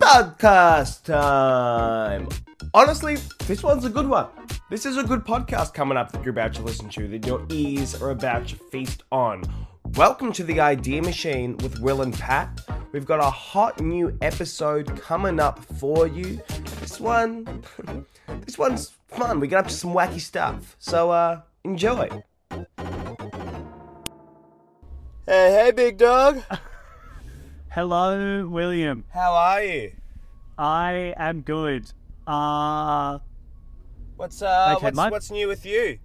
Podcast 0.00 1.04
time. 1.04 2.26
Honestly, 2.72 3.16
this 3.46 3.62
one's 3.62 3.84
a 3.84 3.90
good 3.90 4.08
one. 4.08 4.28
This 4.70 4.86
is 4.86 4.96
a 4.96 5.02
good 5.02 5.26
podcast 5.26 5.74
coming 5.74 5.98
up 5.98 6.10
that 6.10 6.24
you're 6.24 6.30
about 6.30 6.54
to 6.54 6.62
listen 6.62 6.88
to, 6.88 7.06
that 7.08 7.26
your 7.26 7.44
ears 7.50 8.00
are 8.00 8.12
about 8.12 8.48
to 8.48 8.56
feast 8.56 9.02
on. 9.12 9.42
Welcome 9.96 10.32
to 10.32 10.42
the 10.42 10.58
Idea 10.58 11.02
Machine 11.02 11.58
with 11.58 11.80
Will 11.80 12.00
and 12.00 12.14
Pat. 12.14 12.62
We've 12.92 13.04
got 13.04 13.20
a 13.20 13.28
hot 13.28 13.82
new 13.82 14.16
episode 14.22 14.98
coming 15.02 15.38
up 15.38 15.62
for 15.62 16.06
you. 16.06 16.40
This 16.80 16.98
one, 16.98 17.62
this 18.46 18.56
one's 18.56 18.92
fun. 19.06 19.38
We 19.38 19.48
get 19.48 19.58
up 19.58 19.68
to 19.68 19.74
some 19.74 19.92
wacky 19.92 20.18
stuff. 20.18 20.76
So, 20.78 21.10
uh, 21.10 21.42
enjoy. 21.62 22.08
Hey, 22.48 22.62
hey, 25.26 25.72
big 25.76 25.98
dog. 25.98 26.42
Hello, 27.74 28.46
William. 28.46 29.04
How 29.10 29.34
are 29.34 29.62
you? 29.62 29.92
I 30.56 31.12
am 31.16 31.40
good. 31.40 31.90
Uh, 32.26 33.18
What's 34.16 34.40
uh, 34.42 34.74
Okay, 34.76 34.86
what's, 34.86 34.96
my- 34.96 35.10
what's 35.10 35.30
new 35.30 35.48
with 35.48 35.66
you? 35.66 35.98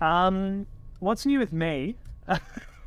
um, 0.00 0.66
what's 1.00 1.26
new 1.26 1.38
with 1.40 1.52
me? 1.52 1.96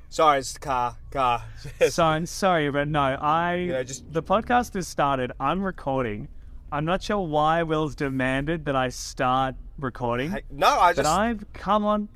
Sorry, 0.10 0.40
it's 0.40 0.54
the 0.54 0.60
car. 0.60 0.96
Car. 1.12 1.44
so 1.90 2.06
I'm 2.06 2.26
sorry, 2.26 2.70
but 2.72 2.88
no, 2.88 3.02
I 3.02 3.56
Yeah, 3.56 3.84
just- 3.84 4.12
the 4.14 4.24
podcast 4.24 4.76
has 4.76 4.88
started. 4.88 5.32
I'm 5.40 5.62
recording. 5.62 6.30
I'm 6.72 6.86
not 6.86 7.04
sure 7.04 7.20
why 7.20 7.64
Will's 7.64 7.96
demanded 7.96 8.64
that 8.66 8.76
I 8.76 8.90
start 8.90 9.56
recording, 9.78 10.32
Hey, 10.32 10.44
no, 10.50 10.68
I 10.70 10.94
just 10.94 11.04
but. 11.04 11.12
I've 11.12 11.52
come 11.54 11.84
on, 11.84 12.08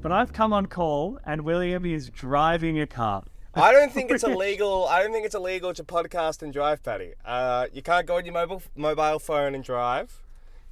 but 0.00 0.12
I've 0.12 0.32
come 0.32 0.52
on 0.52 0.66
call, 0.66 1.18
and 1.26 1.42
William 1.42 1.84
is 1.84 2.08
driving 2.08 2.80
a 2.80 2.86
car. 2.86 3.24
I 3.58 3.72
don't 3.72 3.92
think 3.92 4.10
it's 4.10 4.24
illegal. 4.32 4.86
I 4.86 5.02
don't 5.02 5.12
think 5.12 5.26
it's 5.26 5.34
illegal 5.34 5.74
to 5.74 5.84
podcast 5.84 6.42
and 6.42 6.52
drive, 6.52 6.82
Patty. 6.82 7.12
Uh, 7.24 7.66
you 7.72 7.82
can't 7.82 8.06
go 8.06 8.16
on 8.16 8.24
your 8.24 8.34
mobile 8.34 8.62
mobile 8.76 9.18
phone 9.18 9.54
and 9.54 9.64
drive. 9.64 10.20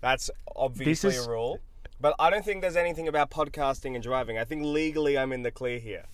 That's 0.01 0.31
obviously 0.55 1.11
is- 1.17 1.27
a 1.27 1.31
rule. 1.31 1.61
But 1.99 2.15
I 2.19 2.29
don't 2.29 2.45
think 2.45 2.61
there's 2.61 2.77
anything 2.77 3.09
about 3.09 3.31
podcasting 3.31 3.95
and 3.95 4.03
driving. 4.03 4.37
I 4.39 4.45
think 4.45 4.63
legally 4.65 5.17
I'm 5.17 5.33
in 5.33 5.43
the 5.43 5.51
clear 5.51 5.79
here. 5.79 6.05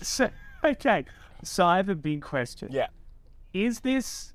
So, 0.00 0.30
okay, 0.64 1.04
so 1.42 1.66
I 1.66 1.76
have 1.76 1.88
a 1.90 1.94
big 1.94 2.22
question. 2.22 2.68
Yeah. 2.70 2.86
Is 3.52 3.80
this 3.80 4.32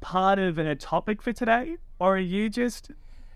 part 0.00 0.38
of 0.38 0.58
a 0.58 0.74
topic 0.74 1.22
for 1.22 1.32
today, 1.32 1.76
or 1.98 2.16
are 2.16 2.18
you 2.18 2.50
just 2.50 2.90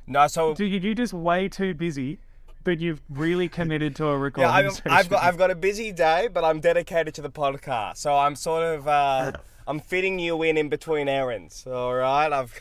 No, 0.06 0.26
so 0.26 0.54
Do 0.54 0.64
you 0.66 0.78
you 0.78 0.94
just 0.94 1.12
way 1.14 1.48
too 1.48 1.72
busy, 1.74 2.18
but 2.64 2.80
you've 2.80 3.00
really 3.08 3.48
committed 3.48 3.96
to 3.96 4.06
a 4.06 4.18
recording 4.18 4.50
yeah, 4.50 4.56
I'm, 4.56 4.70
session? 4.70 4.90
I've 4.90 5.08
got 5.08 5.22
I've 5.22 5.38
got 5.38 5.50
a 5.50 5.54
busy 5.54 5.92
day, 5.92 6.28
but 6.32 6.44
I'm 6.44 6.60
dedicated 6.60 7.14
to 7.14 7.22
the 7.22 7.30
podcast. 7.30 7.98
So 7.98 8.16
I'm 8.16 8.36
sort 8.36 8.62
of 8.62 8.88
uh, 8.88 9.32
I'm 9.66 9.80
fitting 9.80 10.18
you 10.18 10.42
in 10.42 10.56
in 10.56 10.68
between 10.68 11.08
errands. 11.08 11.66
All 11.66 11.94
right, 11.94 12.32
I've. 12.32 12.60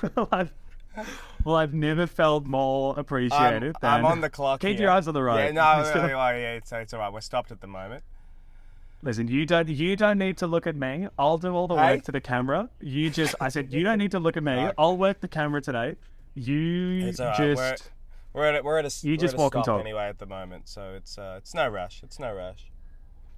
well, 0.16 0.28
I've, 0.30 0.52
well, 1.44 1.56
I've 1.56 1.74
never 1.74 2.06
felt 2.06 2.44
more 2.44 2.94
I'm, 2.94 3.00
appreciated. 3.00 3.76
I'm 3.82 4.04
on 4.04 4.20
the 4.20 4.30
clock. 4.30 4.60
Keep 4.60 4.76
here. 4.76 4.82
your 4.86 4.90
eyes 4.90 5.08
on 5.08 5.14
the 5.14 5.22
road. 5.22 5.36
Yeah, 5.38 5.50
no, 5.52 5.82
no, 5.82 6.06
no, 6.06 6.08
yeah, 6.08 6.54
it's, 6.54 6.72
it's 6.72 6.92
all 6.92 7.00
right. 7.00 7.12
We're 7.12 7.20
stopped 7.20 7.50
at 7.52 7.60
the 7.60 7.66
moment. 7.66 8.02
Listen, 9.02 9.28
you 9.28 9.46
don't 9.46 9.68
you 9.68 9.94
don't 9.94 10.18
need 10.18 10.38
to 10.38 10.46
look 10.46 10.66
at 10.66 10.74
me. 10.74 11.08
I'll 11.18 11.38
do 11.38 11.54
all 11.54 11.68
the 11.68 11.76
Hey? 11.76 11.94
work 11.94 12.04
to 12.04 12.12
the 12.12 12.20
camera. 12.20 12.68
You 12.80 13.10
just 13.10 13.34
I 13.40 13.48
said 13.48 13.72
you 13.72 13.84
don't 13.84 13.98
need 13.98 14.10
to 14.10 14.18
look 14.18 14.36
at 14.36 14.42
me. 14.42 14.70
I'll 14.76 14.96
work 14.96 15.20
the 15.20 15.28
camera 15.28 15.62
today. 15.62 15.94
You 16.34 17.06
It's 17.06 17.20
all 17.20 17.28
right. 17.28 17.36
just 17.36 17.90
We're, 18.32 18.40
we're 18.42 18.46
at 18.48 18.54
a, 18.56 18.62
we're 18.62 18.78
at 18.78 18.84
a, 18.84 19.06
You 19.06 19.16
just 19.16 19.34
at 19.34 19.40
a 19.40 19.42
walk 19.42 19.54
and 19.54 19.64
talk. 19.64 19.80
anyway 19.80 20.04
at 20.08 20.18
the 20.18 20.26
moment, 20.26 20.68
so 20.68 20.92
it's 20.96 21.18
uh, 21.18 21.34
it's 21.38 21.54
no 21.54 21.68
rush. 21.68 22.02
It's 22.02 22.18
no 22.18 22.32
rush. 22.32 22.70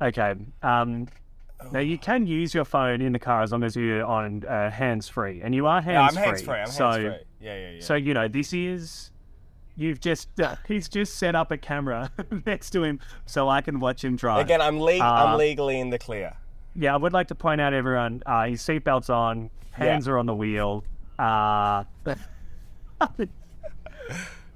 okay. 0.01 0.35
Um, 0.63 1.09
now 1.73 1.81
you 1.81 1.99
can 1.99 2.27
use 2.27 2.55
your 2.55 2.65
phone 2.65 3.03
in 3.03 3.13
the 3.13 3.19
car 3.19 3.43
as 3.43 3.53
long 3.53 3.63
as 3.63 3.77
you're 3.77 4.05
on 4.05 4.45
uh, 4.47 4.71
hands 4.71 5.09
free, 5.09 5.43
and 5.43 5.55
you 5.55 5.67
are 5.67 5.79
Yeah, 5.85 6.03
hands 6.03 6.17
I'm 6.17 6.23
free. 6.23 6.27
hands 6.29 6.43
free. 6.43 6.55
I'm 6.59 6.67
so, 6.69 6.91
hands 6.91 6.97
free. 7.05 7.17
Yeah, 7.47 7.57
yeah, 7.57 7.71
yeah. 7.73 7.81
So 7.83 7.95
you 7.95 8.15
know 8.15 8.29
this 8.29 8.53
is 8.55 9.11
you've 9.77 10.01
just 10.01 10.29
uh, 10.41 10.57
he's 10.67 10.89
just 10.89 11.17
set 11.19 11.35
up 11.35 11.51
a 11.51 11.57
camera 11.59 12.11
next 12.47 12.71
to 12.71 12.83
him 12.83 12.99
so 13.27 13.49
I 13.49 13.61
can 13.61 13.79
watch 13.79 14.03
him 14.05 14.17
drive. 14.17 14.45
Again, 14.45 14.61
I'm 14.63 14.81
le- 14.81 14.99
Uh, 14.99 15.05
I'm 15.27 15.39
legally 15.39 15.79
in 15.81 15.91
the 15.91 15.99
clear. 15.99 16.33
Yeah, 16.75 16.95
I 16.95 16.97
would 16.97 17.13
like 17.13 17.29
to 17.29 17.35
point 17.35 17.61
out 17.61 17.75
everyone 17.75 18.23
uh, 18.27 18.45
his 18.47 18.63
seatbelt's 18.63 19.11
on, 19.11 19.51
hands 19.73 20.09
are 20.09 20.17
on 20.19 20.27
the 20.27 20.35
wheel. 20.35 20.83
Uh, 21.19 21.85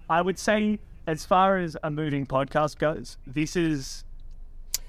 I 0.09 0.23
would 0.23 0.39
say 0.39 0.79
as 1.07 1.25
far 1.25 1.59
as 1.59 1.77
a 1.83 1.91
moving 1.91 2.27
podcast 2.27 2.79
goes, 2.79 3.19
this 3.27 3.57
is 3.57 4.05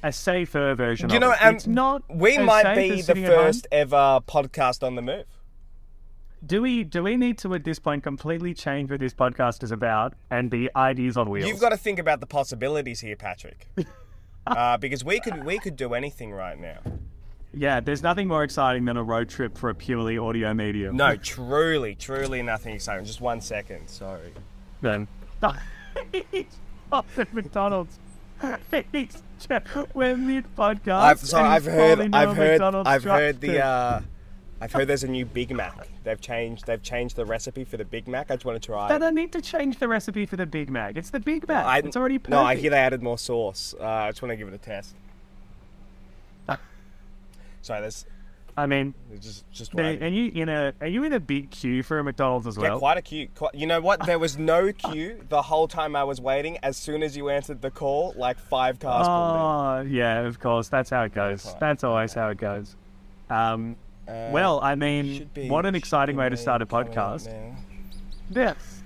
a 0.04 0.12
safer 0.12 0.76
version. 0.76 1.10
You 1.10 1.18
of 1.18 1.22
know, 1.22 1.32
it. 1.32 1.42
um, 1.42 1.56
it's 1.56 1.68
not. 1.68 2.04
We 2.10 2.38
might 2.38 2.76
be 2.76 2.98
the 2.98 3.04
sitting 3.04 3.26
at 3.26 3.32
home. 3.32 3.46
first 3.46 3.68
ever 3.72 4.20
podcast 4.28 4.86
on 4.86 4.96
the 4.96 5.02
move. 5.02 5.26
Do 6.46 6.62
we 6.62 6.84
do 6.84 7.02
we 7.02 7.18
need 7.18 7.40
to 7.40 7.54
at 7.56 7.64
this 7.64 7.80
point 7.80 8.04
completely 8.04 8.54
change 8.54 8.92
what 8.92 9.00
this 9.00 9.16
podcast 9.16 9.64
is 9.64 9.72
about 9.72 10.14
and 10.30 10.50
be 10.50 10.70
ideas 10.76 11.18
on 11.18 11.30
wheels? 11.30 11.48
You've 11.48 11.60
got 11.60 11.70
to 11.70 11.78
think 11.78 11.98
about 11.98 12.20
the 12.20 12.28
possibilities 12.28 13.00
here, 13.00 13.16
Patrick. 13.16 13.68
uh, 14.48 14.78
because 14.78 15.04
we 15.04 15.20
could 15.20 15.44
we 15.44 15.58
could 15.58 15.76
do 15.76 15.94
anything 15.94 16.32
right 16.32 16.60
now. 16.60 16.80
Yeah, 17.58 17.80
there's 17.80 18.04
nothing 18.04 18.28
more 18.28 18.44
exciting 18.44 18.86
than 18.86 18.98
a 18.98 19.04
road 19.04 19.30
trip 19.30 19.58
for 19.58 19.70
a 19.70 19.76
purely 19.76 20.18
audio 20.18 20.54
medium. 20.54 20.98
No, 20.98 21.16
truly, 21.24 21.96
truly 21.96 22.44
nothing 22.44 22.76
exciting. 22.76 23.06
Just 23.06 23.22
one 23.22 23.42
second. 23.42 23.88
Sorry. 23.88 24.34
Then. 24.86 25.08
He's 26.32 26.46
off 26.92 27.18
at 27.18 27.34
McDonald's. 27.34 27.98
He's- 28.92 29.24
We're 29.94 30.16
mid 30.16 30.46
podcast. 30.56 31.02
I've 31.02 31.20
sorry, 31.20 31.48
I've 31.48 31.66
heard 31.66 32.14
I've 32.14 32.38
heard 32.38 32.62
I've 32.62 33.04
heard 33.04 33.42
the 33.42 33.66
Uh... 33.66 34.02
I've 34.62 34.72
heard 34.72 34.88
there's 34.88 35.04
a 35.04 35.08
new 35.08 35.26
Big 35.26 35.54
Mac. 35.54 35.90
They've 36.04 36.22
changed 36.22 36.66
they've 36.68 36.82
changed 36.82 37.16
the 37.16 37.26
recipe 37.26 37.66
for 37.66 37.78
the 37.78 37.84
Big 37.84 38.08
Mac. 38.08 38.32
I 38.32 38.36
just 38.36 38.46
want 38.46 38.62
to 38.62 38.66
try. 38.66 38.88
They 38.88 38.96
it. 38.96 39.00
don't 39.00 39.16
need 39.16 39.32
to 39.34 39.42
change 39.42 39.80
the 39.80 39.88
recipe 39.88 40.26
for 40.26 40.38
the 40.38 40.46
Big 40.46 40.70
Mac. 40.70 40.96
It's 40.96 41.10
the 41.10 41.20
Big 41.20 41.48
Mac. 41.48 41.66
I, 41.66 41.80
it's 41.80 41.98
already 41.98 42.20
perfect. 42.20 42.32
No, 42.32 42.42
I 42.44 42.56
hear 42.56 42.70
they 42.70 42.78
added 42.78 43.04
more 43.04 43.18
sauce. 43.18 43.74
Uh, 43.80 43.84
I 43.84 44.12
just 44.12 44.22
want 44.22 44.32
to 44.32 44.38
give 44.38 44.48
it 44.48 44.54
a 44.54 44.60
test. 44.60 44.96
Sorry, 47.62 47.82
there's, 47.82 48.06
I 48.58 48.68
mean, 48.68 48.94
there's 49.10 49.22
just 49.22 49.52
just 49.52 49.74
are 49.74 49.84
wait. 49.84 50.02
you 50.14 50.32
in 50.34 50.48
a 50.48 50.74
are 50.80 50.88
you 50.88 51.04
in 51.04 51.12
a 51.12 51.20
big 51.20 51.52
queue 51.52 51.84
for 51.84 52.00
a 52.00 52.04
McDonald's 52.04 52.48
as 52.48 52.58
well? 52.58 52.74
Yeah, 52.74 52.80
quite 52.80 52.98
a 52.98 53.02
queue. 53.02 53.28
Quite, 53.36 53.54
you 53.54 53.68
know 53.68 53.82
what? 53.82 54.06
There 54.06 54.18
was 54.18 54.38
no 54.38 54.72
queue 54.72 55.22
the 55.28 55.42
whole 55.42 55.68
time 55.68 55.96
I 55.96 56.06
was 56.06 56.22
waiting. 56.22 56.58
As 56.64 56.78
soon 56.78 57.04
as 57.04 57.18
you 57.18 57.30
answered 57.30 57.62
the 57.62 57.72
call, 57.72 58.14
like 58.16 58.40
five 58.40 58.80
cars 58.80 59.08
pulled 59.08 59.90
Oh, 59.90 59.94
yeah, 59.94 60.22
of 60.22 60.40
course. 60.40 60.70
That's 60.70 60.90
how 60.90 61.04
it 61.04 61.14
goes. 61.14 61.44
That's 61.44 61.54
right. 61.54 61.60
That's 61.60 61.84
always 61.84 62.14
how 62.14 62.30
it 62.30 62.38
goes. 62.38 62.76
Um. 63.30 63.76
Uh, 64.08 64.30
well, 64.32 64.62
I 64.62 64.76
mean, 64.76 65.30
be- 65.34 65.50
what 65.50 65.66
an 65.66 65.74
exciting 65.74 66.16
way 66.16 66.30
to 66.30 66.38
start 66.38 66.62
a 66.62 66.66
podcast. 66.66 67.26
now. 67.26 67.56
Yes. 68.30 68.84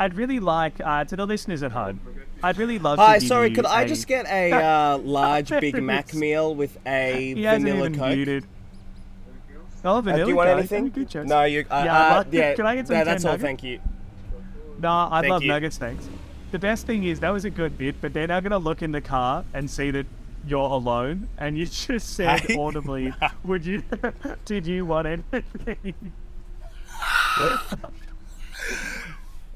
I'd 0.00 0.14
really 0.14 0.40
like 0.40 0.80
uh, 0.84 1.04
to 1.04 1.14
the 1.14 1.26
listeners 1.26 1.62
at 1.62 1.72
home. 1.72 2.00
I'd 2.42 2.58
really 2.58 2.78
love 2.78 2.98
Hi, 2.98 3.18
sorry, 3.18 3.52
could 3.52 3.66
I 3.66 3.82
a- 3.82 3.88
just 3.88 4.06
get 4.06 4.26
a 4.26 4.52
uh, 4.94 4.98
large 4.98 5.48
Big 5.48 5.80
Mac 5.82 6.12
meal 6.14 6.54
with 6.54 6.76
a 6.86 7.34
He 7.34 7.42
vanilla 7.42 7.90
Coke? 7.90 8.08
muted. 8.16 8.44
Oh, 9.84 9.98
Uh, 9.98 10.00
do 10.02 10.10
you 10.28 10.36
want 10.36 10.48
Coke, 10.48 10.58
anything? 10.58 10.90
Good 10.90 11.08
choice. 11.08 11.26
No, 11.26 11.42
you. 11.44 11.64
Uh, 11.70 11.82
Yeah, 11.84 11.96
uh, 11.96 12.16
like- 12.18 12.26
yeah. 12.32 12.54
can 12.54 12.66
I 12.66 12.74
get 12.76 12.86
some 12.88 12.96
no, 12.98 13.04
that's 13.04 13.24
all. 13.24 13.36
Thank 13.38 13.62
you. 13.62 13.80
No, 14.80 14.88
I 15.10 15.20
Thank 15.20 15.30
love 15.30 15.42
you. 15.42 15.48
nuggets, 15.48 15.78
thanks. 15.78 16.08
The 16.50 16.58
best 16.58 16.86
thing 16.86 17.04
is 17.04 17.20
that 17.20 17.30
was 17.30 17.44
a 17.44 17.50
good 17.50 17.78
bit, 17.78 17.96
but 18.00 18.12
they're 18.12 18.26
now 18.26 18.40
going 18.40 18.50
to 18.52 18.58
look 18.58 18.82
in 18.82 18.92
the 18.92 19.00
car 19.00 19.44
and 19.54 19.70
see 19.70 19.90
that 19.92 20.06
you're 20.46 20.58
alone, 20.70 21.28
and 21.38 21.56
you 21.56 21.66
just 21.86 22.10
said 22.14 22.44
audibly, 22.58 23.14
"Would 23.44 23.64
you? 23.64 23.82
did 24.44 24.66
you 24.66 24.84
want 24.84 25.06
anything?" 25.06 25.94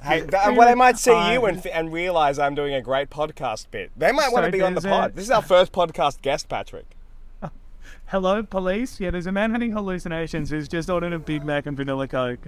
Hey, 0.07 0.21
th- 0.21 0.33
and 0.35 0.57
well, 0.57 0.69
they 0.69 0.75
might 0.75 0.99
see 0.99 1.33
you 1.33 1.45
and, 1.47 1.67
and 1.67 1.93
realize 1.93 2.39
I'm 2.39 2.55
doing 2.55 2.75
a 2.75 2.81
great 2.81 3.11
podcast 3.11 3.71
bit. 3.71 3.91
They 3.97 4.13
might 4.13 4.33
want 4.33 4.47
to 4.47 4.53
be 4.53 4.63
on 4.63 4.75
the 4.75 4.81
there's 4.81 4.93
a- 4.93 4.97
pod. 4.97 5.15
This 5.15 5.25
is 5.25 5.31
our 5.31 5.43
first 5.43 5.73
podcast 5.73 6.23
guest, 6.23 6.49
Patrick. 6.49 6.97
Hello, 8.07 8.43
police. 8.43 9.01
Yeah, 9.01 9.11
there's 9.11 9.27
a 9.27 9.33
man 9.33 9.51
having 9.51 9.73
hallucinations 9.73 10.51
who's 10.51 10.69
just 10.69 10.89
ordered 10.89 11.13
a 11.13 11.19
Big 11.19 11.45
Mac 11.45 11.67
and 11.67 11.77
vanilla 11.77 12.07
Coke. 12.07 12.39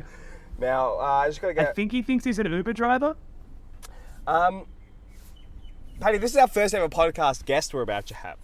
Now, 0.58 0.98
uh, 0.98 1.02
I 1.02 1.28
just 1.28 1.40
gotta 1.40 1.68
I 1.68 1.72
think 1.72 1.92
he 1.92 2.02
thinks 2.02 2.24
he's 2.24 2.38
an 2.38 2.50
Uber 2.50 2.72
driver. 2.72 3.16
Um, 4.26 4.66
Paddy, 6.00 6.18
this 6.18 6.32
is 6.32 6.36
our 6.36 6.48
first 6.48 6.74
ever 6.74 6.88
podcast 6.88 7.44
guest 7.44 7.74
we're 7.74 7.82
about 7.82 8.06
to 8.06 8.14
have. 8.14 8.38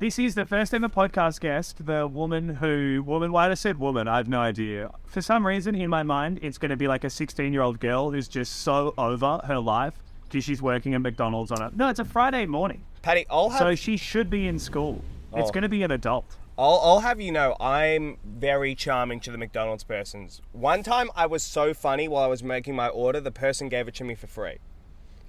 This 0.00 0.16
is 0.18 0.36
the 0.36 0.46
first 0.46 0.72
ever 0.72 0.88
podcast 0.88 1.40
guest, 1.40 1.84
the 1.84 2.06
woman 2.06 2.56
who, 2.56 3.02
woman, 3.04 3.32
why 3.32 3.46
did 3.48 3.52
I 3.52 3.54
said 3.56 3.78
woman? 3.80 4.06
I 4.06 4.18
have 4.18 4.28
no 4.28 4.38
idea. 4.38 4.92
For 5.06 5.20
some 5.20 5.44
reason, 5.44 5.74
in 5.74 5.90
my 5.90 6.04
mind, 6.04 6.38
it's 6.40 6.56
going 6.56 6.70
to 6.70 6.76
be 6.76 6.86
like 6.86 7.02
a 7.02 7.10
16 7.10 7.52
year 7.52 7.62
old 7.62 7.80
girl 7.80 8.12
who's 8.12 8.28
just 8.28 8.60
so 8.62 8.94
over 8.96 9.40
her 9.46 9.58
life 9.58 9.94
because 10.24 10.44
she's 10.44 10.62
working 10.62 10.94
at 10.94 11.00
McDonald's 11.00 11.50
on 11.50 11.62
it. 11.62 11.76
No, 11.76 11.88
it's 11.88 11.98
a 11.98 12.04
Friday 12.04 12.46
morning. 12.46 12.82
Paddy, 13.02 13.26
I'll 13.28 13.48
have 13.50 13.58
So 13.58 13.74
she 13.74 13.96
should 13.96 14.30
be 14.30 14.46
in 14.46 14.60
school. 14.60 15.02
It's 15.34 15.48
Oh. 15.50 15.52
going 15.52 15.62
to 15.62 15.68
be 15.68 15.82
an 15.82 15.90
adult. 15.90 16.36
I'll, 16.56 16.80
I'll 16.82 17.00
have 17.00 17.20
you 17.20 17.32
know, 17.32 17.56
I'm 17.58 18.18
very 18.24 18.76
charming 18.76 19.18
to 19.20 19.32
the 19.32 19.38
McDonald's 19.38 19.82
persons. 19.84 20.40
One 20.52 20.84
time 20.84 21.10
I 21.16 21.26
was 21.26 21.42
so 21.42 21.74
funny 21.74 22.06
while 22.06 22.22
I 22.22 22.28
was 22.28 22.42
making 22.44 22.76
my 22.76 22.88
order, 22.88 23.20
the 23.20 23.30
person 23.32 23.68
gave 23.68 23.88
it 23.88 23.94
to 23.96 24.04
me 24.04 24.14
for 24.14 24.28
free. 24.28 24.58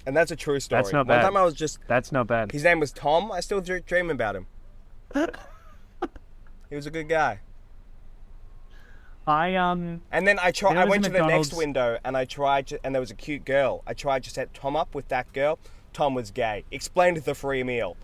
and 0.05 0.15
that's 0.15 0.29
a 0.31 0.35
true 0.35 0.59
story. 0.59 0.81
That's 0.83 0.93
not 0.93 1.07
One 1.07 1.17
bad. 1.17 1.21
time 1.23 1.37
I 1.37 1.43
was 1.43 1.55
just 1.55 1.79
That's 1.87 2.11
not 2.11 2.27
bad. 2.27 2.51
his 2.51 2.63
name 2.63 2.79
was 2.79 2.91
Tom. 2.91 3.31
I 3.31 3.39
still 3.39 3.61
dream 3.61 4.11
about 4.11 4.35
him. 4.35 4.45
He 6.69 6.75
was 6.75 6.85
a 6.85 6.91
good 6.91 7.09
guy. 7.09 7.39
I 9.27 9.55
um 9.55 10.01
And 10.11 10.27
then 10.27 10.39
I 10.39 10.51
tried. 10.51 10.77
I 10.77 10.85
went 10.85 11.03
to 11.03 11.09
the 11.09 11.25
next 11.25 11.53
window 11.53 11.97
and 12.03 12.17
I 12.17 12.25
tried 12.25 12.67
to, 12.67 12.79
and 12.83 12.95
there 12.95 12.99
was 12.99 13.11
a 13.11 13.15
cute 13.15 13.45
girl. 13.45 13.83
I 13.85 13.93
tried 13.93 14.23
to 14.23 14.29
set 14.29 14.53
Tom 14.53 14.75
up 14.75 14.95
with 14.95 15.07
that 15.09 15.31
girl. 15.33 15.59
Tom 15.93 16.13
was 16.15 16.31
gay. 16.31 16.63
Explained 16.71 17.17
the 17.17 17.35
free 17.35 17.63
meal. 17.63 17.95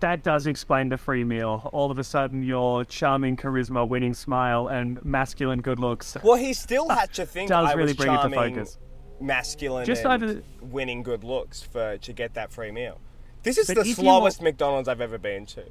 that 0.00 0.22
does 0.22 0.46
explain 0.46 0.88
the 0.88 0.96
free 0.98 1.24
meal. 1.24 1.68
All 1.72 1.90
of 1.90 1.98
a 1.98 2.04
sudden, 2.04 2.42
your 2.42 2.84
charming 2.84 3.36
charisma, 3.36 3.86
winning 3.86 4.14
smile, 4.14 4.68
and 4.68 5.04
masculine 5.04 5.60
good 5.60 5.78
looks. 5.78 6.16
Well, 6.22 6.36
he 6.36 6.52
still 6.54 6.88
had 7.00 7.12
to 7.14 7.26
think 7.26 7.48
Does 7.50 7.68
I 7.68 7.72
really 7.72 7.88
was 7.88 7.96
bring 7.96 8.10
it 8.12 8.16
to 8.22 8.30
charming, 8.30 8.54
focus. 8.54 8.78
masculine, 9.20 9.84
Just 9.86 10.04
and 10.04 10.22
over- 10.24 10.42
winning 10.60 11.02
good 11.02 11.22
looks 11.24 11.62
for 11.62 11.98
to 11.98 12.12
get 12.12 12.34
that 12.34 12.52
free 12.52 12.70
meal. 12.70 13.00
This 13.44 13.58
is 13.58 13.66
But 13.68 13.84
the 13.84 13.92
slowest 13.92 14.42
McDonald's 14.42 14.88
I've 14.88 15.00
ever 15.00 15.18
been 15.18 15.46
to. 15.46 15.64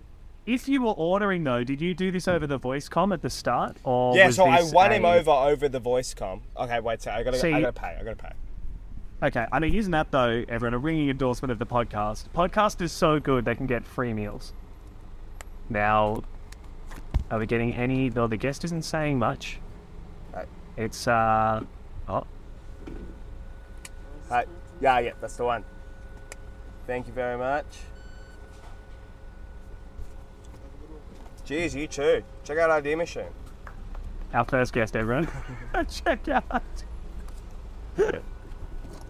If 0.47 0.69
you 0.69 0.81
were 0.81 0.94
ordering 0.94 1.44
though, 1.44 1.65
did 1.65 1.81
you 1.81 1.94
do 1.94 2.09
this 2.09 2.25
over 2.25 2.47
the 2.47 2.57
voice 2.57 2.88
com 2.88 3.11
at 3.11 3.21
the 3.21 3.29
start, 3.29 3.75
or 3.83 4.15
Yeah, 4.15 4.29
so 4.29 4.45
I 4.45 4.63
won 4.63 4.94
him 4.94 5.03
over 5.03 5.29
over 5.29 5.67
the 5.67 5.81
voice 5.81 6.13
com. 6.13 6.41
Okay, 6.55 6.79
wait, 6.79 7.01
so 7.01 7.11
I 7.11 7.21
gotta, 7.21 7.38
See- 7.38 7.51
I 7.51 7.59
gotta 7.59 7.73
pay. 7.73 7.97
I 7.99 8.03
gotta 8.03 8.15
pay. 8.15 8.31
Okay, 9.21 9.45
I 9.51 9.59
mean, 9.59 9.75
isn't 9.75 9.91
that 9.91 10.09
though, 10.11 10.45
everyone, 10.47 10.73
a 10.73 10.77
ringing 10.77 11.09
endorsement 11.09 11.51
of 11.51 11.59
the 11.59 11.65
podcast? 11.65 12.29
Podcast 12.33 12.81
is 12.81 12.94
so 12.94 13.19
good 13.19 13.44
they 13.44 13.55
can 13.55 13.67
get 13.67 13.85
free 13.85 14.13
meals. 14.13 14.53
Now, 15.69 16.23
are 17.29 17.39
we 17.39 17.45
getting 17.45 17.73
any? 17.73 18.07
Though 18.07 18.27
the 18.27 18.38
guest 18.38 18.63
isn't 18.63 18.85
saying 18.85 19.19
much. 19.19 19.59
Right. 20.33 20.47
It's 20.77 21.09
uh, 21.09 21.61
oh, 22.07 22.25
Hi. 24.29 24.45
Yeah, 24.79 25.00
yeah, 25.00 25.11
that's 25.19 25.35
the 25.35 25.43
one. 25.43 25.65
Thank 26.85 27.07
you 27.07 27.13
very 27.13 27.38
much. 27.38 27.65
Jeez, 31.47 31.73
you 31.73 31.88
too. 31.88 32.23
Check 32.44 32.57
out 32.57 32.69
Idea 32.69 32.97
Machine. 32.97 33.23
our 34.33 34.44
first 34.45 34.73
guest, 34.73 34.95
everyone. 34.95 35.27
Check 35.89 36.27
out. 36.27 36.61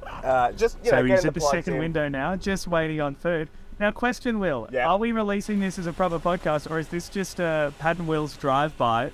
Uh, 0.06 0.52
just 0.54 0.78
you 0.84 0.90
So 0.90 0.98
know, 1.02 1.06
he's 1.06 1.26
at 1.26 1.34
the 1.34 1.40
plugs 1.40 1.52
second 1.52 1.74
in. 1.74 1.80
window 1.80 2.08
now, 2.10 2.36
just 2.36 2.68
waiting 2.68 3.02
on 3.02 3.16
food. 3.16 3.50
Now, 3.80 3.92
question, 3.92 4.40
Will, 4.40 4.68
Yeah. 4.72 4.88
are 4.88 4.98
we 4.98 5.12
releasing 5.12 5.60
this 5.60 5.78
as 5.78 5.86
a 5.88 5.94
proper 5.94 6.20
podcast, 6.20 6.70
or 6.70 6.80
is 6.80 6.88
this 6.88 7.10
just 7.10 7.40
a 7.40 7.74
Pat 7.78 7.98
and 8.00 8.08
Will's 8.08 8.36
drive-by, 8.36 9.12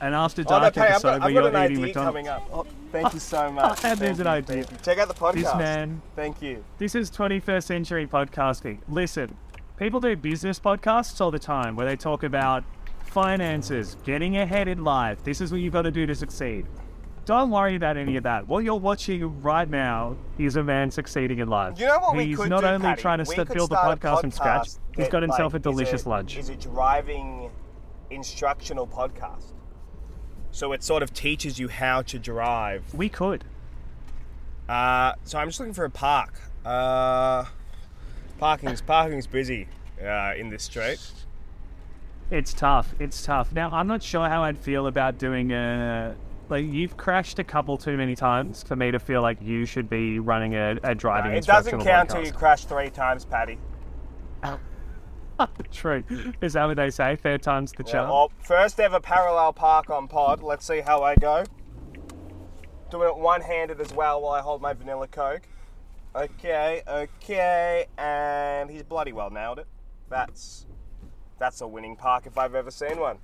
an 0.00 0.14
after 0.14 0.42
Oh, 0.42 0.44
no, 0.44 0.48
dark 0.60 0.76
I've 0.78 0.82
episode 0.90 1.02
got, 1.02 1.04
where 1.20 1.22
I've 1.28 1.32
you're 1.32 1.50
got 1.50 1.54
an 1.64 1.70
eating 1.72 1.82
McDonald's? 1.84 2.08
coming 2.08 2.28
up. 2.28 2.48
Oh, 2.52 2.66
thank 2.90 3.12
you 3.14 3.20
so 3.20 3.52
much. 3.52 3.84
And 3.84 3.98
there's 4.00 4.18
an 4.18 4.26
idea. 4.26 4.64
Check 4.82 4.98
out 4.98 5.06
the 5.08 5.14
podcast. 5.14 5.34
This 5.34 5.54
man, 5.54 6.02
Thank 6.16 6.42
you. 6.42 6.64
this 6.78 6.94
is 6.96 7.10
21st 7.10 7.62
century 7.64 8.06
podcasting. 8.06 8.78
Listen, 8.88 9.36
people 9.80 9.98
do 9.98 10.14
business 10.14 10.60
podcasts 10.60 11.20
all 11.22 11.30
the 11.30 11.38
time 11.38 11.74
where 11.74 11.86
they 11.86 11.96
talk 11.96 12.22
about 12.22 12.62
finances, 13.02 13.96
getting 14.04 14.36
ahead 14.36 14.68
in 14.68 14.84
life. 14.84 15.24
This 15.24 15.40
is 15.40 15.50
what 15.50 15.60
you've 15.62 15.72
got 15.72 15.82
to 15.82 15.90
do 15.90 16.06
to 16.06 16.14
succeed. 16.14 16.66
Don't 17.24 17.50
worry 17.50 17.76
about 17.76 17.96
any 17.96 18.16
of 18.16 18.24
that. 18.24 18.46
What 18.46 18.62
you're 18.62 18.74
watching 18.76 19.40
right 19.40 19.68
now 19.68 20.16
is 20.38 20.56
a 20.56 20.62
man 20.62 20.90
succeeding 20.90 21.38
in 21.38 21.48
life. 21.48 21.80
You 21.80 21.86
know 21.86 21.98
what 21.98 22.14
we 22.16 22.26
He's 22.26 22.36
could 22.36 22.50
not 22.50 22.60
do, 22.60 22.66
only 22.66 22.86
Patty? 22.86 23.02
trying 23.02 23.18
to 23.18 23.28
We 23.28 23.34
st- 23.36 23.52
build 23.52 23.70
the 23.70 23.80
a 23.80 23.96
podcast 23.96 24.20
from 24.20 24.30
scratch, 24.30 24.68
podcast 24.68 24.78
he's 24.96 25.04
that, 25.06 25.10
got 25.10 25.22
himself 25.22 25.52
like, 25.54 25.60
a 25.60 25.62
delicious 25.62 26.00
is 26.02 26.06
a, 26.06 26.08
lunch. 26.10 26.36
Is 26.36 26.48
a 26.50 26.56
driving 26.56 27.50
instructional 28.10 28.86
podcast. 28.86 29.52
So 30.50 30.72
it 30.72 30.82
sort 30.82 31.02
of 31.02 31.14
teaches 31.14 31.58
you 31.58 31.68
how 31.68 32.02
to 32.02 32.18
drive. 32.18 32.92
We 32.92 33.08
could. 33.08 33.44
Uh, 34.68 35.14
so 35.24 35.38
I'm 35.38 35.48
just 35.48 35.58
looking 35.58 35.74
for 35.74 35.84
a 35.84 35.90
park. 35.90 36.38
Uh, 36.66 37.44
parking's 38.40 38.80
parking's 38.80 39.26
busy 39.26 39.68
uh, 40.02 40.32
in 40.36 40.48
this 40.48 40.64
street. 40.64 40.98
It's 42.30 42.52
tough. 42.52 42.94
It's 42.98 43.22
tough. 43.24 43.52
Now, 43.52 43.70
I'm 43.70 43.86
not 43.86 44.02
sure 44.02 44.28
how 44.28 44.42
I'd 44.44 44.58
feel 44.58 44.86
about 44.86 45.18
doing 45.18 45.52
a. 45.52 46.16
Like, 46.48 46.64
you've 46.64 46.96
crashed 46.96 47.38
a 47.38 47.44
couple 47.44 47.76
too 47.76 47.96
many 47.96 48.16
times 48.16 48.64
for 48.64 48.74
me 48.74 48.90
to 48.90 48.98
feel 48.98 49.22
like 49.22 49.38
you 49.40 49.66
should 49.66 49.88
be 49.88 50.18
running 50.18 50.54
a, 50.54 50.76
a 50.82 50.94
driving 50.96 51.32
it 51.32 51.46
doesn't 51.46 51.80
count 51.80 52.10
till 52.10 52.24
you 52.24 52.32
crash 52.32 52.64
three 52.64 52.90
times, 52.90 53.24
Patty. 53.24 53.58
True. 55.72 56.02
Is 56.40 56.54
that 56.54 56.66
what 56.66 56.76
they 56.76 56.90
say? 56.90 57.16
Fair 57.16 57.38
time's 57.38 57.72
the 57.72 57.84
Yeah, 57.86 57.92
charm. 57.92 58.10
well, 58.10 58.32
first 58.42 58.80
ever 58.80 58.98
parallel 59.00 59.52
park 59.52 59.90
on 59.90 60.08
pod. 60.08 60.42
Let's 60.42 60.66
see 60.66 60.80
how 60.80 61.02
I 61.02 61.14
go. 61.14 61.44
Doing 62.90 63.08
it 63.08 63.16
one-handed 63.16 63.80
as 63.80 63.92
well 63.94 64.20
while 64.20 64.32
I 64.32 64.40
hold 64.40 64.60
my 64.60 64.72
vanilla 64.72 65.06
coke. 65.06 65.42
Okay, 66.14 66.82
okay, 66.88 67.86
and 67.96 68.68
he's 68.70 68.82
bloody 68.82 69.12
well 69.12 69.30
nailed 69.30 69.58
it. 69.60 69.66
That's 70.08 70.66
that's 71.38 71.60
a 71.60 71.66
winning 71.68 71.94
park 71.96 72.26
if 72.26 72.36
I've 72.36 72.54
ever 72.54 72.70
seen 72.70 72.98
one. 72.98 73.18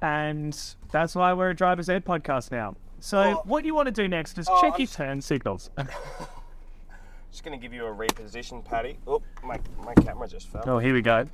And 0.00 0.56
that's 0.92 1.14
why 1.16 1.32
we're 1.32 1.50
a 1.50 1.56
driver's 1.56 1.88
ed 1.88 2.04
podcast 2.04 2.52
now. 2.52 2.76
So, 3.00 3.18
Oh. 3.20 3.42
what 3.44 3.64
you 3.64 3.74
want 3.74 3.86
to 3.86 3.92
do 3.92 4.06
next 4.08 4.38
is 4.38 4.48
Oh, 4.48 4.60
check 4.60 4.74
I'm 4.74 4.80
your 4.80 4.86
s- 4.88 4.94
turn 4.94 5.20
signals. 5.20 5.70
Just 7.30 7.44
gonna 7.44 7.58
give 7.58 7.72
you 7.74 7.84
a 7.86 7.90
reposition, 7.94 8.64
Patty. 8.64 8.98
Oh, 9.06 9.20
my 9.42 9.58
my 9.84 9.94
camera 9.94 10.28
just 10.28 10.48
fell. 10.48 10.62
oh, 10.66 10.78
here 10.78 10.94
we 10.94 11.02
go. 11.02 11.26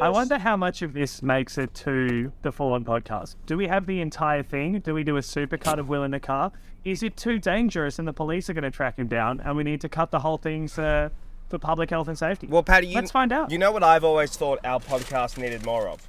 I 0.00 0.08
wonder 0.08 0.38
how 0.38 0.56
much 0.56 0.82
of 0.82 0.92
this 0.94 1.22
makes 1.22 1.58
it 1.58 1.72
to 1.74 2.32
the 2.42 2.50
full 2.52 2.72
on 2.72 2.84
podcast. 2.84 3.36
Do 3.46 3.56
we 3.56 3.68
have 3.68 3.86
the 3.86 4.00
entire 4.00 4.42
thing? 4.42 4.80
Do 4.80 4.94
we 4.94 5.04
do 5.04 5.16
a 5.16 5.20
supercut 5.20 5.78
of 5.78 5.88
Will 5.88 6.02
in 6.02 6.10
the 6.10 6.20
car? 6.20 6.50
Is 6.84 7.02
it 7.02 7.16
too 7.16 7.38
dangerous 7.38 7.98
and 7.98 8.06
the 8.06 8.12
police 8.12 8.50
are 8.50 8.52
going 8.52 8.64
to 8.64 8.70
track 8.70 8.98
him 8.98 9.06
down 9.06 9.40
and 9.40 9.56
we 9.56 9.62
need 9.64 9.80
to 9.82 9.88
cut 9.88 10.10
the 10.10 10.20
whole 10.20 10.38
thing 10.38 10.66
for, 10.68 11.10
for 11.48 11.58
public 11.58 11.90
health 11.90 12.08
and 12.08 12.18
safety? 12.18 12.46
Well, 12.48 12.62
Patty, 12.62 12.88
you, 12.88 12.94
Let's 12.96 13.10
find 13.10 13.32
out. 13.32 13.50
You 13.50 13.58
know 13.58 13.70
what 13.72 13.82
I've 13.84 14.04
always 14.04 14.36
thought 14.36 14.58
our 14.64 14.80
podcast 14.80 15.38
needed 15.38 15.64
more 15.64 15.88
of? 15.88 16.06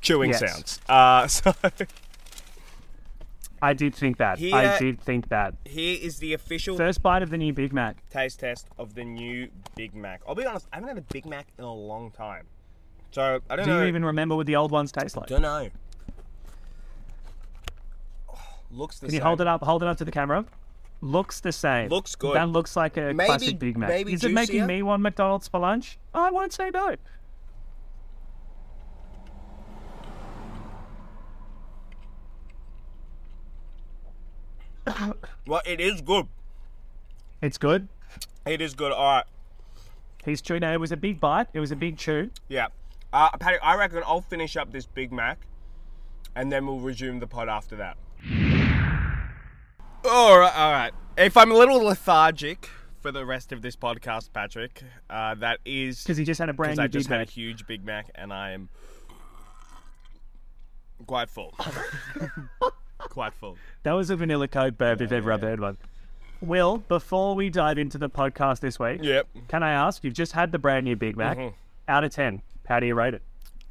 Chewing 0.00 0.30
Yes. 0.30 0.40
sounds. 0.40 0.80
Uh, 0.88 1.26
so 1.28 1.52
I 3.62 3.72
did 3.72 3.94
think 3.94 4.18
that. 4.18 4.38
Here- 4.38 4.54
I 4.54 4.78
did 4.78 5.00
think 5.00 5.28
that. 5.28 5.54
here 5.64 5.98
is 6.00 6.18
the 6.18 6.32
official 6.34 6.76
First 6.76 7.02
bite 7.02 7.22
of 7.22 7.30
the 7.30 7.38
new 7.38 7.52
Big 7.52 7.72
Mac. 7.72 8.08
taste 8.10 8.40
test 8.40 8.68
of 8.78 8.94
the 8.94 9.04
new 9.04 9.48
Big 9.74 9.94
Mac. 9.94 10.20
I'll 10.26 10.34
be 10.34 10.44
honest, 10.46 10.66
I 10.72 10.76
haven't 10.76 10.88
had 10.88 10.98
a 10.98 11.12
Big 11.12 11.26
Mac 11.26 11.46
in 11.58 11.64
a 11.64 11.72
long 11.72 12.10
time. 12.10 12.46
So 13.12 13.40
I 13.48 13.56
don't 13.56 13.64
Do 13.64 13.72
know. 13.72 13.80
you 13.82 13.86
even 13.88 14.04
remember 14.04 14.36
what 14.36 14.46
the 14.46 14.56
old 14.56 14.70
ones 14.70 14.92
taste 14.92 15.16
like? 15.16 15.28
Don't 15.28 15.42
know. 15.42 15.68
looks 18.70 18.98
the 18.98 19.06
Can 19.06 19.10
same. 19.12 19.18
you 19.20 19.24
hold 19.24 19.40
it 19.40 19.46
up? 19.46 19.62
Hold 19.62 19.82
it 19.82 19.88
up 19.88 19.96
to 19.98 20.04
the 20.04 20.10
camera. 20.10 20.44
Looks 21.00 21.40
the 21.40 21.52
same. 21.52 21.88
Looks 21.88 22.14
good. 22.14 22.34
That 22.36 22.48
looks 22.50 22.76
like 22.76 22.96
a 22.96 23.12
Maybe- 23.14 23.26
classic 23.26 23.58
Big 23.58 23.76
Mac. 23.78 23.88
maybe 23.88 24.12
Is 24.12 24.24
it 24.24 24.32
making 24.32 24.56
juicier? 24.56 24.66
me 24.66 24.82
want 24.82 25.02
McDonald's 25.02 25.48
for 25.48 25.60
lunch? 25.60 25.98
I 26.14 26.30
won't 26.30 26.52
say 26.52 26.70
no. 26.70 26.96
Well, 35.46 35.62
it 35.64 35.80
is 35.80 36.00
good. 36.00 36.26
It's 37.42 37.58
good. 37.58 37.88
It 38.46 38.60
is 38.60 38.74
good. 38.74 38.92
All 38.92 39.04
right. 39.16 39.24
He's 40.24 40.40
chewed. 40.42 40.60
Now, 40.62 40.72
it 40.72 40.80
was 40.80 40.90
a 40.92 40.96
big 40.96 41.20
bite. 41.20 41.46
It 41.52 41.60
was 41.60 41.70
a 41.70 41.76
big 41.76 41.96
chew. 41.98 42.30
Yeah. 42.48 42.68
Uh, 43.16 43.30
Patty, 43.38 43.56
I 43.62 43.76
reckon 43.76 44.02
I'll 44.06 44.20
finish 44.20 44.58
up 44.58 44.70
this 44.72 44.84
Big 44.84 45.10
Mac, 45.10 45.38
and 46.34 46.52
then 46.52 46.66
we'll 46.66 46.80
resume 46.80 47.18
the 47.18 47.26
pod 47.26 47.48
after 47.48 47.74
that. 47.76 47.96
All 50.04 50.38
right. 50.38 50.52
All 50.54 50.70
right. 50.72 50.92
If 51.16 51.34
I'm 51.38 51.50
a 51.50 51.54
little 51.54 51.78
lethargic 51.78 52.68
for 53.00 53.10
the 53.10 53.24
rest 53.24 53.52
of 53.52 53.62
this 53.62 53.74
podcast, 53.74 54.34
Patrick, 54.34 54.82
uh, 55.08 55.34
that 55.36 55.60
is 55.64 56.02
Because 56.02 56.18
he 56.18 56.24
just 56.24 56.38
had 56.38 56.50
a 56.50 56.52
brand 56.52 56.72
because 56.76 56.78
new 56.78 56.84
I 56.84 56.88
just 56.88 57.08
Big 57.08 57.12
had 57.12 57.20
a 57.20 57.22
Mac. 57.22 57.30
huge 57.30 57.66
Big 57.66 57.84
Mac, 57.86 58.10
and 58.14 58.34
I 58.34 58.50
am 58.50 58.68
quite 61.06 61.30
full. 61.30 61.54
quite 62.98 63.32
full. 63.32 63.56
That 63.84 63.92
was 63.92 64.10
a 64.10 64.16
vanilla 64.16 64.46
Coke 64.46 64.76
burp 64.76 65.00
if 65.00 65.10
ever 65.10 65.32
I've 65.32 65.40
heard 65.40 65.60
one. 65.60 65.78
Will, 66.42 66.78
before 66.86 67.34
we 67.34 67.48
dive 67.48 67.78
into 67.78 67.96
the 67.96 68.10
podcast 68.10 68.60
this 68.60 68.78
week, 68.78 69.00
Yep. 69.02 69.26
can 69.48 69.62
I 69.62 69.70
ask? 69.70 70.04
You've 70.04 70.12
just 70.12 70.32
had 70.32 70.52
the 70.52 70.58
brand 70.58 70.84
new 70.84 70.96
Big 70.96 71.16
Mac. 71.16 71.38
Mm-hmm. 71.38 71.54
Out 71.88 72.02
of 72.04 72.10
10, 72.12 72.42
how 72.68 72.80
do 72.80 72.86
you 72.86 72.94
rate 72.94 73.14
it? 73.14 73.22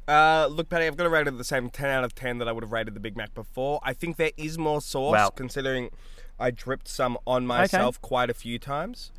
Uh, 0.08 0.46
look, 0.50 0.68
Patty, 0.68 0.86
I've 0.86 0.96
got 0.96 1.04
to 1.04 1.10
rate 1.10 1.26
it 1.26 1.36
the 1.36 1.42
same 1.44 1.68
10 1.68 1.90
out 1.90 2.04
of 2.04 2.14
10 2.14 2.38
that 2.38 2.46
I 2.48 2.52
would 2.52 2.62
have 2.62 2.70
rated 2.72 2.94
the 2.94 3.00
Big 3.00 3.16
Mac 3.16 3.34
before. 3.34 3.80
I 3.82 3.92
think 3.92 4.16
there 4.16 4.30
is 4.36 4.56
more 4.56 4.80
sauce, 4.80 5.12
Wow. 5.14 5.30
considering 5.30 5.90
I 6.38 6.50
dripped 6.52 6.86
some 6.88 7.18
on 7.26 7.46
myself 7.46 8.00
quite 8.00 8.30
a 8.30 8.34
few 8.34 8.58
times. 8.58 9.10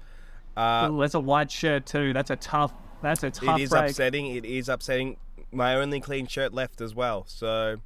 Uh, 0.56 0.88
Ooh, 0.92 1.00
that's 1.02 1.14
a 1.14 1.20
white 1.20 1.52
shirt 1.52 1.86
too. 1.86 2.14
That's 2.14 2.30
a 2.30 2.36
tough. 2.38 2.72
That's 3.02 3.22
a 3.24 3.30
tough 3.32 3.60
it 3.60 3.64
is 3.64 3.70
break. 3.70 3.90
upsetting. 3.90 4.28
It 4.36 4.46
is 4.46 4.70
upsetting. 4.70 5.18
My 5.52 5.76
only 5.76 6.00
clean 6.00 6.26
shirt 6.26 6.54
left 6.54 6.80
as 6.82 6.96
well. 6.96 7.26
So, 7.28 7.78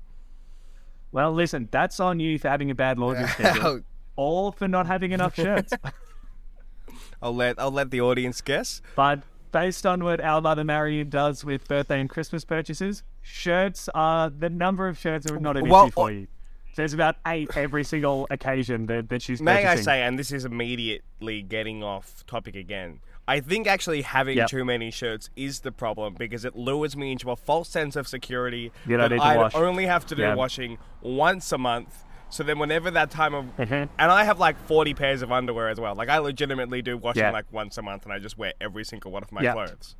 Well, 1.12 1.34
listen, 1.34 1.68
that's 1.72 2.00
on 2.00 2.20
you 2.20 2.38
for 2.40 2.50
having 2.50 2.70
a 2.72 2.76
bad 2.76 2.98
laundry 3.00 3.28
schedule, 3.30 3.82
or 4.16 4.54
for 4.54 4.68
not 4.68 4.86
having 4.86 5.12
enough 5.12 5.36
shirts. 5.36 5.74
I'll 7.22 7.36
let 7.36 7.60
I'll 7.60 7.72
let 7.72 7.92
the 7.92 8.02
audience 8.02 8.42
guess. 8.42 8.82
but 8.96 9.22
based 9.51 9.86
on 9.86 10.03
what 10.03 10.22
our 10.22 10.41
mother 10.41 10.63
Marion 10.63 11.10
does 11.10 11.43
with 11.43 11.67
birthday 11.67 12.00
and 12.00 12.10
Christmas 12.10 12.46
purchases, 12.46 13.03
shirts 13.22 13.89
are 13.93 14.29
the 14.29 14.50
number 14.50 14.88
of 14.88 14.98
shirts 14.98 15.29
are 15.29 15.39
not 15.39 15.58
an 15.58 15.67
Well, 15.70 15.86
issue 15.86 15.91
for 15.91 16.12
you. 16.12 16.27
There's 16.75 16.93
about 16.93 17.17
eight 17.27 17.50
every 17.58 17.84
single 17.84 18.27
occasion 18.29 18.86
that, 18.86 19.10
that 19.10 19.22
she's 19.22 19.41
May 19.41 19.65
I 19.65 19.75
say, 19.75 20.01
and 20.03 20.17
this 20.17 20.31
is 20.31 20.46
immediately 20.46 21.41
getting 21.41 21.84
off 21.84 22.25
topic 22.27 22.55
again. 22.55 23.01
I 23.27 23.39
think 23.39 23.67
actually 23.67 24.01
having 24.01 24.38
Yep. 24.38 24.50
too 24.50 24.65
many 24.65 24.89
shirts 24.89 25.29
is 25.36 25.60
the 25.62 25.72
problem 25.72 26.15
because 26.17 26.43
it 26.46 26.55
lures 26.55 26.96
me 26.98 27.12
into 27.12 27.29
a 27.29 27.36
false 27.36 27.70
sense 27.70 27.96
of 27.96 28.08
security 28.08 28.72
You 28.86 28.98
don't 28.98 29.10
that 29.10 29.20
I 29.22 29.50
only 29.53 29.86
have 29.86 30.05
to 30.08 30.15
do 30.15 30.22
Yeah. 30.24 30.36
washing 30.36 30.77
once 31.01 31.51
a 31.51 31.58
month. 31.58 32.03
So 32.32 32.44
then, 32.44 32.58
whenever 32.60 32.90
that 32.92 33.12
time 33.12 33.34
of 33.34 33.46
Mhm. 33.58 33.90
and 34.00 34.12
I 34.12 34.24
have 34.24 34.40
like 34.40 34.58
forty 34.66 34.94
pairs 34.94 35.22
of 35.22 35.32
underwear 35.32 35.70
as 35.70 35.80
well. 35.80 35.94
Like 35.96 36.10
I 36.10 36.18
legitimately 36.18 36.82
do 36.82 36.98
washing 36.98 37.22
Yeah. 37.24 37.32
like 37.32 37.46
once 37.52 37.78
a 37.78 37.82
month, 37.82 38.04
and 38.06 38.14
I 38.14 38.20
just 38.20 38.38
wear 38.38 38.54
every 38.60 38.84
single 38.86 39.12
one 39.12 39.22
of 39.22 39.32
my 39.32 39.42
Yeah. 39.42 39.54
clothes. 39.54 39.96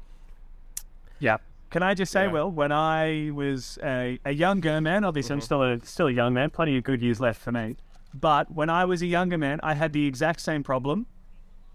Yeah. 1.20 1.38
Can 1.70 1.84
I 1.84 1.94
just 1.94 2.12
say, 2.12 2.26
Yeah. 2.26 2.32
Will, 2.32 2.52
when 2.52 2.72
I 2.72 3.32
was 3.34 3.78
a, 3.84 4.20
a 4.26 4.32
younger 4.32 4.82
man, 4.82 5.04
obviously 5.04 5.30
Mm-hmm. 5.30 5.38
I'm 5.38 5.42
still 5.42 5.64
a 5.64 5.80
still 5.86 6.08
a 6.08 6.12
young 6.12 6.34
man, 6.34 6.50
plenty 6.50 6.78
of 6.78 6.84
good 6.84 7.02
years 7.02 7.20
left 7.20 7.40
for 7.42 7.52
me. 7.52 7.78
But 8.14 8.52
when 8.52 8.70
I 8.70 8.84
was 8.86 9.02
a 9.02 9.06
younger 9.08 9.38
man, 9.38 9.60
I 9.64 9.74
had 9.76 9.94
the 9.94 10.06
exact 10.06 10.42
same 10.42 10.64
problem. 10.64 11.06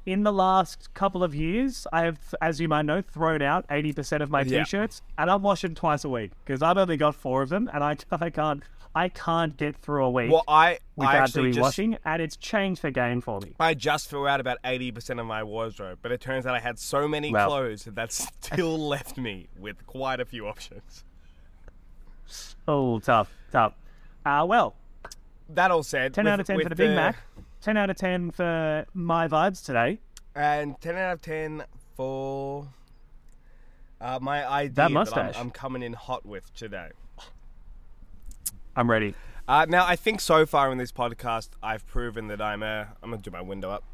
In 0.04 0.22
the 0.22 0.32
last 0.32 0.92
couple 0.94 1.24
of 1.24 1.34
years, 1.34 1.86
I 1.92 2.02
have, 2.02 2.34
as 2.40 2.60
you 2.60 2.68
might 2.68 2.82
know, 2.84 3.02
thrown 3.02 3.42
out 3.42 3.66
80% 3.68 4.22
of 4.22 4.30
my 4.30 4.44
t-shirts, 4.44 5.02
and 5.18 5.28
I'm 5.30 5.42
washing 5.42 5.74
twice 5.74 6.04
a 6.04 6.08
week 6.08 6.30
because 6.44 6.62
I've 6.62 6.78
only 6.78 6.96
got 6.96 7.14
four 7.16 7.42
of 7.42 7.48
them, 7.48 7.68
and 7.74 7.82
I, 7.82 7.96
I 8.12 8.30
can't 8.30 8.62
I 8.96 9.10
can't 9.10 9.56
get 9.56 9.76
through 9.76 10.04
a 10.06 10.10
week 10.10 10.30
Well, 10.32 10.42
I 10.48 10.66
I 10.70 10.78
without 10.96 11.14
actually 11.16 11.42
doing 11.42 11.52
just 11.52 11.62
washing, 11.62 11.98
and 12.04 12.22
it's 12.22 12.36
changed 12.36 12.80
the 12.82 12.90
game 12.90 13.20
for 13.20 13.40
me. 13.40 13.52
I 13.60 13.74
just 13.74 14.08
threw 14.08 14.26
out 14.26 14.40
about 14.40 14.56
eighty 14.64 14.90
percent 14.90 15.20
of 15.20 15.26
my 15.26 15.42
wardrobe, 15.44 15.98
but 16.00 16.12
it 16.12 16.20
turns 16.22 16.46
out 16.46 16.54
I 16.54 16.60
had 16.60 16.78
so 16.78 17.06
many 17.06 17.30
Well. 17.30 17.46
clothes 17.48 17.84
that 17.84 17.94
that 17.94 18.10
still 18.40 18.78
left 18.78 19.18
me 19.18 19.48
with 19.58 19.86
quite 19.86 20.18
a 20.18 20.24
few 20.24 20.48
options. 20.48 21.04
Oh, 22.68 22.98
tough, 22.98 23.32
tough. 23.52 23.74
Uh, 24.24 24.44
well, 24.48 24.74
That 25.50 25.70
all 25.70 25.84
said, 25.84 26.12
10 26.14 26.24
with- 26.24 26.32
out 26.32 26.40
of 26.40 26.46
10 26.48 26.60
for 26.60 26.68
the 26.68 26.74
Big 26.74 26.90
Mac. 26.90 27.16
10 27.60 27.76
out 27.76 27.88
of 27.90 27.96
10 27.96 28.32
for 28.32 28.84
my 28.94 29.28
vibes 29.28 29.64
today. 29.64 30.00
and 30.34 30.74
ten 30.80 30.96
out 30.96 31.12
of 31.12 31.22
ten 31.22 31.62
for 31.96 32.66
uh, 34.00 34.18
my 34.20 34.44
idea 34.48 34.88
That 34.88 35.16
I'm- 35.16 35.32
I'm, 35.36 35.50
coming 35.52 35.82
in 35.82 35.92
hot 35.92 36.26
with 36.26 36.52
today. 36.54 36.90
I'm 38.78 38.90
ready. 38.90 39.14
Uh, 39.48 39.64
now, 39.66 39.86
I 39.86 39.96
think 39.96 40.20
so 40.20 40.44
far 40.44 40.70
in 40.70 40.76
this 40.76 40.92
podcast, 40.92 41.48
I've 41.62 41.86
proven 41.86 42.28
that 42.28 42.42
I'm 42.42 42.62
a. 42.62 42.88
I'm 43.02 43.10
gonna 43.10 43.22
do 43.22 43.30
my 43.30 43.40
window 43.40 43.70
up. 43.70 43.84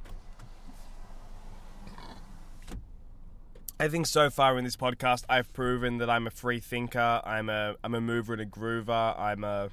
I 3.79 3.87
think 3.87 4.07
so 4.07 4.29
far 4.29 4.59
in 4.59 4.65
this 4.65 4.77
podcast, 4.77 5.25
I've 5.29 5.53
proven 5.53 5.99
that 5.99 6.11
I'm 6.11 6.27
a 6.27 6.31
free 6.31 6.59
thinker. 6.59 7.21
I'm 7.25 7.49
a. 7.49 7.77
I'm 7.85 7.95
a 7.95 8.01
mover 8.01 8.33
and 8.33 8.43
a 8.43 8.47
groover. 8.47 9.17
I'm 9.17 9.45
a. 9.45 9.71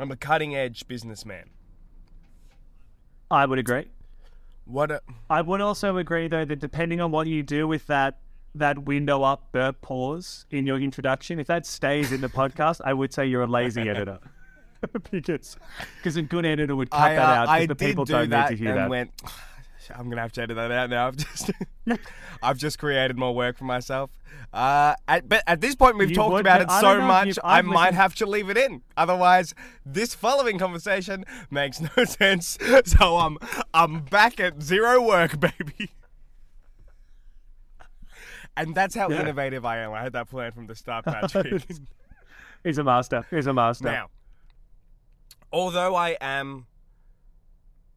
I'm 0.00 0.10
a 0.10 0.16
cutting 0.16 0.56
edge 0.56 0.88
businessman. 0.88 1.50
I 3.30 3.46
would 3.46 3.60
agree. 3.60 3.86
What 4.64 4.90
a. 4.90 5.00
I 5.28 5.42
would 5.42 5.60
also 5.60 5.96
agree, 5.96 6.26
though, 6.26 6.44
that 6.44 6.58
depending 6.58 7.00
on 7.00 7.12
what 7.12 7.28
you 7.28 7.44
do 7.44 7.68
with 7.68 7.86
that 7.86 8.18
that 8.54 8.80
window 8.84 9.22
up 9.22 9.52
burp 9.52 9.80
pause 9.80 10.46
in 10.50 10.66
your 10.66 10.78
introduction, 10.80 11.38
if 11.38 11.46
that 11.46 11.66
stays 11.66 12.12
in 12.12 12.20
the 12.20 12.28
podcast, 12.28 12.80
I 12.84 12.92
would 12.92 13.12
say 13.12 13.26
you're 13.26 13.42
a 13.42 13.46
lazy 13.46 13.88
editor. 13.88 14.18
because 15.10 15.56
because 15.98 16.16
a 16.16 16.22
good 16.22 16.46
editor 16.46 16.74
would 16.74 16.90
cut 16.90 17.00
I, 17.00 17.14
that 17.16 17.22
uh, 17.28 17.32
out 17.42 17.48
I 17.48 17.58
because 17.60 17.68
the 17.68 17.74
did 17.74 17.88
people 17.90 18.04
do 18.06 18.12
don't 18.14 18.30
that 18.30 18.50
need 18.50 18.56
to 18.56 18.62
hear 18.62 18.70
and 18.72 18.78
that. 18.80 18.90
went. 18.90 19.10
I'm 19.94 20.08
gonna 20.08 20.20
have 20.22 20.32
to 20.32 20.42
edit 20.42 20.56
that 20.56 20.70
out 20.70 20.88
now. 20.90 21.08
I've 21.08 21.16
just, 21.16 21.50
I've 22.42 22.58
just 22.58 22.78
created 22.78 23.18
more 23.18 23.34
work 23.34 23.58
for 23.58 23.64
myself. 23.64 24.10
Uh, 24.52 24.94
at, 25.08 25.28
but 25.28 25.42
at 25.46 25.60
this 25.60 25.74
point, 25.74 25.98
we've 25.98 26.10
You 26.10 26.14
talked 26.16 26.32
would, 26.32 26.40
about 26.40 26.62
it 26.62 26.70
so 26.70 26.80
don't 26.80 26.98
know 26.98 27.04
if 27.04 27.26
much, 27.26 27.38
I 27.42 27.62
might 27.62 27.74
listened- 27.86 27.96
have 27.96 28.14
to 28.16 28.26
leave 28.26 28.50
it 28.50 28.56
in. 28.56 28.82
Otherwise, 28.96 29.54
this 29.84 30.14
following 30.14 30.58
conversation 30.58 31.24
makes 31.50 31.80
no 31.80 32.04
sense. 32.04 32.56
So 32.84 33.16
I'm, 33.18 33.36
I'm 33.74 34.02
back 34.04 34.38
at 34.40 34.62
zero 34.62 35.04
work, 35.04 35.40
baby. 35.40 35.90
And 38.56 38.74
that's 38.74 38.94
how 38.94 39.08
Yeah. 39.10 39.20
innovative 39.22 39.64
I 39.64 39.78
am. 39.78 39.92
I 39.92 40.02
had 40.02 40.12
that 40.12 40.28
plan 40.28 40.52
from 40.52 40.66
the 40.66 40.74
start, 40.74 41.04
Patrick. 41.06 41.62
He's 42.64 42.78
a 42.78 42.84
master. 42.84 43.24
He's 43.30 43.46
a 43.46 43.54
master. 43.54 43.84
Now, 43.84 44.08
although 45.52 45.94
I 45.94 46.16
am 46.20 46.66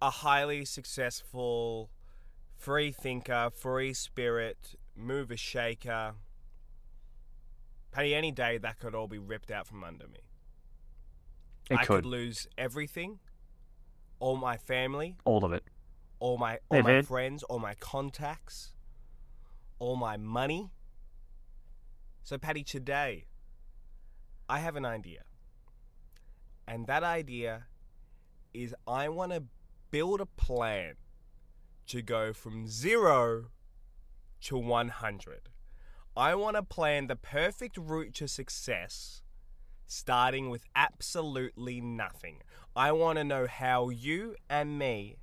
a 0.02 0.10
highly 0.10 0.64
successful 0.66 1.90
free 2.56 2.92
thinker, 2.92 3.50
free 3.54 3.94
spirit, 3.94 4.76
mover 4.96 5.36
shaker, 5.38 6.14
Paddy, 7.92 8.16
any 8.16 8.32
day 8.32 8.58
that 8.58 8.80
could 8.80 8.96
all 8.96 9.08
be 9.08 9.18
ripped 9.20 9.52
out 9.52 9.68
from 9.68 9.84
under 9.84 10.08
me. 10.08 10.20
it 11.70 11.78
I 11.80 11.86
could. 11.86 11.96
could 11.98 12.06
lose 12.06 12.48
everything, 12.58 13.20
all 14.20 14.36
my 14.38 14.58
family, 14.58 15.16
All 15.26 15.44
of 15.46 15.54
it. 15.54 15.64
all 16.20 16.38
my 16.38 16.60
all 16.70 16.82
my 16.82 17.02
friends, 17.02 17.44
all 17.44 17.60
my 17.60 17.74
contacts, 17.76 18.73
all 19.84 19.98
my 19.98 20.16
money. 20.16 20.72
So, 22.24 22.38
Patty, 22.38 22.64
today 22.64 23.26
I 24.48 24.60
have 24.60 24.78
an 24.78 24.86
idea. 24.86 25.24
And 26.66 26.88
that 26.88 27.04
idea 27.04 27.66
is 28.54 28.74
I 28.88 29.10
want 29.10 29.34
to 29.34 29.44
build 29.92 30.22
a 30.22 30.26
plan 30.26 30.94
to 31.88 32.02
go 32.02 32.32
from 32.32 32.66
zero 32.66 33.48
to 34.44 34.58
100. 34.58 35.50
I 36.16 36.34
want 36.36 36.56
to 36.56 36.64
plan 36.64 37.08
the 37.08 37.18
perfect 37.18 37.76
route 37.76 38.14
to 38.16 38.28
success 38.28 39.22
starting 39.86 40.50
with 40.50 40.64
absolutely 40.78 41.82
nothing. 41.82 42.42
I 42.74 42.94
want 42.94 43.18
to 43.18 43.26
know 43.26 43.48
how 43.48 43.90
you 43.90 44.36
and 44.50 44.80
me 44.80 45.18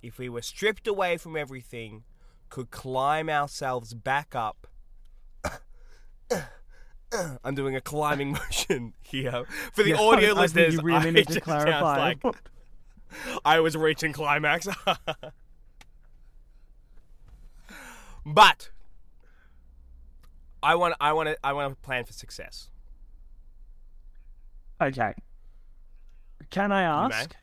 if 0.00 0.18
we 0.18 0.30
were 0.30 0.42
stripped 0.42 0.86
away 0.86 1.18
from 1.18 1.36
everything, 1.36 2.04
could 2.52 2.70
climb 2.70 3.30
ourselves 3.30 3.94
back 3.94 4.34
up. 4.34 4.66
I'm 7.42 7.54
doing 7.54 7.74
a 7.74 7.80
climbing 7.80 8.32
motion 8.44 8.92
here. 9.00 9.44
For 9.72 9.82
the 9.82 9.90
Yeah, 9.90 9.96
audio 9.96 10.34
I 10.34 10.40
listeners, 10.42 10.74
you 10.74 10.82
really 10.82 11.08
I 11.08 11.10
need 11.12 11.28
to 11.28 11.40
clarify. 11.40 12.12
like 12.22 12.36
I 13.42 13.60
was 13.60 13.74
reaching 13.74 14.12
climax. 14.12 14.68
but 18.26 18.68
I 20.62 20.74
want 20.74 20.94
I 21.00 21.14
want 21.14 21.30
to 21.30 21.38
I 21.42 21.54
want 21.54 21.72
to 21.72 21.76
plan 21.80 22.04
for 22.04 22.12
success. 22.12 22.68
Okay. 24.78 25.14
Can 26.50 26.70
I 26.70 26.82
ask? 26.82 27.34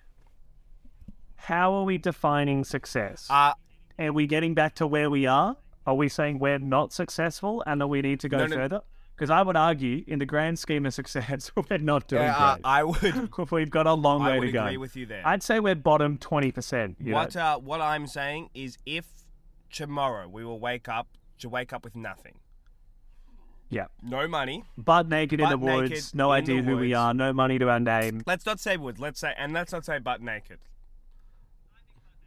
How 1.36 1.74
are 1.74 1.84
we 1.84 1.98
defining 1.98 2.64
success? 2.64 3.26
Uh 3.28 3.54
are 4.00 4.14
we 4.14 4.26
getting 4.28 4.54
back 4.54 4.76
to 4.76 4.88
where 4.88 5.10
we 5.10 5.26
are? 5.26 5.58
Are 5.86 5.96
we 5.96 6.08
saying 6.10 6.40
we're 6.40 6.60
not 6.60 6.94
successful 6.94 7.64
and 7.68 7.82
that 7.82 7.88
we 7.88 8.02
need 8.02 8.20
to 8.22 8.30
go 8.30 8.38
No, 8.38 8.46
no. 8.48 8.56
further? 8.56 8.82
Because 9.16 9.30
I 9.32 9.42
would 9.42 9.58
argue, 9.58 10.04
in 10.08 10.20
the 10.20 10.26
grand 10.26 10.58
scheme 10.60 10.86
of 10.86 10.94
success, 10.94 11.52
we're 11.70 11.78
not 11.80 12.08
doing 12.08 12.24
uh, 12.24 12.54
great. 12.56 12.62
I 12.66 12.84
would 12.84 13.30
We've 13.52 13.70
got 13.70 13.86
a 13.86 13.94
long 13.94 14.22
I 14.22 14.40
way 14.40 14.46
to 14.46 14.52
go. 14.52 14.60
I 14.62 14.66
agree 14.68 14.78
with 14.78 14.96
you 14.96 15.06
there. 15.06 15.22
I'd 15.26 15.44
say 15.44 15.60
we're 15.60 15.76
bottom 15.76 16.18
twenty 16.18 16.52
percent. 16.54 16.96
what 17.02 17.36
uh, 17.36 17.58
what 17.58 17.82
I'm 17.82 18.08
saying 18.08 18.50
is, 18.54 18.78
if 18.86 19.06
tomorrow 19.72 20.28
we 20.30 20.46
will 20.46 20.60
wake 20.60 20.88
up 20.88 21.08
to 21.40 21.50
wake 21.50 21.74
up 21.74 21.84
with 21.84 21.96
nothing, 21.98 22.36
Yeah, 23.70 23.88
no 24.02 24.26
money. 24.28 24.64
butt 24.78 25.10
naked 25.10 25.42
in 25.42 25.50
the 25.50 25.58
woods, 25.58 26.16
no 26.16 26.32
idea 26.32 26.62
who 26.62 26.78
we 26.78 26.94
are, 26.94 27.14
no 27.14 27.34
money 27.34 27.60
to 27.60 27.70
our 27.70 27.80
name. 27.80 28.22
Let's 28.26 28.46
not 28.46 28.60
say 28.62 28.78
woods. 28.78 29.00
Let's 29.02 29.20
say 29.20 29.34
and 29.38 29.52
let's 29.54 29.72
not 29.74 29.84
say 29.86 30.00
butt 30.00 30.22
naked. 30.22 30.60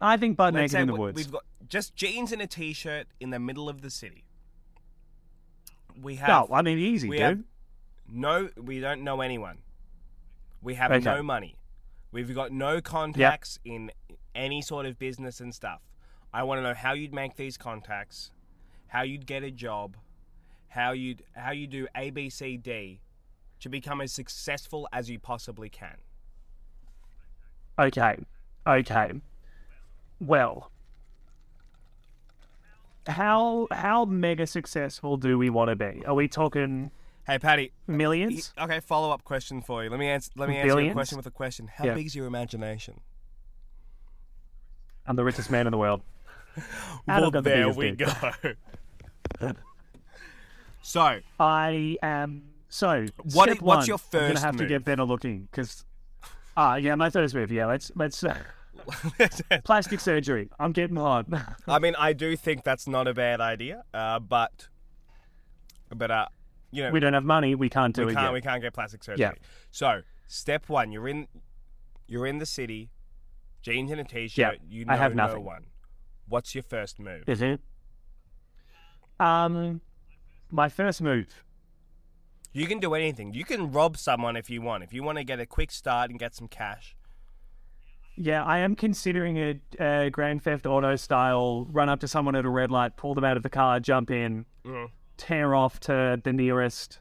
I 0.03 0.17
think 0.17 0.35
butt 0.37 0.53
Let's 0.53 0.61
naked 0.63 0.71
say 0.71 0.81
in 0.81 0.87
the 0.87 0.93
we- 0.93 0.99
woods. 0.99 1.15
we've 1.15 1.31
got 1.31 1.43
just 1.67 1.95
jeans 1.95 2.31
and 2.31 2.41
a 2.41 2.47
t-shirt 2.47 3.07
in 3.19 3.29
the 3.29 3.39
middle 3.39 3.69
of 3.69 3.81
the 3.81 3.89
city. 3.89 4.25
We 5.99 6.15
have 6.17 6.27
No, 6.27 6.47
I 6.51 6.61
mean 6.61 6.77
easy, 6.77 7.07
we 7.07 7.17
dude. 7.17 7.23
have 7.25 7.39
no. 8.09 8.49
We 8.57 8.79
don't 8.79 9.03
know 9.03 9.21
anyone. 9.21 9.59
We 10.61 10.73
have 10.75 10.91
Okay. 10.91 11.03
no 11.03 11.23
money. 11.23 11.55
We've 12.11 12.33
got 12.35 12.51
no 12.51 12.81
contacts 12.81 13.59
in 13.63 13.91
any 14.35 14.61
sort 14.61 14.85
of 14.85 14.99
business 14.99 15.39
and 15.39 15.53
stuff. 15.55 15.81
I 16.33 16.43
want 16.43 16.59
to 16.59 16.63
know 16.63 16.73
how 16.73 16.93
you'd 16.93 17.13
make 17.13 17.35
these 17.35 17.57
contacts, 17.57 18.31
how 18.87 19.03
you'd 19.03 19.25
get 19.25 19.43
a 19.43 19.51
job, 19.51 19.97
how 20.69 20.91
you'd 20.91 21.23
how 21.35 21.51
you 21.51 21.67
do 21.67 21.87
A 21.95 22.09
B 22.09 22.29
C 22.29 22.57
D 22.57 22.99
to 23.61 23.69
become 23.69 24.01
as 24.01 24.11
successful 24.11 24.87
as 24.91 25.09
you 25.09 25.19
possibly 25.19 25.69
can. 25.69 25.97
Okay. 27.79 28.17
Okay. 28.67 29.11
Well, 30.23 30.71
how 33.07 33.67
how 33.71 34.05
mega 34.05 34.47
successful 34.47 35.17
do 35.17 35.37
we 35.37 35.49
want 35.49 35.69
to 35.69 35.75
be? 35.75 36.03
Are 36.05 36.13
we 36.13 36.27
talking 36.29 36.91
Hey, 37.27 37.39
Patty. 37.39 37.71
millions? 37.87 38.53
Okay, 38.57 38.79
follow 38.79 39.11
up 39.11 39.23
question 39.25 39.61
for 39.61 39.83
you. 39.83 39.89
Let 39.89 39.99
me 39.99 40.07
answer. 40.07 40.31
Let 40.37 40.47
me 40.49 40.57
answer 40.57 40.79
your 40.81 40.93
question 40.93 41.17
with 41.17 41.25
a 41.25 41.31
question. 41.31 41.67
How 41.67 41.85
Yeah. 41.85 41.93
big's 41.93 42.15
your 42.15 42.25
imagination? 42.25 43.01
I'm 45.05 45.17
the 45.17 45.23
richest 45.25 45.49
man 45.51 45.67
in 45.67 45.71
the 45.71 45.77
world. 45.77 46.01
Well, 47.07 47.31
the 47.31 47.41
there 47.41 47.69
we 47.73 47.91
dick. 47.91 48.07
go. 49.41 49.51
so, 50.81 51.19
I 51.39 51.97
am 52.01 52.43
so. 52.69 53.07
What 53.33 53.49
step 53.49 53.61
what's 53.61 53.61
one, 53.61 53.87
your 53.87 53.97
I'm 53.97 54.19
gonna 54.19 54.33
first 54.35 54.43
have 54.45 54.55
to 54.57 54.65
get 54.65 54.85
better 54.85 55.03
looking 55.03 55.47
because 55.51 55.83
Ah, 56.55 56.75
yeah, 56.75 56.93
my 56.95 57.09
first 57.09 57.33
move. 57.35 57.51
Yeah, 57.51 57.65
let's 57.65 57.91
let's 57.95 58.23
uh, 58.23 58.37
plastic 59.63 59.99
surgery. 59.99 60.49
I'm 60.59 60.71
getting 60.71 60.95
hard. 60.97 61.27
I 61.67 61.79
mean, 61.79 61.95
I 61.97 62.13
do 62.13 62.35
think 62.35 62.63
that's 62.63 62.87
not 62.87 63.07
a 63.07 63.13
bad 63.13 63.41
idea, 63.41 63.83
uh, 63.93 64.19
but 64.19 64.67
but 65.93 66.11
uh, 66.11 66.25
you 66.71 66.83
know, 66.83 66.91
we 66.91 66.99
don't 66.99 67.13
have 67.13 67.23
money. 67.23 67.55
We 67.55 67.69
can't 67.69 67.95
do 67.95 68.05
we 68.05 68.11
it 68.11 68.15
can't 68.15 68.27
yet. 68.27 68.33
we 68.33 68.41
can't 68.41 68.61
get 68.61 68.73
plastic 68.73 69.03
surgery. 69.03 69.21
Yeah. 69.21 69.31
So 69.71 70.01
step 70.27 70.69
one, 70.69 70.91
you're 70.91 71.07
in 71.07 71.27
you're 72.07 72.25
in 72.25 72.39
the 72.39 72.45
city, 72.45 72.89
jeans 73.61 73.91
and 73.91 74.01
a 74.01 74.03
t-shirt. 74.03 74.37
Yeah, 74.37 74.51
you 74.67 74.85
know 74.85 74.93
I 74.93 74.97
have 74.97 75.15
no 75.15 75.27
nothing. 75.27 75.43
one. 75.43 75.65
What's 76.27 76.55
your 76.55 76.63
first 76.63 76.99
move? 76.99 77.23
Is 77.27 77.41
it? 77.41 77.61
Um, 79.19 79.81
my 80.49 80.69
first 80.69 81.01
move. 81.01 81.43
You 82.51 82.67
can 82.67 82.79
do 82.79 82.93
anything. 82.93 83.33
You 83.33 83.45
can 83.45 83.71
rob 83.71 83.97
someone 83.97 84.35
if 84.35 84.49
you 84.49 84.61
want. 84.61 84.83
If 84.83 84.93
you 84.93 85.01
want 85.03 85.17
to 85.17 85.23
get 85.23 85.39
a 85.39 85.45
quick 85.45 85.71
start 85.71 86.11
and 86.11 86.19
get 86.19 86.35
some 86.35 86.47
cash. 86.47 86.95
Yeah, 88.15 88.43
I 88.43 88.59
am 88.59 88.75
considering 88.75 89.37
a, 89.37 89.59
a 89.79 90.09
Grand 90.11 90.43
Theft 90.43 90.65
Auto 90.67 90.95
style 90.95 91.65
run 91.71 91.89
up 91.89 91.99
to 92.01 92.07
someone 92.07 92.35
at 92.35 92.45
a 92.45 92.49
red 92.49 92.69
light, 92.69 92.95
pull 92.95 93.15
them 93.15 93.23
out 93.23 93.37
of 93.37 93.43
the 93.43 93.49
car, 93.49 93.79
jump 93.79 94.11
in, 94.11 94.45
Mm. 94.65 94.89
tear 95.17 95.53
off 95.55 95.79
to 95.81 96.21
the 96.23 96.31
nearest 96.31 96.99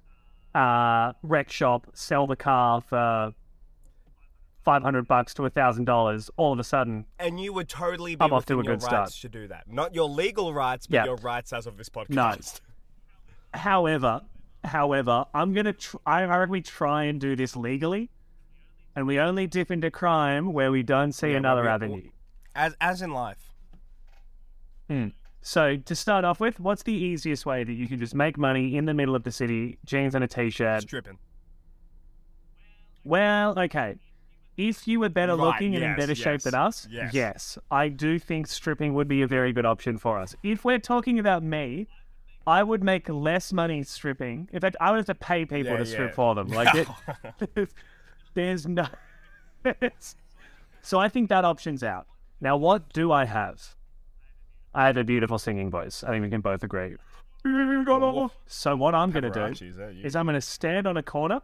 uh, 0.55 1.13
wreck 1.23 1.51
shop, 1.51 1.87
sell 1.95 2.27
the 2.27 2.35
car 2.37 2.81
for 2.81 3.33
five 4.65 4.83
hundred 4.83 5.07
bucks 5.09 5.35
to 5.35 5.45
a 5.45 5.51
thousand 5.51 5.85
dollars. 5.85 6.31
All 6.37 6.53
of 6.53 6.59
a 6.59 6.65
sudden, 6.65 7.05
And 7.19 7.39
you 7.41 7.53
would 7.53 7.69
totally 7.69 8.15
be 8.17 8.25
I'm 8.25 8.33
off 8.33 8.47
to 8.47 8.55
a 8.55 8.57
your 8.57 8.65
good 8.65 8.83
rights 8.83 8.85
start. 8.85 9.11
to 9.11 9.29
do 9.29 9.49
that. 9.49 9.65
Not 9.71 9.95
your 9.95 10.09
legal 10.09 10.53
rights, 10.55 10.87
but 10.87 10.95
Yeah. 10.97 11.05
your 11.07 11.17
rights 11.17 11.53
as 11.53 11.67
of 11.67 11.77
this 11.77 11.89
podcast. 11.89 12.61
No. 13.55 13.59
However, 13.59 14.23
however, 14.65 15.27
I'm 15.35 15.53
gonna. 15.53 15.73
Tr- 15.75 15.97
I 16.07 16.23
I 16.23 16.37
reckon 16.39 16.53
we 16.53 16.63
try 16.63 17.05
and 17.05 17.21
do 17.21 17.37
this 17.37 17.55
legally, 17.57 18.11
and 18.95 19.07
we 19.07 19.19
only 19.19 19.47
dip 19.47 19.71
into 19.71 19.91
crime 19.91 20.53
where 20.53 20.71
we 20.71 20.83
don't 20.83 21.13
see 21.13 21.31
Yeah, 21.33 21.39
another 21.39 21.69
avenue. 21.69 22.11
As 22.55 22.75
as 22.81 23.03
in 23.03 23.13
life. 23.13 23.53
Hmm. 24.89 25.09
So 25.41 25.77
to 25.77 25.95
start 25.97 26.25
off 26.25 26.39
with, 26.39 26.61
what's 26.61 26.85
the 26.85 26.93
easiest 26.93 27.45
way 27.47 27.65
that 27.65 27.73
you 27.73 27.89
can 27.89 27.99
just 27.99 28.15
make 28.15 28.39
money 28.39 28.77
in 28.77 28.85
the 28.85 28.95
middle 28.95 29.17
of 29.17 29.25
the 29.25 29.33
city, 29.33 29.79
jeans 29.85 30.15
and 30.15 30.23
a 30.23 30.29
t-shirt? 30.29 30.83
Stripping. 30.83 31.19
Well, 33.05 33.59
okay. 33.59 33.97
If 34.57 34.87
you 34.87 35.01
were 35.01 35.09
better 35.09 35.35
Right, 35.35 35.47
looking 35.47 35.75
and 35.75 35.83
in 35.83 35.91
yes, 35.91 35.99
better 35.99 36.15
shape 36.15 36.43
than 36.43 36.55
us, 36.55 36.87
yes. 36.91 37.59
I 37.71 37.89
do 37.89 38.19
think 38.19 38.47
stripping 38.47 38.95
would 38.95 39.09
be 39.09 39.23
a 39.23 39.27
very 39.27 39.53
good 39.53 39.65
option 39.67 39.99
for 39.99 40.19
us. 40.21 40.37
If 40.43 40.65
we're 40.65 40.79
talking 40.79 41.19
about 41.19 41.43
me, 41.43 41.89
I 42.47 42.63
would 42.63 42.85
make 42.85 43.09
less 43.09 43.53
money 43.53 43.83
stripping. 43.83 44.49
In 44.53 44.61
fact, 44.61 44.77
I 44.81 44.91
would 44.91 44.99
have 44.99 45.07
to 45.07 45.15
pay 45.15 45.45
people 45.47 45.73
Yeah, 45.73 45.79
to 45.79 45.87
strip 45.87 46.11
yeah. 46.11 46.15
for 46.15 46.35
them. 46.35 46.49
Like, 46.49 46.75
it, 46.75 46.89
there's, 48.35 48.67
no. 48.67 48.87
so 50.83 50.99
I 50.99 51.09
think 51.09 51.29
that 51.29 51.45
option's 51.45 51.83
out. 51.83 52.07
Now, 52.41 52.57
what 52.57 52.93
do 52.93 53.13
I 53.13 53.25
have? 53.25 53.77
I 54.75 54.87
have 54.87 54.97
a 54.97 55.05
beautiful 55.05 55.39
singing 55.39 55.71
voice. 55.71 56.03
I 56.03 56.11
think 56.11 56.23
we 56.23 56.31
can 56.31 56.41
both 56.41 56.63
agree. 56.65 56.97
So 58.47 58.77
what 58.77 58.95
I'm 58.95 59.11
going 59.11 59.25
to 59.25 59.31
do 59.31 59.45
is 59.45 59.79
eh, 59.79 59.93
is 60.05 60.17
I'm 60.17 60.27
going 60.27 60.35
to 60.35 60.41
stand 60.41 60.87
on 60.87 60.97
a 60.97 61.03
corner 61.03 61.41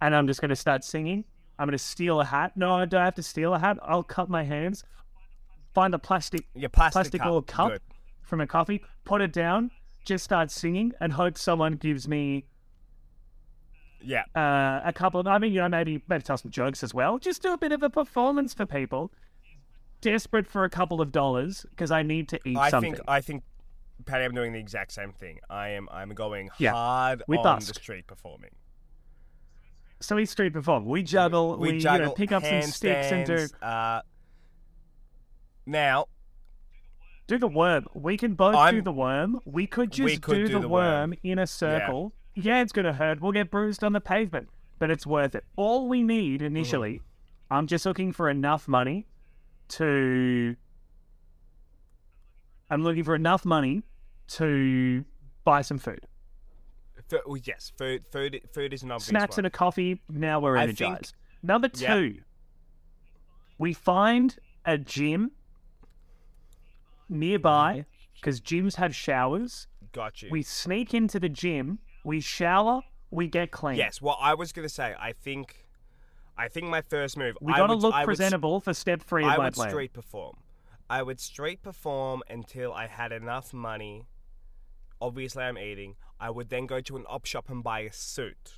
and 0.00 0.14
I'm 0.14 0.26
just 0.26 0.40
going 0.40 0.48
to 0.50 0.56
start 0.56 0.84
singing. 0.84 1.24
I'm 1.58 1.66
going 1.66 1.76
to 1.76 1.84
steal 1.84 2.20
a 2.20 2.24
hat. 2.24 2.56
No, 2.56 2.74
I 2.74 2.86
don't 2.86 3.02
have 3.02 3.14
to 3.16 3.22
steal 3.22 3.54
a 3.54 3.58
hat. 3.58 3.78
I'll 3.82 4.02
cut 4.02 4.30
my 4.30 4.42
hands, 4.42 4.82
find 5.74 5.94
a 5.94 5.98
plastic 5.98 6.46
Your 6.54 6.70
plastic, 6.70 6.94
plastic 6.94 7.20
cup. 7.20 7.26
little 7.26 7.42
cup 7.42 7.72
Good. 7.72 7.82
from 8.22 8.40
a 8.40 8.46
coffee, 8.46 8.82
put 9.04 9.20
it 9.20 9.32
down, 9.32 9.70
just 10.04 10.24
start 10.24 10.50
singing, 10.50 10.92
and 11.00 11.12
hope 11.12 11.36
someone 11.36 11.74
gives 11.74 12.08
me 12.08 12.46
Yeah. 14.02 14.22
uh, 14.34 14.80
a 14.84 14.92
couple 14.92 15.20
of. 15.20 15.26
I 15.26 15.38
mean, 15.38 15.52
you 15.52 15.60
know, 15.60 15.68
maybe 15.68 16.02
maybe 16.08 16.22
tell 16.22 16.36
some 16.38 16.50
jokes 16.50 16.82
as 16.82 16.92
well. 16.94 17.18
Just 17.18 17.42
do 17.42 17.52
a 17.52 17.58
bit 17.58 17.72
of 17.72 17.82
a 17.82 17.90
performance 17.90 18.54
for 18.54 18.66
people. 18.66 19.12
Desperate 20.00 20.46
for 20.46 20.64
a 20.64 20.70
couple 20.70 21.00
of 21.00 21.12
dollars 21.12 21.66
because 21.70 21.90
I 21.90 22.02
need 22.02 22.28
to 22.30 22.40
eat 22.46 22.56
I 22.56 22.70
something. 22.70 22.94
think 22.94 23.04
I 23.08 23.20
think 23.20 23.42
Patty, 24.06 24.24
I'm 24.24 24.32
doing 24.34 24.52
the 24.52 24.58
exact 24.58 24.92
same 24.92 25.12
thing. 25.12 25.40
I 25.50 25.68
am 25.70 25.88
I'm 25.92 26.10
going 26.14 26.48
Yeah. 26.58 26.72
hard 26.72 27.22
We 27.26 27.36
on 27.36 27.42
busk. 27.44 27.68
the 27.74 27.80
street 27.80 28.06
performing. 28.06 28.50
so 30.00 30.16
we 30.16 30.24
street 30.24 30.54
perform. 30.54 30.86
We 30.86 31.02
juggle. 31.02 31.58
We, 31.58 31.74
you 31.74 31.80
know, 31.80 32.12
pick 32.12 32.32
up 32.32 32.42
some 32.44 32.62
sticks 32.62 33.12
and 33.12 33.26
do 33.26 33.46
Uh, 33.60 34.00
now, 35.66 36.06
do 37.26 37.38
the 37.38 37.46
worm. 37.46 37.86
We 37.94 38.16
can 38.16 38.32
both 38.34 38.54
do 38.54 38.58
I'm- 38.58 38.84
the 38.84 38.92
worm. 38.92 39.40
We 39.44 39.66
could 39.66 39.90
just 39.92 40.04
We 40.06 40.16
could 40.16 40.34
do, 40.34 40.46
do 40.46 40.52
the, 40.54 40.60
the 40.60 40.68
worm, 40.68 41.10
worm. 41.10 41.14
in 41.22 41.38
a 41.38 41.46
circle. 41.46 42.12
Yeah. 42.14 42.19
It's 42.34 42.72
gonna 42.72 42.92
hurt. 42.92 43.20
We'll 43.20 43.32
get 43.32 43.50
bruised 43.50 43.82
on 43.84 43.92
the 43.92 44.00
pavement, 44.00 44.48
but 44.78 44.90
it's 44.90 45.06
worth 45.06 45.34
it. 45.34 45.44
All 45.56 45.88
we 45.88 46.02
need 46.02 46.42
initially, 46.42 46.94
Mm-hmm. 46.94 47.04
I'm 47.52 47.66
just 47.66 47.84
looking 47.84 48.12
for 48.12 48.30
enough 48.30 48.68
money 48.68 49.06
to. 49.70 50.54
I'm 52.70 52.84
looking 52.84 53.02
for 53.02 53.16
enough 53.16 53.44
money 53.44 53.82
to 54.28 55.04
buy 55.44 55.62
some 55.62 55.78
food. 55.78 56.06
f- 57.12 57.20
well, 57.26 57.36
yes, 57.42 57.72
food, 57.76 58.06
food, 58.06 58.40
food 58.54 58.72
is 58.72 58.84
an 58.84 58.92
obvious 58.92 59.08
Snacks 59.08 59.32
one. 59.36 59.40
and 59.40 59.46
a 59.48 59.50
coffee. 59.50 60.00
Now 60.08 60.38
we're 60.38 60.56
I 60.56 60.66
think- 60.66 60.80
energized. 60.80 61.14
Number 61.42 61.68
Yeah. 61.74 61.94
two, 61.94 62.20
we 63.58 63.72
find 63.72 64.38
a 64.64 64.78
gym 64.78 65.32
nearby 67.08 67.84
because 68.14 68.40
gyms 68.40 68.76
have 68.76 68.94
showers. 68.94 69.66
Got 69.92 70.22
you. 70.22 70.28
We 70.30 70.42
sneak 70.42 70.94
into 70.94 71.18
the 71.18 71.28
gym, 71.28 71.80
we 72.04 72.20
shower, 72.20 72.82
we 73.10 73.26
get 73.28 73.50
clean. 73.50 73.76
yes, 73.76 74.00
well, 74.00 74.16
I 74.20 74.34
was 74.34 74.52
gonna 74.52 74.68
say, 74.68 74.94
I 74.98 75.12
think, 75.12 75.66
I 76.38 76.48
think 76.48 76.66
my 76.68 76.80
first 76.82 77.16
move. 77.16 77.36
We 77.40 77.52
I 77.52 77.58
got 77.58 77.66
to 77.68 77.74
would- 77.74 77.82
look 77.82 77.94
I 77.94 78.00
would 78.00 78.06
presentable 78.06 78.60
for 78.60 78.72
step 78.74 79.02
three 79.02 79.24
of 79.24 79.30
I 79.30 79.36
my 79.36 79.44
would 79.44 79.54
plan. 79.54 79.68
street 79.70 79.92
perform. 79.92 80.36
I 80.88 81.02
would 81.02 81.20
street 81.20 81.62
perform 81.62 82.22
until 82.28 82.72
I 82.72 82.86
had 82.88 83.12
enough 83.12 83.52
money. 83.52 84.06
Obviously, 85.00 85.42
I'm 85.44 85.56
eating. 85.58 85.96
I 86.18 86.30
would 86.30 86.48
then 86.50 86.66
go 86.66 86.80
to 86.80 86.96
an 86.96 87.04
op 87.08 87.24
shop 87.26 87.48
and 87.48 87.62
buy 87.62 87.80
a 87.80 87.92
suit. 87.92 88.54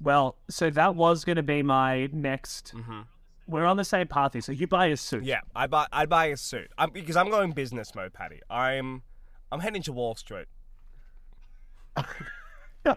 Well, 0.00 0.36
so 0.50 0.68
that 0.70 0.94
was 0.94 1.24
going 1.24 1.36
to 1.36 1.42
be 1.42 1.62
my 1.62 2.08
next. 2.12 2.74
We're 3.46 3.64
on 3.64 3.76
the 3.76 3.84
same 3.84 4.06
path 4.08 4.34
here. 4.34 4.42
So 4.42 4.52
you 4.52 4.66
buy 4.66 4.86
a 4.86 4.96
suit. 4.96 5.20
Mm-hmm. 5.20 5.28
Yeah, 5.28 5.40
I 5.54 5.66
buy. 5.66 5.86
I'd 5.92 6.08
buy 6.08 6.26
a 6.26 6.36
suit. 6.36 6.70
I'm, 6.76 6.90
because 6.90 7.16
I'm 7.16 7.30
going 7.30 7.52
business 7.52 7.94
mode, 7.94 8.12
Patty. 8.12 8.40
I'm, 8.50 9.02
I'm 9.50 9.60
heading 9.60 9.82
to 9.82 9.92
Wall 9.92 10.14
Street. 10.16 10.46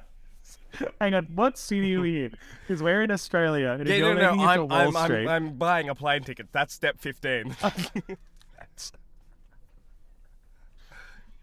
Hang 1.01 1.13
on, 1.13 1.25
what 1.35 1.57
city 1.57 1.95
are 1.95 2.01
we 2.01 2.25
in? 2.25 2.33
Because 2.67 2.81
we're 2.81 3.01
in 3.01 3.11
Australia. 3.11 3.71
And 3.71 3.81
if 3.81 3.87
Yeah, 3.89 3.95
you're 3.97 4.15
no, 4.15 4.35
no, 4.35 4.43
I'm, 4.43 4.71
I'm, 4.71 4.95
I'm, 4.95 5.27
I'm 5.27 5.53
buying 5.57 5.89
a 5.89 5.95
plane 5.95 6.23
ticket. 6.23 6.47
That's 6.51 6.73
step 6.73 6.99
15. 6.99 7.55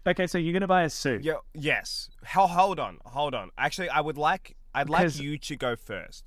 okay, 0.07 0.27
so 0.27 0.37
you're 0.37 0.53
going 0.53 0.61
to 0.61 0.67
buy 0.67 0.83
a 0.83 0.89
suit. 0.89 1.23
yeah, 1.23 1.33
yes. 1.53 2.09
Ho- 2.27 2.47
hold 2.47 2.79
on, 2.79 2.97
hold 3.05 3.33
on. 3.33 3.51
Actually, 3.57 3.89
I 3.89 4.01
would 4.01 4.17
like, 4.17 4.55
I'd 4.73 4.89
like 4.89 5.19
you 5.19 5.37
to 5.37 5.55
go 5.55 5.75
first. 5.75 6.23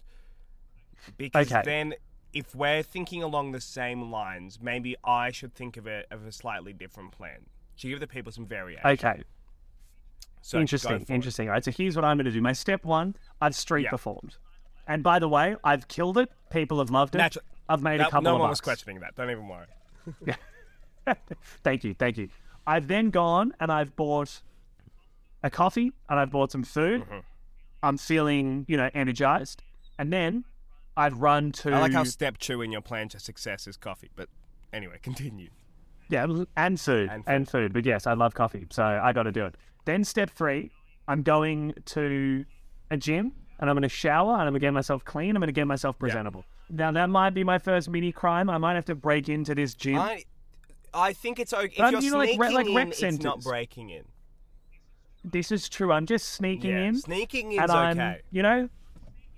Because 1.16 1.50
Okay. 1.50 1.62
then, 1.64 1.94
if 2.32 2.54
we're 2.54 2.82
thinking 2.82 3.22
along 3.22 3.52
the 3.52 3.60
same 3.60 4.10
lines, 4.10 4.58
maybe 4.60 4.96
I 5.02 5.30
should 5.30 5.54
think 5.54 5.76
of 5.76 5.86
it 5.86 6.06
of 6.10 6.26
a 6.26 6.32
slightly 6.32 6.72
different 6.72 7.12
plan 7.12 7.46
to 7.78 7.88
give 7.88 8.00
the 8.00 8.06
people 8.06 8.30
some 8.30 8.46
variation. 8.46 8.86
Okay, 8.86 9.22
So, 10.42 10.58
interesting, 10.58 11.02
it. 11.02 11.10
interesting. 11.10 11.48
All 11.48 11.52
right, 11.54 11.64
so 11.64 11.70
here's 11.70 11.96
what 11.96 12.04
I'm 12.04 12.16
going 12.16 12.24
to 12.26 12.30
do. 12.30 12.40
My 12.40 12.52
step 12.52 12.84
one, 12.84 13.14
I've 13.40 13.54
street 13.54 13.84
Yeah. 13.84 13.90
performed. 13.90 14.36
And 14.86 15.02
by 15.02 15.18
the 15.18 15.28
way, 15.28 15.56
I've 15.62 15.86
killed 15.88 16.18
it. 16.18 16.30
People 16.50 16.78
have 16.78 16.90
loved 16.90 17.14
it. 17.14 17.36
I've 17.68 17.82
made 17.82 17.98
No, 17.98 18.06
a 18.08 18.10
couple 18.10 18.22
no 18.22 18.34
of 18.34 18.40
one 18.40 18.50
was 18.50 18.60
questioning 18.60 19.00
that. 19.00 19.14
Don't 19.14 19.30
even 19.30 19.46
worry. 19.46 19.66
thank 21.62 21.84
you, 21.84 21.94
thank 21.94 22.16
you. 22.18 22.28
I've 22.66 22.88
then 22.88 23.10
gone 23.10 23.52
and 23.60 23.70
I've 23.70 23.94
bought 23.96 24.40
a 25.42 25.50
coffee 25.50 25.92
and 26.08 26.18
I've 26.18 26.30
bought 26.30 26.52
some 26.52 26.62
food. 26.64 27.02
Mm-hmm. 27.02 27.18
I'm 27.82 27.96
feeling, 27.98 28.64
you 28.68 28.76
know, 28.76 28.90
energized. 28.94 29.62
And 29.98 30.12
then 30.12 30.44
I've 30.96 31.18
run 31.18 31.52
to 31.52 31.72
I 31.72 31.80
like 31.80 31.92
how 31.92 32.04
step 32.04 32.38
two 32.38 32.62
in 32.62 32.72
your 32.72 32.80
plan 32.82 33.08
to 33.10 33.20
success 33.20 33.66
is 33.66 33.76
coffee. 33.76 34.10
But 34.16 34.28
anyway, 34.72 34.98
continue. 35.02 35.50
yeah, 36.08 36.26
and 36.56 36.80
food 36.80 37.08
And 37.10 37.24
and 37.26 37.46
food. 37.48 37.66
food. 37.66 37.72
But 37.72 37.86
yes, 37.86 38.06
I 38.06 38.14
love 38.14 38.34
coffee, 38.34 38.66
so 38.70 38.82
I 38.82 39.12
got 39.12 39.24
to 39.24 39.32
do 39.32 39.46
it. 39.46 39.54
Then 39.84 40.04
step 40.04 40.30
three, 40.30 40.70
I'm 41.08 41.22
going 41.22 41.74
to 41.86 42.44
a 42.90 42.96
gym 42.96 43.32
and 43.58 43.68
I'm 43.70 43.74
going 43.76 43.82
to 43.82 43.88
shower 43.88 44.32
and 44.32 44.42
I'm 44.42 44.48
going 44.48 44.54
to 44.54 44.60
get 44.60 44.72
myself 44.72 45.04
clean. 45.04 45.36
I'm 45.36 45.40
going 45.40 45.48
to 45.48 45.52
get 45.52 45.66
myself 45.66 45.98
presentable. 45.98 46.44
Now 46.68 46.92
that 46.92 47.10
might 47.10 47.30
be 47.30 47.44
my 47.44 47.58
first 47.58 47.88
mini 47.88 48.12
crime. 48.12 48.48
I 48.48 48.58
might 48.58 48.74
have 48.74 48.84
to 48.86 48.94
break 48.94 49.28
into 49.28 49.54
this 49.54 49.74
gym. 49.74 49.98
I, 49.98 50.24
I 50.94 51.12
think 51.12 51.38
it's 51.40 51.52
okay. 51.52 51.74
If 51.74 51.80
Um, 51.80 51.92
you're 51.94 52.02
you 52.02 52.10
know, 52.12 52.18
like 52.18 52.28
sneaking 52.30 52.40
re- 52.40 52.54
like 52.54 52.66
in, 53.02 53.08
it's 53.08 53.22
not 53.24 53.42
breaking 53.42 53.90
in. 53.90 54.04
This 55.24 55.52
is 55.52 55.68
true. 55.68 55.92
I'm 55.92 56.06
just 56.06 56.30
sneaking 56.30 56.70
Yeah, 56.70 56.84
in. 56.84 56.94
sneaking 56.98 57.58
I'm, 57.58 57.98
okay. 57.98 58.20
you 58.30 58.42
know, 58.42 58.68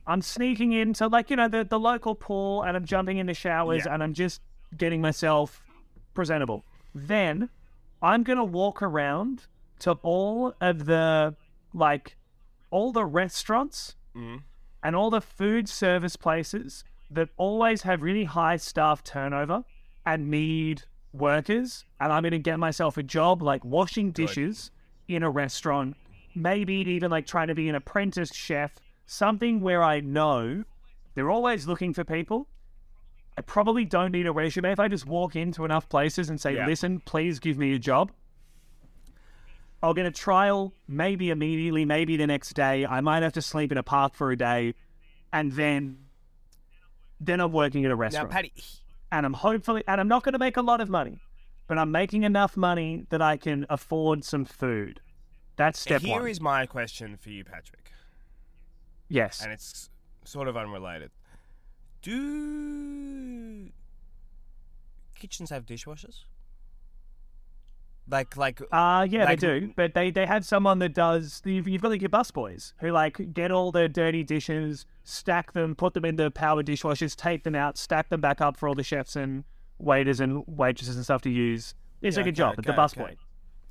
I'm 0.07 0.23
sneaking 0.23 0.73
in 0.73 0.89
into 0.89 1.09
like 1.09 1.31
you 1.31 1.37
know 1.37 1.49
the 1.49 1.65
the 1.65 1.79
local 1.79 2.15
pool, 2.15 2.63
and 2.63 2.77
I'm 2.77 2.85
jumping 2.85 3.19
into 3.19 3.35
showers, 3.35 3.85
Yeah. 3.85 3.95
and 3.95 4.03
I'm 4.03 4.15
just 4.15 4.41
getting 4.77 5.01
myself 5.01 5.63
presentable. 6.15 6.65
Then 6.95 7.49
I'm 8.01 8.23
gonna 8.23 8.45
walk 8.45 8.83
around 8.83 9.47
to 9.83 9.93
all 10.03 10.55
of 10.61 10.87
the 10.87 11.35
like 11.75 12.17
all 12.71 12.93
the 12.93 13.05
restaurants 13.05 13.97
Mhm. 14.17 14.43
and 14.83 14.97
all 14.97 15.11
the 15.11 15.21
food 15.21 15.69
service 15.69 16.17
places 16.17 16.85
that 17.11 17.29
always 17.37 17.83
have 17.83 18.03
really 18.03 18.25
high 18.25 18.57
staff 18.57 19.03
turnover 19.05 19.65
and 20.07 20.31
need 20.31 20.85
workers. 21.13 21.85
And 22.01 22.13
I'm 22.13 22.23
going 22.23 22.33
to 22.33 22.39
get 22.39 22.59
myself 22.59 22.97
a 22.97 23.03
job 23.03 23.43
like 23.43 23.65
washing 23.65 24.13
dishes 24.13 24.71
in 25.09 25.23
a 25.23 25.31
restaurant, 25.31 25.97
maybe 26.35 26.75
even 26.75 27.11
like 27.11 27.27
trying 27.27 27.49
to 27.49 27.55
be 27.55 27.69
an 27.69 27.75
apprentice 27.75 28.35
chef, 28.35 28.77
something 29.07 29.61
where 29.61 29.83
I 29.83 30.01
know 30.01 30.65
they're 31.15 31.31
always 31.31 31.67
looking 31.67 31.93
for 31.93 32.05
people. 32.05 32.49
I 33.37 33.43
probably 33.43 33.85
don't 33.85 34.13
need 34.13 34.27
a 34.27 34.33
resume 34.33 34.73
if 34.73 34.81
I 34.81 34.89
just 34.89 35.07
walk 35.07 35.37
into 35.37 35.65
enough 35.65 35.89
places 35.89 36.31
and 36.31 36.41
say, 36.41 36.55
Yeah. 36.55 36.67
listen, 36.67 37.01
please 37.01 37.39
give 37.41 37.59
me 37.59 37.75
a 37.75 37.79
job. 37.79 38.11
I'll 39.83 39.95
get 39.95 40.07
a 40.07 40.11
trial 40.13 40.73
maybe 40.87 41.31
immediately, 41.31 41.85
maybe 41.85 42.17
the 42.17 42.27
next 42.27 42.55
day. 42.55 42.87
I 42.87 43.01
might 43.01 43.23
have 43.23 43.33
to 43.33 43.43
sleep 43.43 43.73
in 43.73 43.79
a 43.79 43.83
park 43.83 44.15
for 44.15 44.31
a 44.31 44.37
day, 44.37 44.75
and 45.33 45.53
then 45.53 45.99
then 47.21 47.41
I'm 47.41 47.53
working 47.53 47.85
at 47.85 47.91
a 47.91 47.95
Now, 47.95 48.01
restaurant. 48.01 48.31
Patty, 48.31 48.53
and 49.11 49.27
I'm 49.27 49.33
hopefully 49.33 49.83
and 49.89 50.01
I'm 50.01 50.09
not 50.09 50.23
going 50.23 50.35
to 50.35 50.39
make 50.39 50.57
a 50.57 50.63
lot 50.63 50.81
of 50.81 50.89
money, 50.89 51.19
but 51.67 51.79
I'm 51.79 51.91
making 51.91 52.23
enough 52.23 52.57
money 52.57 53.07
that 53.11 53.21
I 53.21 53.37
can 53.37 53.67
afford 53.69 54.25
some 54.25 54.45
food. 54.45 55.01
That's 55.57 55.81
step 55.81 56.03
here 56.03 56.21
one. 56.21 56.31
is 56.31 56.41
my 56.41 56.67
question 56.67 57.17
for 57.17 57.31
you, 57.31 57.45
Patrick, 57.45 57.93
yes. 59.09 59.43
and 59.43 59.53
it's 59.53 59.91
sort 60.25 60.49
of 60.49 60.57
unrelated. 60.57 61.11
Do 62.03 63.69
kitchens 65.15 65.51
have 65.51 65.67
dishwashers? 65.67 66.25
Like, 68.09 68.37
like, 68.37 68.61
Uh 68.73 69.07
yeah, 69.09 69.25
like- 69.25 69.41
they 69.41 69.61
do, 69.61 69.73
but 69.77 69.95
they 69.95 70.11
they 70.11 70.27
have 70.27 70.45
someone 70.45 70.79
that 70.81 70.93
does. 70.93 71.41
You've, 71.45 71.69
you've 71.69 71.81
got 71.83 71.91
like 71.93 72.01
your 72.03 72.11
busboys 72.11 72.73
who 72.81 72.91
like 72.91 73.33
get 73.33 73.51
all 73.53 73.71
the 73.73 73.89
dirty 73.89 74.25
dishes, 74.25 74.87
stack 75.05 75.53
them, 75.53 75.75
put 75.75 75.95
them 75.95 76.05
in 76.05 76.17
the 76.17 76.31
power 76.31 76.63
dishwashers, 76.63 77.15
take 77.17 77.45
them 77.45 77.55
out, 77.55 77.79
stack 77.79 78.09
them 78.09 78.21
back 78.21 78.41
up 78.41 78.57
for 78.57 78.69
all 78.69 78.75
the 78.75 78.83
chefs 78.83 79.15
and 79.17 79.45
waiters 79.79 80.21
and 80.21 80.45
waitresses 80.47 80.97
and 80.97 81.05
stuff 81.05 81.23
to 81.23 81.31
use. 81.31 81.75
It's 82.03 82.17
Yeah, 82.17 82.21
like 82.23 82.27
a 82.27 82.29
okay, 82.31 82.37
job, 82.37 82.55
at 82.59 82.65
the 82.65 82.73
okay, 82.73 82.79
busboy. 82.81 83.03
okay. 83.05 83.17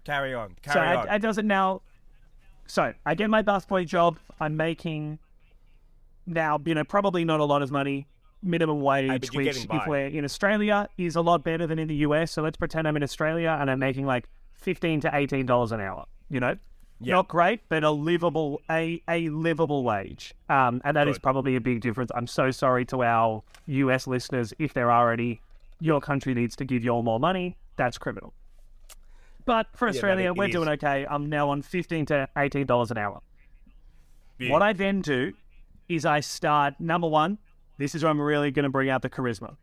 carry 0.05 0.33
on, 0.33 0.55
So 0.65 0.71
carry 0.73 0.95
on. 0.95 1.09
I, 1.09 1.15
I 1.15 1.17
does 1.17 1.37
it 1.37 1.45
now. 1.45 1.81
So 2.67 2.93
I 3.05 3.15
get 3.15 3.29
my 3.29 3.41
bus 3.41 3.65
busboy 3.65 3.85
job. 3.85 4.17
I'm 4.39 4.55
making 4.55 5.19
now, 6.25 6.59
you 6.65 6.73
know, 6.73 6.83
probably 6.85 7.25
not 7.25 7.39
a 7.41 7.45
lot 7.45 7.61
of 7.61 7.69
money, 7.71 8.07
minimum 8.43 8.81
wage, 8.81 9.29
you're 9.33 9.43
which 9.43 9.65
if 9.69 9.87
we're 9.87 10.07
in 10.07 10.23
Australia 10.25 10.87
is 10.97 11.15
a 11.15 11.21
lot 11.21 11.43
better 11.43 11.67
than 11.67 11.79
in 11.79 11.87
the 11.87 11.95
US. 12.07 12.31
So 12.31 12.41
let's 12.41 12.57
pretend 12.57 12.87
I'm 12.87 12.95
in 12.97 13.03
Australia 13.03 13.57
and 13.59 13.69
I'm 13.69 13.79
making 13.79 14.05
like 14.05 14.27
fifteen 14.53 14.99
to 15.01 15.09
eighteen 15.13 15.45
dollars 15.45 15.71
an 15.71 15.81
hour. 15.81 16.05
You 16.29 16.39
know, 16.39 16.57
Yeah. 16.99 17.15
not 17.15 17.27
great, 17.27 17.61
but 17.69 17.83
a 17.83 17.91
livable 17.91 18.61
a 18.69 19.01
a 19.07 19.29
livable 19.29 19.83
wage. 19.83 20.33
Um, 20.49 20.81
and 20.83 20.95
that 20.97 21.07
is 21.07 21.17
Good. 21.17 21.23
probably 21.23 21.55
a 21.55 21.61
big 21.61 21.81
difference. 21.81 22.11
I'm 22.15 22.27
so 22.27 22.51
sorry 22.51 22.85
to 22.85 23.03
our 23.03 23.43
US 23.67 24.07
listeners 24.07 24.53
if 24.59 24.73
there 24.73 24.89
are 24.91 25.11
any. 25.11 25.41
Your 25.79 25.99
country 25.99 26.33
needs 26.33 26.55
to 26.57 26.65
give 26.65 26.83
you 26.83 26.91
all 26.91 27.03
more 27.03 27.19
money. 27.19 27.57
That's 27.75 27.97
criminal. 27.97 28.33
But 29.45 29.67
for 29.75 29.87
Australia, 29.87 30.27
it 30.27 30.35
we're 30.37 30.45
is. 30.45 30.51
doing 30.51 30.69
okay. 30.69 31.05
I'm 31.09 31.27
now 31.27 31.49
on 31.49 31.61
fifteen 31.63 32.05
to 32.07 32.29
eighteen 32.37 32.65
dollars 32.67 32.91
an 32.91 32.97
hour. 32.97 33.21
What 34.39 34.61
I 34.63 34.73
then 34.73 35.01
do 35.01 35.33
is 35.87 36.05
I 36.05 36.19
start 36.19 36.79
number 36.79 37.07
one. 37.07 37.37
This 37.81 37.95
is 37.95 38.03
where 38.03 38.11
I'm 38.11 38.21
really 38.21 38.51
going 38.51 38.63
to 38.63 38.69
bring 38.69 38.89
out 38.91 39.01
the 39.01 39.09
charisma. 39.09 39.55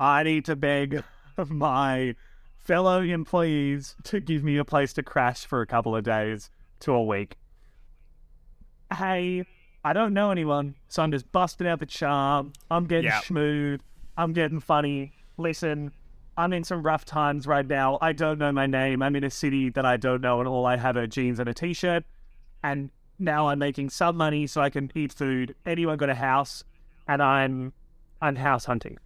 I 0.00 0.24
need 0.24 0.44
to 0.46 0.56
beg 0.56 1.04
my 1.48 2.16
fellow 2.58 3.00
employees 3.00 3.94
to 4.04 4.18
give 4.18 4.42
me 4.42 4.56
a 4.56 4.64
place 4.64 4.92
to 4.94 5.04
crash 5.04 5.46
for 5.46 5.60
a 5.60 5.66
couple 5.68 5.94
of 5.94 6.02
days 6.02 6.50
to 6.80 6.92
a 6.94 7.02
week. 7.04 7.36
Hey, 8.92 9.44
I 9.84 9.92
don't 9.92 10.12
know 10.14 10.32
anyone, 10.32 10.74
so 10.88 11.04
I'm 11.04 11.12
just 11.12 11.30
busting 11.30 11.68
out 11.68 11.78
the 11.78 11.86
charm. 11.86 12.52
I'm 12.72 12.86
getting 12.86 13.04
Yeah. 13.04 13.20
smooth. 13.20 13.80
I'm 14.16 14.32
getting 14.32 14.58
funny. 14.58 15.12
Listen, 15.38 15.92
I'm 16.36 16.52
in 16.52 16.64
some 16.64 16.82
rough 16.82 17.04
times 17.04 17.46
right 17.46 17.66
now. 17.66 17.98
I 18.00 18.12
don't 18.12 18.40
know 18.40 18.50
my 18.50 18.66
name. 18.66 19.00
I'm 19.00 19.14
in 19.14 19.22
a 19.22 19.30
city 19.30 19.70
that 19.70 19.86
I 19.86 19.96
don't 19.96 20.20
know, 20.20 20.40
and 20.40 20.48
all 20.48 20.66
I 20.66 20.76
have 20.76 20.96
are 20.96 21.06
jeans 21.06 21.38
and 21.38 21.48
a 21.48 21.54
t-shirt. 21.54 22.02
And 22.64 22.90
now 23.22 23.48
I'm 23.48 23.58
making 23.58 23.90
some 23.90 24.16
money 24.16 24.46
so 24.46 24.60
I 24.60 24.70
can 24.70 24.90
eat 24.94 25.12
food. 25.12 25.54
Anyone 25.64 25.96
got 25.96 26.10
a 26.10 26.14
house, 26.14 26.64
and 27.08 27.22
I'm 27.22 27.72
I'm 28.20 28.36
house 28.36 28.64
hunting. 28.66 28.98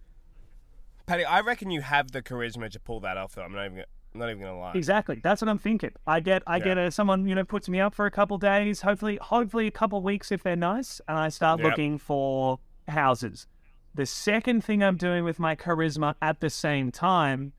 Patty, 1.05 1.23
I 1.23 1.39
reckon 1.39 1.71
you 1.71 1.81
have 1.81 2.11
the 2.11 2.21
charisma 2.21 2.69
to 2.71 2.79
pull 2.79 2.99
that 3.01 3.17
off. 3.17 3.35
Though 3.35 3.43
I'm 3.43 3.53
not 3.53 3.65
even, 3.65 3.75
gonna, 3.75 3.85
I'm 4.13 4.19
not 4.19 4.29
even 4.29 4.41
gonna 4.43 4.59
lie. 4.59 4.73
Exactly. 4.75 5.19
That's 5.23 5.41
what 5.41 5.47
I'm 5.49 5.57
thinking. 5.57 5.91
I 6.05 6.19
get 6.19 6.43
I 6.45 6.59
get 6.59 6.77
a, 6.77 6.91
someone 6.91 7.27
you 7.27 7.35
know 7.35 7.45
puts 7.45 7.69
me 7.69 7.79
up 7.79 7.95
for 7.95 8.05
a 8.05 8.11
couple 8.11 8.37
days, 8.37 8.81
hopefully 8.81 9.17
hopefully 9.21 9.67
a 9.67 9.71
couple 9.71 10.01
weeks 10.01 10.31
if 10.31 10.43
they're 10.43 10.55
nice, 10.55 10.99
and 11.07 11.17
I 11.17 11.29
start 11.29 11.59
Yep. 11.59 11.69
looking 11.69 11.97
for 11.97 12.59
houses. 12.87 13.47
The 13.95 14.05
second 14.05 14.63
thing 14.63 14.83
I'm 14.83 14.97
doing 14.97 15.23
with 15.23 15.39
my 15.39 15.55
charisma 15.55 16.15
at 16.21 16.39
the 16.41 16.49
same 16.49 16.91
time 16.91 17.53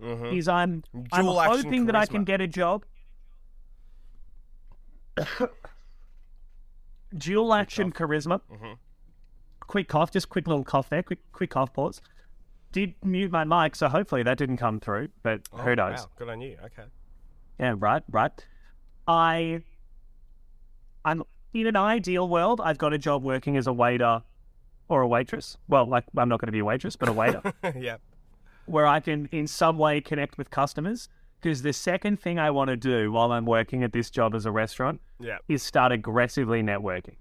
Mhm. 0.00 0.36
is 0.36 0.48
I'm 0.48 0.84
I'm 1.12 1.24
Dual 1.24 1.40
action 1.40 1.64
hoping 1.64 1.86
that 1.86 1.96
I 1.96 2.06
can 2.06 2.24
get 2.24 2.40
a 2.40 2.46
job. 2.46 2.84
Dual 7.16 7.54
action 7.54 7.92
charisma. 7.92 8.40
Mhm. 8.50 8.78
Quick 9.60 9.88
cough, 9.88 10.10
just 10.10 10.28
quick 10.28 10.46
little 10.46 10.64
cough 10.64 10.88
there. 10.90 11.02
Quick 11.02 11.20
quick 11.32 11.50
cough 11.50 11.72
pause. 11.72 12.00
Did 12.72 12.94
mute 13.04 13.30
my 13.30 13.44
mic, 13.44 13.76
so 13.76 13.88
hopefully 13.88 14.22
that 14.24 14.36
didn't 14.36 14.56
come 14.56 14.80
through. 14.80 15.08
But 15.22 15.42
Oh, 15.52 15.58
who 15.58 15.76
knows? 15.76 16.00
Wow, 16.00 16.08
good 16.16 16.28
on 16.28 16.40
you. 16.40 16.56
Okay. 16.64 16.84
Yeah, 17.60 17.74
right, 17.78 18.02
right. 18.10 18.32
I, 19.06 19.62
I'm 21.04 21.22
in 21.52 21.66
an 21.68 21.76
ideal 21.76 22.28
world. 22.28 22.60
I've 22.60 22.78
got 22.78 22.92
a 22.92 22.98
job 22.98 23.22
working 23.22 23.56
as 23.56 23.66
a 23.68 23.72
waiter 23.72 24.22
or 24.88 25.02
a 25.02 25.06
waitress. 25.08 25.56
Well, 25.68 25.86
like 25.86 26.04
I'm 26.16 26.28
not 26.28 26.40
going 26.40 26.48
to 26.48 26.52
be 26.52 26.58
a 26.58 26.64
waitress, 26.64 26.96
but 26.96 27.08
a 27.08 27.12
waiter, 27.12 27.42
yeah. 27.76 27.98
where 28.66 28.86
I 28.86 28.98
can 29.00 29.28
in 29.30 29.46
some 29.46 29.78
way 29.78 30.00
connect 30.00 30.36
with 30.36 30.50
customers. 30.50 31.08
Because 31.44 31.60
the 31.60 31.74
second 31.74 32.18
thing 32.18 32.38
I 32.38 32.50
want 32.50 32.68
to 32.70 32.76
do 32.76 33.12
while 33.12 33.30
I'm 33.30 33.44
working 33.44 33.82
at 33.82 33.92
this 33.92 34.08
job 34.08 34.34
as 34.34 34.46
a 34.46 34.50
restaurant 34.50 35.02
Yeah. 35.20 35.36
is 35.46 35.62
start 35.62 35.92
aggressively 35.92 36.62
networking. 36.62 37.16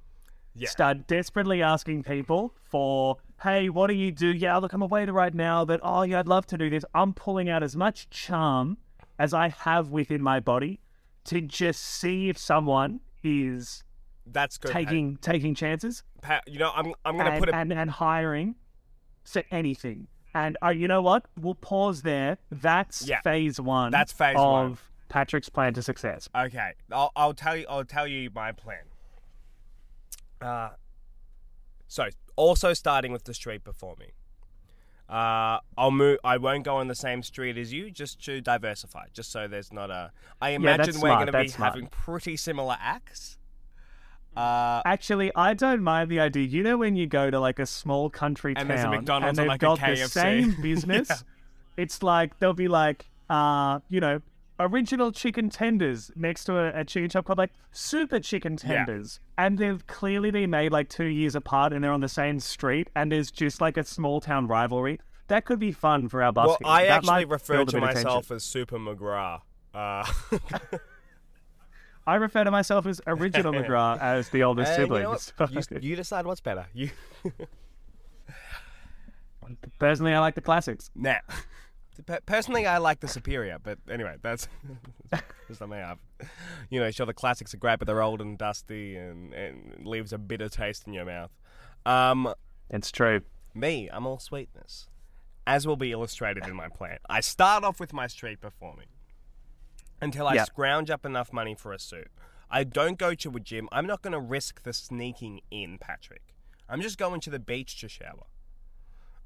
Yeah. 0.56 0.70
Start 0.70 1.08
desperately 1.08 1.62
asking 1.62 2.04
people 2.04 2.54
for, 2.64 3.18
hey, 3.42 3.68
what 3.68 3.88
do 3.88 3.96
you 3.96 4.14
do? 4.14 4.28
Yeah, 4.28 4.56
look, 4.60 4.72
I'm 4.72 4.82
a 4.82 4.86
waiter 4.86 5.12
right 5.12 5.34
now, 5.34 5.66
but 5.66 5.82
oh, 5.84 6.04
yeah, 6.04 6.20
I'd 6.20 6.30
love 6.30 6.46
to 6.48 6.58
do 6.58 6.70
this. 6.70 6.86
I'm 6.96 7.14
pulling 7.14 7.50
out 7.50 7.64
as 7.64 7.76
much 7.76 8.10
charm 8.12 8.78
as 9.20 9.34
I 9.34 9.50
have 9.50 9.90
within 9.90 10.22
my 10.22 10.40
body 10.40 10.80
to 11.26 11.42
just 11.42 11.82
see 11.82 12.30
if 12.30 12.38
someone 12.38 13.02
is 13.24 13.84
That's 14.26 14.58
good. 14.58 14.72
Taking 14.72 15.18
taking 15.18 15.54
chances 15.54 16.04
Pat, 16.22 16.44
you 16.48 16.60
know, 16.60 16.72
I'm 16.74 16.94
I'm 17.04 17.18
gonna 17.18 17.32
and, 17.32 17.40
put 17.42 17.50
a 17.50 17.56
and, 17.56 17.74
and 17.74 17.92
hiring 17.92 18.56
for 19.26 19.44
anything. 19.52 20.08
And 20.34 20.58
uh, 20.64 20.70
you 20.70 20.88
know 20.88 21.02
what? 21.02 21.26
We'll 21.40 21.56
pause 21.56 22.02
there. 22.02 22.38
That's 22.52 23.08
Yeah. 23.08 23.22
phase 23.22 23.60
one. 23.60 23.92
That's 23.92 24.12
phase 24.12 24.36
of 24.38 24.52
one. 24.52 24.78
Patrick's 25.10 25.50
plan 25.50 25.74
to 25.76 25.84
success. 25.84 26.28
Okay, 26.36 26.72
I'll, 26.92 27.12
I'll 27.16 27.34
tell 27.36 27.56
you. 27.56 27.66
I'll 27.70 27.86
tell 27.86 28.08
you 28.08 28.32
my 28.34 28.52
plan. 28.52 28.80
Uh, 30.42 30.70
so 31.88 32.08
also 32.36 32.74
starting 32.74 33.12
with 33.12 33.26
the 33.26 33.34
street 33.34 33.64
performing. 33.64 34.12
Uh, 35.08 35.60
I'll 35.78 35.92
move. 35.92 36.18
I 36.24 36.38
won't 36.38 36.64
go 36.64 36.78
on 36.78 36.88
the 36.88 36.96
same 36.96 37.22
street 37.22 37.58
as 37.58 37.72
you, 37.72 37.92
just 37.92 38.24
to 38.26 38.42
diversify, 38.42 39.06
just 39.14 39.32
so 39.32 39.48
there's 39.48 39.72
not 39.72 39.92
a. 39.92 40.12
I 40.42 40.52
imagine 40.52 40.86
that's 40.88 40.98
we're 40.98 41.14
going 41.14 41.28
to 41.28 41.32
be 41.40 41.48
smart. 41.50 41.74
having 41.74 41.88
pretty 41.88 42.36
similar 42.36 42.78
acts. 42.82 43.38
Uh, 44.36 44.82
Actually, 44.86 45.32
I 45.36 45.54
don't 45.54 45.84
mind 45.84 46.10
the 46.10 46.20
idea. 46.20 46.44
You 46.44 46.64
know, 46.64 46.78
when 46.78 46.96
you 46.96 47.08
go 47.08 47.30
to 47.30 47.40
like 47.40 47.60
a 47.60 47.66
small 47.66 48.10
country 48.10 48.54
And 48.56 48.68
town 48.68 48.76
there's 48.78 48.84
a 48.86 48.90
McDonald's 48.90 49.30
and 49.30 49.38
they've 49.38 49.48
like 49.48 49.62
a 49.64 49.66
got 49.66 49.80
the 49.80 49.96
same 50.08 50.56
business, 50.62 51.24
it's 51.78 52.02
like 52.04 52.40
they'll 52.40 52.54
be 52.54 52.68
like, 52.68 53.06
uh, 53.30 53.80
you 53.90 54.00
know, 54.00 54.22
original 54.60 55.12
chicken 55.12 55.50
tenders 55.50 56.12
next 56.16 56.46
to 56.46 56.58
a, 56.58 56.82
a 56.82 56.86
chicken 56.86 57.10
shop 57.10 57.26
called 57.26 57.38
like 57.40 57.52
super 57.72 58.20
chicken 58.20 58.58
Yeah. 58.64 58.86
tenders, 58.86 59.20
and 59.38 59.58
they've 59.58 59.86
clearly 59.88 60.32
been 60.32 60.50
made 60.52 60.72
like 60.72 60.90
two 60.90 61.06
years 61.06 61.36
apart, 61.36 61.74
and 61.74 61.84
they're 61.84 61.92
on 61.92 62.02
the 62.02 62.10
same 62.10 62.40
street, 62.40 62.90
and 62.96 63.12
there's 63.12 63.32
just 63.32 63.62
like 63.62 63.78
a 63.78 63.84
small 63.84 64.22
town 64.22 64.48
rivalry. 64.48 65.00
That 65.28 65.46
could 65.46 65.60
be 65.60 65.72
fun 65.72 66.10
for 66.10 66.22
our 66.22 66.32
busking. 66.34 66.66
well, 66.66 66.74
I 66.74 66.84
That 66.86 66.98
actually 66.98 67.26
refer 67.26 67.54
to 67.60 67.66
bit 67.66 67.76
of 67.76 67.82
tension. 67.82 68.04
myself 68.04 68.30
as 68.32 68.44
Super 68.44 68.78
McGrath. 68.78 69.42
Uh, 69.74 70.06
I 72.06 72.16
refer 72.16 72.44
to 72.44 72.52
myself 72.52 72.86
as 72.86 73.00
original 73.08 73.54
McGrath 73.60 74.00
as 74.02 74.30
the 74.30 74.44
oldest 74.44 74.72
and 74.72 74.78
you 74.80 74.84
sibling. 74.86 75.04
know 75.04 75.10
what? 75.12 75.72
You, 75.72 75.80
you 75.92 75.96
decide 75.96 76.26
what's 76.26 76.42
better. 76.42 76.66
You 76.74 76.90
Personally, 79.80 80.14
I 80.14 80.20
like 80.20 80.36
the 80.36 80.42
classics. 80.42 80.90
now. 80.96 81.20
Personally, 82.26 82.66
I 82.66 82.80
like 82.80 83.02
the 83.02 83.08
superior, 83.08 83.58
but 83.62 83.78
anyway, 83.88 84.16
that's, 84.24 84.48
that's 85.12 85.60
something 85.60 85.80
I've. 85.80 86.00
You 86.72 86.80
know, 86.80 86.90
sure, 86.90 87.06
the 87.06 87.14
classics 87.14 87.54
are 87.54 87.58
great, 87.58 87.78
but 87.78 87.86
they're 87.86 88.02
old 88.02 88.20
and 88.20 88.36
dusty 88.36 88.96
and, 88.96 89.32
and 89.34 89.86
leaves 89.86 90.12
a 90.12 90.18
bitter 90.18 90.50
taste 90.50 90.88
in 90.88 90.94
your 90.94 91.06
mouth. 91.06 91.30
Um, 91.86 92.34
It's 92.72 92.92
true. 92.92 93.22
me, 93.54 93.90
I'm 93.94 94.08
all 94.08 94.18
sweetness, 94.18 94.88
as 95.46 95.68
will 95.68 95.76
be 95.76 95.92
illustrated 95.92 96.48
in 96.48 96.56
my 96.56 96.68
plan. 96.68 96.98
I 97.08 97.20
start 97.20 97.64
off 97.64 97.80
with 97.80 97.94
my 97.94 98.08
street 98.08 98.42
performing 98.42 98.88
until 100.04 100.28
I 100.28 100.36
Yeah. 100.36 100.44
scrounge 100.46 100.90
up 100.90 101.06
enough 101.06 101.32
money 101.34 101.56
for 101.56 101.74
a 101.74 101.80
suit. 101.80 102.10
I 102.50 102.64
don't 102.64 102.98
go 103.00 103.14
to 103.16 103.36
a 103.36 103.40
gym. 103.40 103.68
I'm 103.72 103.88
not 103.88 104.02
going 104.02 104.14
to 104.14 104.20
risk 104.20 104.64
the 104.64 104.74
sneaking 104.74 105.42
in, 105.50 105.78
Patrick. 105.80 106.22
I'm 106.70 106.82
just 106.82 106.98
going 106.98 107.20
to 107.22 107.30
the 107.30 107.40
beach 107.40 107.80
to 107.82 107.90
shower. 107.90 108.26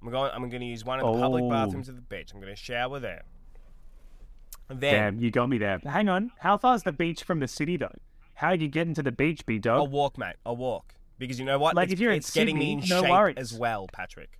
I'm 0.01 0.09
going. 0.11 0.31
I'm 0.33 0.49
going 0.49 0.61
to 0.61 0.65
use 0.67 0.85
one 0.85 0.99
of 0.99 1.13
the 1.13 1.19
public 1.19 1.43
Oh. 1.45 1.49
bathrooms 1.49 1.89
at 1.89 1.95
the 1.95 2.01
beach. 2.01 2.31
I'm 2.33 2.39
going 2.39 2.53
to 2.53 2.61
shower 2.61 2.99
there. 2.99 3.23
Then 4.69 4.79
Damn, 4.79 5.19
you 5.19 5.31
got 5.31 5.47
me 5.49 5.57
there. 5.57 5.79
Hang 5.79 6.09
on. 6.09 6.31
How 6.39 6.57
far 6.57 6.75
is 6.75 6.83
the 6.83 6.91
beach 6.91 7.23
from 7.23 7.39
the 7.39 7.47
city, 7.47 7.77
though? 7.77 7.95
How 8.35 8.55
do 8.55 8.61
you 8.63 8.69
get 8.69 8.87
into 8.87 9.01
the 9.01 9.11
beach, 9.11 9.45
B 9.45 9.59
dog? 9.59 9.79
I'll 9.79 9.87
walk, 9.87 10.17
mate. 10.17 10.35
I'll 10.45 10.57
walk 10.57 10.93
because 11.17 11.39
you 11.39 11.45
know 11.45 11.57
what? 11.57 11.75
Like, 11.75 11.85
it's, 11.85 11.93
if 11.93 11.99
you're 11.99 12.11
in 12.11 12.17
it's 12.17 12.31
getting 12.31 12.57
me 12.59 12.73
in 12.73 12.81
Sydney, 12.81 12.95
no 12.95 13.01
shape 13.01 13.11
worries. 13.11 13.35
as 13.37 13.53
well, 13.53 13.87
Patrick. 13.91 14.37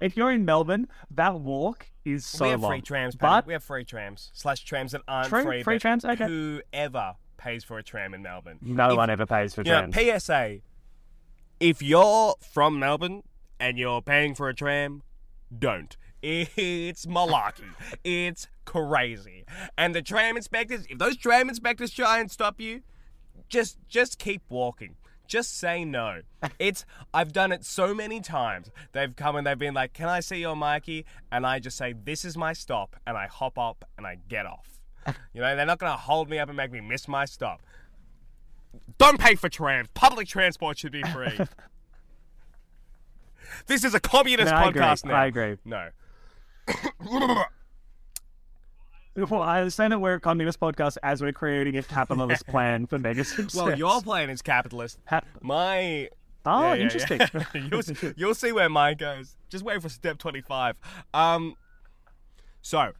If 0.00 0.16
you're 0.16 0.30
in 0.32 0.44
Melbourne, 0.44 0.88
that 1.10 1.40
walk 1.40 1.90
is 2.04 2.24
so 2.26 2.44
long. 2.44 2.48
we 2.48 2.50
have 2.52 2.60
long. 2.62 2.70
free 2.72 2.80
trams, 2.82 3.16
but 3.16 3.46
we 3.46 3.52
have 3.52 3.64
free 3.64 3.84
trams 3.84 4.30
slash 4.34 4.64
trams 4.64 4.92
that 4.92 5.02
aren't 5.08 5.28
Free- 5.28 5.42
free. 5.42 5.62
free 5.62 5.78
trams? 5.78 6.04
Okay. 6.04 6.24
Whoever 6.26 7.14
pays 7.36 7.64
for 7.64 7.78
a 7.78 7.82
tram 7.82 8.14
in 8.14 8.22
Melbourne? 8.22 8.58
no 8.62 8.90
If- 8.90 8.96
one 8.96 9.10
ever 9.10 9.26
pays 9.26 9.54
for 9.54 9.62
You 9.62 9.72
know. 9.72 9.90
PSA: 9.92 10.60
If 11.60 11.82
you're 11.82 12.34
from 12.52 12.78
Melbourne 12.78 13.22
and 13.58 13.78
you're 13.78 14.02
paying 14.02 14.34
for 14.34 14.48
a 14.48 14.54
tram, 14.54 15.02
don't. 15.56 15.96
It's 16.22 17.06
malarkey. 17.06 17.64
it's 18.04 18.48
crazy. 18.64 19.44
And 19.78 19.94
the 19.94 20.02
tram 20.02 20.36
inspectors, 20.36 20.86
if 20.90 20.98
those 20.98 21.16
tram 21.16 21.48
inspectors 21.48 21.92
try 21.92 22.18
and 22.18 22.30
stop 22.30 22.60
you, 22.60 22.82
just 23.48 23.78
just 23.88 24.18
keep 24.18 24.42
walking. 24.48 24.96
Just 25.26 25.58
say 25.58 25.84
no. 25.84 26.20
It's 26.58 26.84
I've 27.12 27.32
done 27.32 27.52
it 27.52 27.64
so 27.64 27.94
many 27.94 28.20
times. 28.20 28.70
They've 28.92 29.14
come 29.14 29.36
and 29.36 29.46
they've 29.46 29.58
been 29.58 29.74
like, 29.74 29.92
"Can 29.92 30.08
I 30.08 30.20
see 30.20 30.38
your 30.38 30.54
Myki?" 30.54 31.04
And 31.32 31.46
I 31.46 31.58
just 31.58 31.76
say, 31.76 31.92
"This 31.92 32.24
is 32.24 32.36
my 32.36 32.52
stop," 32.52 32.96
and 33.06 33.16
I 33.16 33.26
hop 33.26 33.58
up 33.58 33.84
and 33.96 34.06
I 34.06 34.18
get 34.28 34.46
off. 34.46 34.80
You 35.32 35.40
know, 35.40 35.56
they're 35.56 35.66
not 35.66 35.78
gonna 35.78 35.96
hold 35.96 36.28
me 36.28 36.38
up 36.38 36.48
and 36.48 36.56
make 36.56 36.72
me 36.72 36.80
miss 36.80 37.08
my 37.08 37.24
stop. 37.24 37.62
Don't 38.98 39.18
pay 39.18 39.34
for 39.34 39.48
trams. 39.48 39.88
Public 39.94 40.28
transport 40.28 40.78
should 40.78 40.92
be 40.92 41.02
free. 41.02 41.38
this 43.66 43.84
is 43.84 43.94
a 43.94 44.00
communist 44.00 44.52
No, 44.52 44.58
I 44.58 44.68
agree. 44.68 44.82
podcast 44.82 45.04
now. 45.04 45.14
I 45.14 45.26
agree. 45.26 45.56
No. 45.64 45.88
Well, 49.30 49.42
I 49.42 49.58
understand 49.60 49.92
that 49.92 49.98
we're 49.98 50.14
a 50.14 50.20
communist 50.20 50.60
podcast 50.60 50.98
as 51.02 51.22
we're 51.22 51.32
creating 51.32 51.76
a 51.76 51.82
capitalist 51.82 52.46
plan 52.48 52.86
for 52.86 52.98
mega 52.98 53.24
success. 53.24 53.54
Well, 53.54 53.76
your 53.76 54.02
plan 54.02 54.28
is 54.30 54.42
capitalist. 54.42 54.98
Ha- 55.06 55.22
My 55.40 56.10
Oh, 56.48 56.60
Yeah, 56.62 56.74
yeah, 56.74 56.82
interesting. 56.82 57.20
yeah. 57.20 57.42
you'll, 57.70 58.12
you'll 58.16 58.34
see 58.34 58.52
where 58.52 58.68
mine 58.68 58.96
goes. 58.98 59.36
Just 59.48 59.64
wait 59.64 59.82
for 59.82 59.88
step 59.88 60.18
25. 60.18 60.76
Um, 61.12 61.54
so, 62.62 62.92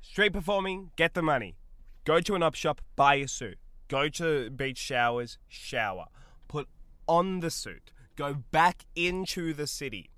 street 0.00 0.32
performing, 0.32 0.90
get 0.96 1.12
the 1.14 1.22
money. 1.22 1.56
Go 2.04 2.20
to 2.20 2.34
an 2.34 2.42
op 2.42 2.54
shop, 2.54 2.80
buy 2.94 3.16
a 3.16 3.28
suit. 3.28 3.58
Go 3.88 4.08
to 4.08 4.48
beach 4.50 4.78
showers, 4.78 5.38
shower. 5.48 6.06
Put 6.48 6.68
on 7.06 7.40
the 7.40 7.50
suit. 7.50 7.90
Go 8.16 8.32
back 8.52 8.86
into 8.94 9.52
the 9.52 9.66
city. 9.66 10.10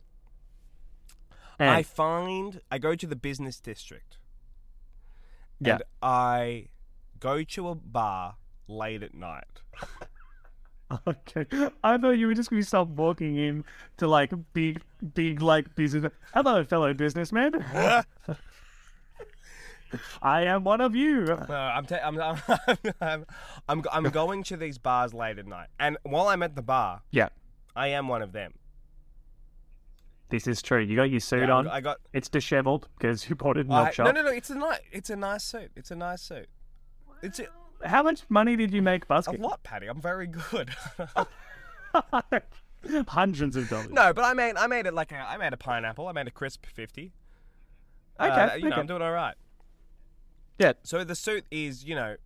And- 1.59 1.71
I 1.71 1.83
find 1.83 2.61
I 2.71 2.79
go 2.79 2.95
to 2.95 3.07
the 3.07 3.17
business 3.17 3.59
district. 3.59 4.19
Yeah. 5.61 5.75
And 5.75 5.83
I 6.03 6.69
go 7.21 7.43
to 7.43 7.69
a 7.69 7.75
bar 7.75 8.37
late 8.69 9.03
at 9.03 9.15
night. 9.15 9.45
Okay. 11.07 11.45
I 11.85 11.99
thought 11.99 12.13
you 12.13 12.27
were 12.29 12.33
just 12.35 12.49
going 12.49 12.63
to 12.63 12.67
start 12.67 12.89
walking 12.89 13.37
in 13.37 13.63
to 13.99 14.09
like 14.09 14.33
big, 14.55 14.81
big 15.13 15.43
like 15.43 15.75
business. 15.75 16.11
Hello, 16.33 16.65
fellow 16.65 16.95
businessman. 16.95 17.53
I 20.23 20.43
am 20.43 20.65
one 20.65 20.81
of 20.81 20.95
you. 20.95 21.25
No, 21.27 21.55
I'm, 21.55 21.85
ta- 21.85 22.01
I'm, 22.03 22.19
I'm, 22.21 22.39
I'm, 23.03 23.27
I'm, 23.69 23.83
I'm 23.93 24.05
going 24.05 24.43
to 24.45 24.57
these 24.57 24.79
bars 24.79 25.13
late 25.13 25.39
at 25.39 25.47
night. 25.47 25.69
And 25.79 25.99
while 26.05 26.29
I'm 26.29 26.43
at 26.43 26.57
the 26.57 26.63
bar, 26.63 27.03
Yeah, 27.11 27.29
I 27.77 27.89
am 27.89 28.09
one 28.09 28.23
of 28.23 28.33
them. 28.33 28.53
This 30.31 30.47
is 30.47 30.61
true. 30.63 30.81
You 30.81 30.97
got 30.97 31.11
your 31.11 31.21
suit 31.21 31.49
Yeah, 31.49 31.55
on. 31.55 31.69
I 31.69 31.81
got. 31.81 31.99
It's 32.13 32.29
disheveled 32.29 32.89
because 32.99 33.29
you 33.29 33.35
bought 33.37 33.57
it 33.57 33.67
in 33.67 33.73
I, 33.73 33.85
the 33.87 33.91
shop. 33.93 34.07
no, 34.07 34.13
no, 34.13 34.23
no. 34.23 34.31
It's 34.31 34.51
a 34.51 34.55
nice. 34.55 34.81
It's 34.93 35.11
a 35.11 35.17
nice 35.17 35.45
suit. 35.45 35.71
It's 35.77 35.91
a 35.91 35.97
nice 35.97 36.23
suit. 36.23 36.49
It's 37.23 37.39
a, 37.41 37.47
How 37.85 38.03
much 38.03 38.23
money 38.29 38.55
did 38.57 38.73
you 38.73 38.83
make 38.83 39.05
a 39.05 39.07
busking? 39.07 39.41
lot, 39.41 39.63
Patty. 39.63 39.87
I'm 39.87 40.01
very 40.01 40.27
good. 40.27 40.71
Hundreds 43.09 43.57
of 43.57 43.69
dollars. 43.69 43.91
no, 43.91 44.13
but 44.13 44.25
I 44.25 44.35
made. 44.35 44.57
I 44.57 44.67
made 44.67 44.87
it 44.87 44.95
like 44.95 45.11
a. 45.13 45.17
I 45.17 45.37
made 45.37 45.53
a 45.53 45.57
pineapple. 45.57 46.07
I 46.07 46.13
made 46.13 46.27
a 46.29 46.31
crisp 46.31 46.65
fifty. 46.67 47.13
Okay, 48.21 48.31
Uh, 48.31 48.55
you 48.55 48.63
know, 48.65 48.69
okay. 48.71 48.81
I'm 48.81 48.87
doing 48.87 49.03
all 49.03 49.13
right. 49.13 49.35
Yeah. 50.59 50.73
So 50.83 51.05
the 51.05 51.15
suit 51.15 51.45
is, 51.51 51.85
you 51.85 51.95
know, 51.95 52.17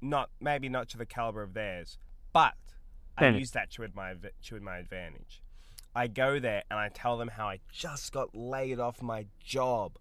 not 0.00 0.30
maybe 0.40 0.68
not 0.68 0.88
to 0.90 0.98
the 0.98 1.06
caliber 1.06 1.42
of 1.42 1.54
theirs, 1.54 1.98
but 2.32 2.54
I 3.18 3.28
use 3.28 3.50
that 3.52 3.70
to 3.72 3.86
my 3.94 4.14
to 4.44 4.60
my 4.60 4.78
advantage. 4.78 5.42
I 5.94 6.06
go 6.06 6.38
there 6.38 6.62
and 6.70 6.78
I 6.78 6.88
tell 6.88 7.16
them 7.18 7.28
how 7.28 7.48
I 7.48 7.60
just 7.72 8.12
got 8.12 8.34
laid 8.34 8.78
off 8.78 9.02
my 9.02 9.26
job. 9.44 9.98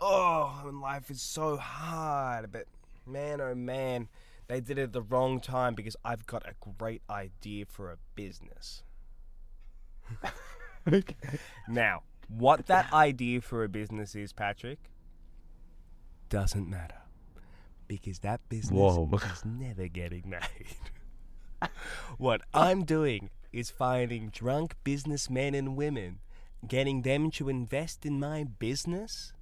Oh, 0.00 0.62
and 0.66 0.80
life 0.80 1.10
is 1.10 1.22
so 1.22 1.56
hard, 1.56 2.52
but 2.52 2.66
man, 3.06 3.40
oh 3.40 3.54
man, 3.54 4.08
they 4.48 4.60
did 4.60 4.78
it 4.78 4.82
at 4.82 4.92
the 4.92 5.02
wrong 5.02 5.40
time 5.40 5.74
because 5.74 5.96
I've 6.04 6.26
got 6.26 6.44
a 6.46 6.54
great 6.78 7.02
idea 7.08 7.66
for 7.66 7.90
a 7.90 7.96
business. 8.14 8.82
Okay. 10.88 11.16
Now, 11.68 12.02
what 12.28 12.66
that 12.66 12.92
idea 12.92 13.40
for 13.40 13.64
a 13.64 13.68
business 13.68 14.14
is, 14.14 14.32
Patrick, 14.32 14.78
doesn't 16.28 16.68
matter. 16.68 16.98
Because 17.88 18.20
that 18.20 18.40
business 18.48 18.72
Whoa. 18.72 19.08
is 19.32 19.44
never 19.44 19.88
getting 19.88 20.30
made. 20.30 21.70
what 22.18 22.42
I'm 22.52 22.84
doing 22.84 23.30
is 23.56 23.70
finding 23.70 24.28
drunk 24.28 24.76
businessmen 24.84 25.54
and 25.54 25.76
women, 25.76 26.18
getting 26.68 27.02
them 27.02 27.30
to 27.30 27.48
invest 27.48 28.04
in 28.04 28.20
my 28.20 28.44
business 28.44 29.32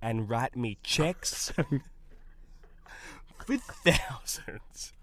and 0.00 0.30
write 0.30 0.56
me 0.56 0.78
checks 0.82 1.52
for 3.44 3.56
thousands. 3.58 4.94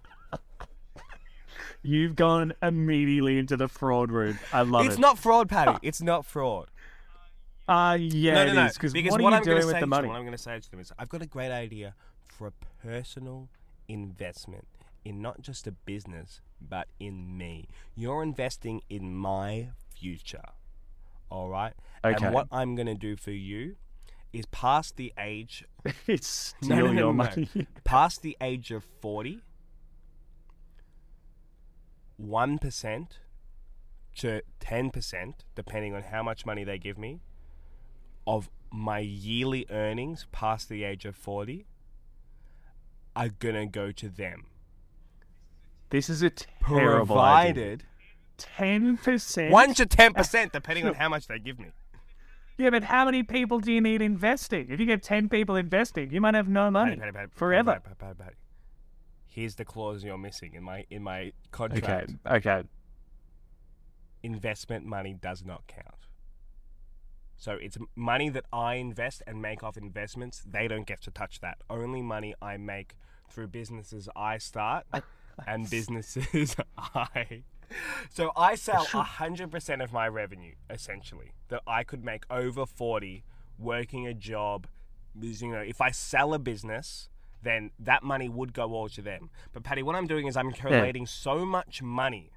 You've 1.83 2.15
gone 2.15 2.53
immediately 2.61 3.37
into 3.37 3.55
the 3.55 3.67
fraud 3.67 4.11
room. 4.11 4.39
I 4.51 4.63
love 4.63 4.81
It's 4.81 4.87
it. 4.87 4.91
It's 4.93 4.99
not 4.99 5.19
fraud, 5.19 5.47
Patty. 5.47 5.77
It's 5.81 6.01
not 6.01 6.25
fraud. 6.25 6.69
Uh, 7.67 7.97
yeah, 7.99 8.33
no, 8.33 8.41
it 8.41 8.45
no, 8.47 8.53
no. 8.53 8.65
is. 8.65 8.77
Because 8.77 9.11
what 9.11 9.21
what, 9.21 9.31
are 9.31 9.35
you 9.35 9.37
I'm 9.37 9.43
doing 9.43 9.67
with 9.67 9.79
the 9.79 9.85
money? 9.85 10.01
them, 10.01 10.09
what 10.09 10.17
I'm 10.17 10.23
going 10.23 10.35
to 10.35 10.41
say 10.41 10.59
to 10.59 10.71
them 10.71 10.79
is, 10.79 10.91
I've 10.97 11.07
got 11.07 11.21
a 11.21 11.27
great 11.27 11.51
idea 11.51 11.93
for 12.27 12.47
a 12.47 12.53
personal 12.83 13.47
investment 13.87 14.67
in 15.09 15.21
not 15.23 15.41
just 15.41 15.65
a 15.65 15.71
business, 15.71 16.39
but 16.61 16.87
in 16.99 17.35
me. 17.35 17.67
You're 17.95 18.21
investing 18.21 18.83
in 18.89 19.15
my 19.15 19.69
future. 19.95 20.45
All 21.31 21.49
right. 21.49 21.73
Okay. 22.05 22.25
And 22.27 22.33
what 22.33 22.47
I'm 22.51 22.75
going 22.75 22.85
to 22.85 22.93
do 22.93 23.15
for 23.15 23.31
you 23.31 23.75
is 24.31 24.45
past 24.47 24.97
the 24.97 25.11
age, 25.17 25.65
it's 26.07 26.53
steal 26.61 26.69
no, 26.69 26.75
no, 26.75 26.91
your 26.91 26.93
no. 26.93 27.13
money. 27.13 27.49
past 27.83 28.21
the 28.21 28.37
age 28.39 28.69
of 28.69 28.83
40, 29.01 29.41
1% 32.23 33.07
to 34.17 34.41
10%, 34.59 35.33
depending 35.55 35.95
on 35.95 36.03
how 36.03 36.21
much 36.21 36.45
money 36.45 36.63
they 36.63 36.77
give 36.77 36.99
me, 36.99 37.21
of 38.27 38.47
my 38.71 38.99
yearly 38.99 39.65
earnings 39.71 40.27
past 40.31 40.69
the 40.69 40.83
age 40.83 41.05
of 41.05 41.15
40 41.15 41.65
are 43.15 43.29
going 43.29 43.55
to 43.55 43.65
go 43.65 43.91
to 43.91 44.07
them. 44.07 44.45
This 45.89 46.09
is 46.09 46.21
a 46.21 46.29
terrible 46.29 47.17
idea. 47.19 47.53
Provided 47.53 47.83
Ten 48.39 48.95
percent. 48.97 49.51
1 49.51 49.73
to 49.75 49.85
10%, 49.85 50.51
depending 50.53 50.87
on 50.87 50.93
how 50.93 51.09
much 51.09 51.27
they 51.27 51.39
give 51.39 51.59
me. 51.59 51.67
Yeah, 52.57 52.69
but 52.69 52.83
how 52.83 53.05
many 53.05 53.23
people 53.23 53.59
do 53.59 53.71
you 53.71 53.81
need 53.81 54.01
investing? 54.01 54.67
If 54.69 54.79
you 54.79 54.85
get 54.85 55.01
ten 55.01 55.29
people 55.29 55.55
investing, 55.55 56.11
you 56.11 56.19
might 56.19 56.35
have 56.35 56.47
no 56.47 56.69
money 56.69 56.97
Patty, 56.97 57.11
Patty, 57.11 57.13
Patty, 57.13 57.31
forever. 57.33 57.81
Here's 59.27 59.55
the 59.55 59.63
clause 59.63 60.03
you're 60.03 60.17
missing 60.17 60.53
in 60.55 60.63
my 60.63 60.85
in 60.89 61.03
my 61.03 61.31
contract. 61.51 62.11
okay. 62.25 62.49
Okay. 62.49 62.67
investment 64.23 64.85
money 64.85 65.13
does 65.13 65.45
not 65.45 65.67
count. 65.67 66.07
So 67.37 67.53
it's 67.53 67.77
money 67.95 68.27
that 68.29 68.45
I 68.51 68.75
invest 68.75 69.21
and 69.25 69.41
make 69.41 69.63
off 69.63 69.77
investments. 69.77 70.43
They 70.45 70.67
don't 70.67 70.85
get 70.85 71.01
to 71.03 71.11
touch 71.11 71.39
that. 71.39 71.59
Only 71.69 72.01
money 72.01 72.35
I 72.41 72.57
make 72.57 72.95
through 73.29 73.47
businesses 73.47 74.09
I 74.15 74.37
start 74.37 74.85
and 75.47 75.69
businesses 75.69 76.55
I. 76.77 77.43
So 78.09 78.31
I 78.35 78.55
sell 78.55 78.83
hundred 78.83 79.51
percent 79.51 79.81
of 79.81 79.93
my 79.93 80.07
revenue 80.07 80.55
essentially 80.69 81.33
that 81.49 81.61
I 81.67 81.83
could 81.83 82.03
make 82.03 82.25
over 82.29 82.65
forty 82.65 83.23
working 83.57 84.07
a 84.07 84.13
job. 84.13 84.67
You 85.19 85.51
know, 85.51 85.59
if 85.59 85.81
I 85.81 85.91
sell 85.91 86.33
a 86.33 86.39
business, 86.39 87.09
then 87.43 87.71
that 87.79 88.03
money 88.03 88.29
would 88.29 88.53
go 88.53 88.73
all 88.73 88.89
to 88.89 89.01
them. 89.01 89.29
But 89.53 89.63
Patty, 89.63 89.83
what 89.83 89.95
I'm 89.95 90.07
doing 90.07 90.27
is 90.27 90.35
I'm 90.37 90.51
collating 90.51 91.05
so 91.05 91.45
much 91.45 91.81
money 91.81 92.31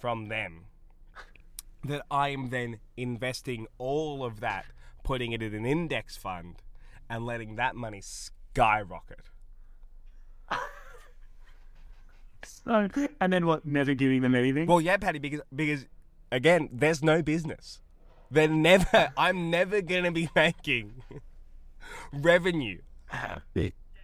from 0.00 0.28
them 0.28 0.66
that 1.84 2.02
I'm 2.10 2.50
then 2.50 2.78
investing 2.96 3.66
all 3.78 4.24
of 4.24 4.40
that, 4.40 4.66
putting 5.02 5.32
it 5.32 5.42
in 5.42 5.54
an 5.54 5.64
index 5.66 6.16
fund, 6.16 6.62
and 7.08 7.24
letting 7.24 7.56
that 7.56 7.74
money 7.74 8.00
skyrocket. 8.00 9.20
so, 12.44 12.88
and 13.20 13.32
then 13.32 13.46
what? 13.46 13.64
Never 13.66 13.94
giving 13.94 14.22
them 14.22 14.34
anything. 14.34 14.66
Well, 14.66 14.80
yeah, 14.80 14.96
Paddy, 14.96 15.18
because 15.18 15.40
because 15.54 15.86
again, 16.32 16.68
there's 16.72 17.02
no 17.02 17.22
business. 17.22 17.80
They're 18.30 18.48
never. 18.48 19.12
I'm 19.16 19.50
never 19.50 19.80
gonna 19.82 20.12
be 20.12 20.28
making 20.34 21.02
revenue. 22.12 22.80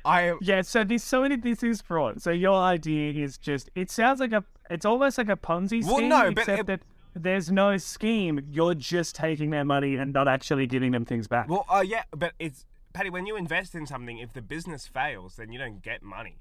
I 0.05 0.35
Yeah, 0.41 0.63
so 0.63 0.85
this 0.85 1.03
so 1.05 1.23
many 1.23 1.37
this 1.37 1.63
is 1.63 1.81
fraud. 1.81 2.23
So 2.23 2.31
your 2.31 2.57
idea 2.57 3.13
is 3.25 3.39
just 3.39 3.71
it 3.75 3.91
sounds 3.91 4.21
like 4.21 4.33
a 4.33 4.45
it's 4.71 4.85
almost 4.85 5.19
like 5.19 5.29
a 5.29 5.37
Ponzi 5.37 5.83
scheme, 5.83 5.87
Well, 5.87 6.01
no, 6.03 6.31
but 6.33 6.41
except 6.43 6.61
it- 6.61 6.67
that 6.67 6.81
there's 7.15 7.51
no 7.51 7.77
scheme. 7.79 8.41
You're 8.51 8.75
just 8.75 9.15
taking 9.17 9.51
their 9.51 9.65
money 9.65 9.97
and 9.97 10.13
not 10.13 10.29
actually 10.29 10.67
giving 10.67 10.93
them 10.93 11.05
things 11.05 11.27
back. 11.27 11.49
well, 11.49 11.65
uh, 11.69 11.83
yeah, 11.87 12.03
but 12.11 12.33
it's 12.39 12.67
Paddy. 12.93 13.11
When 13.11 13.27
you 13.27 13.37
invest 13.37 13.75
in 13.75 13.87
something, 13.87 14.19
if 14.19 14.33
the 14.33 14.43
business 14.43 14.87
fails, 14.87 15.37
then 15.37 15.51
you 15.53 15.59
don't 15.59 15.81
get 15.83 16.03
money. 16.03 16.37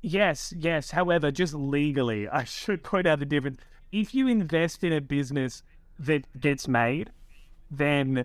Yes, 0.00 0.54
yes. 0.56 0.92
However, 0.92 1.30
just 1.30 1.54
legally, 1.54 2.28
I 2.28 2.44
should 2.44 2.82
point 2.82 3.06
out 3.06 3.18
the 3.18 3.26
difference. 3.26 3.58
If 3.90 4.14
you 4.14 4.28
invest 4.28 4.84
in 4.84 4.92
a 4.92 5.00
business 5.00 5.62
that 5.98 6.40
gets 6.40 6.68
made, 6.68 7.10
then 7.70 8.24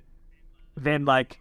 then 0.75 1.05
like 1.05 1.39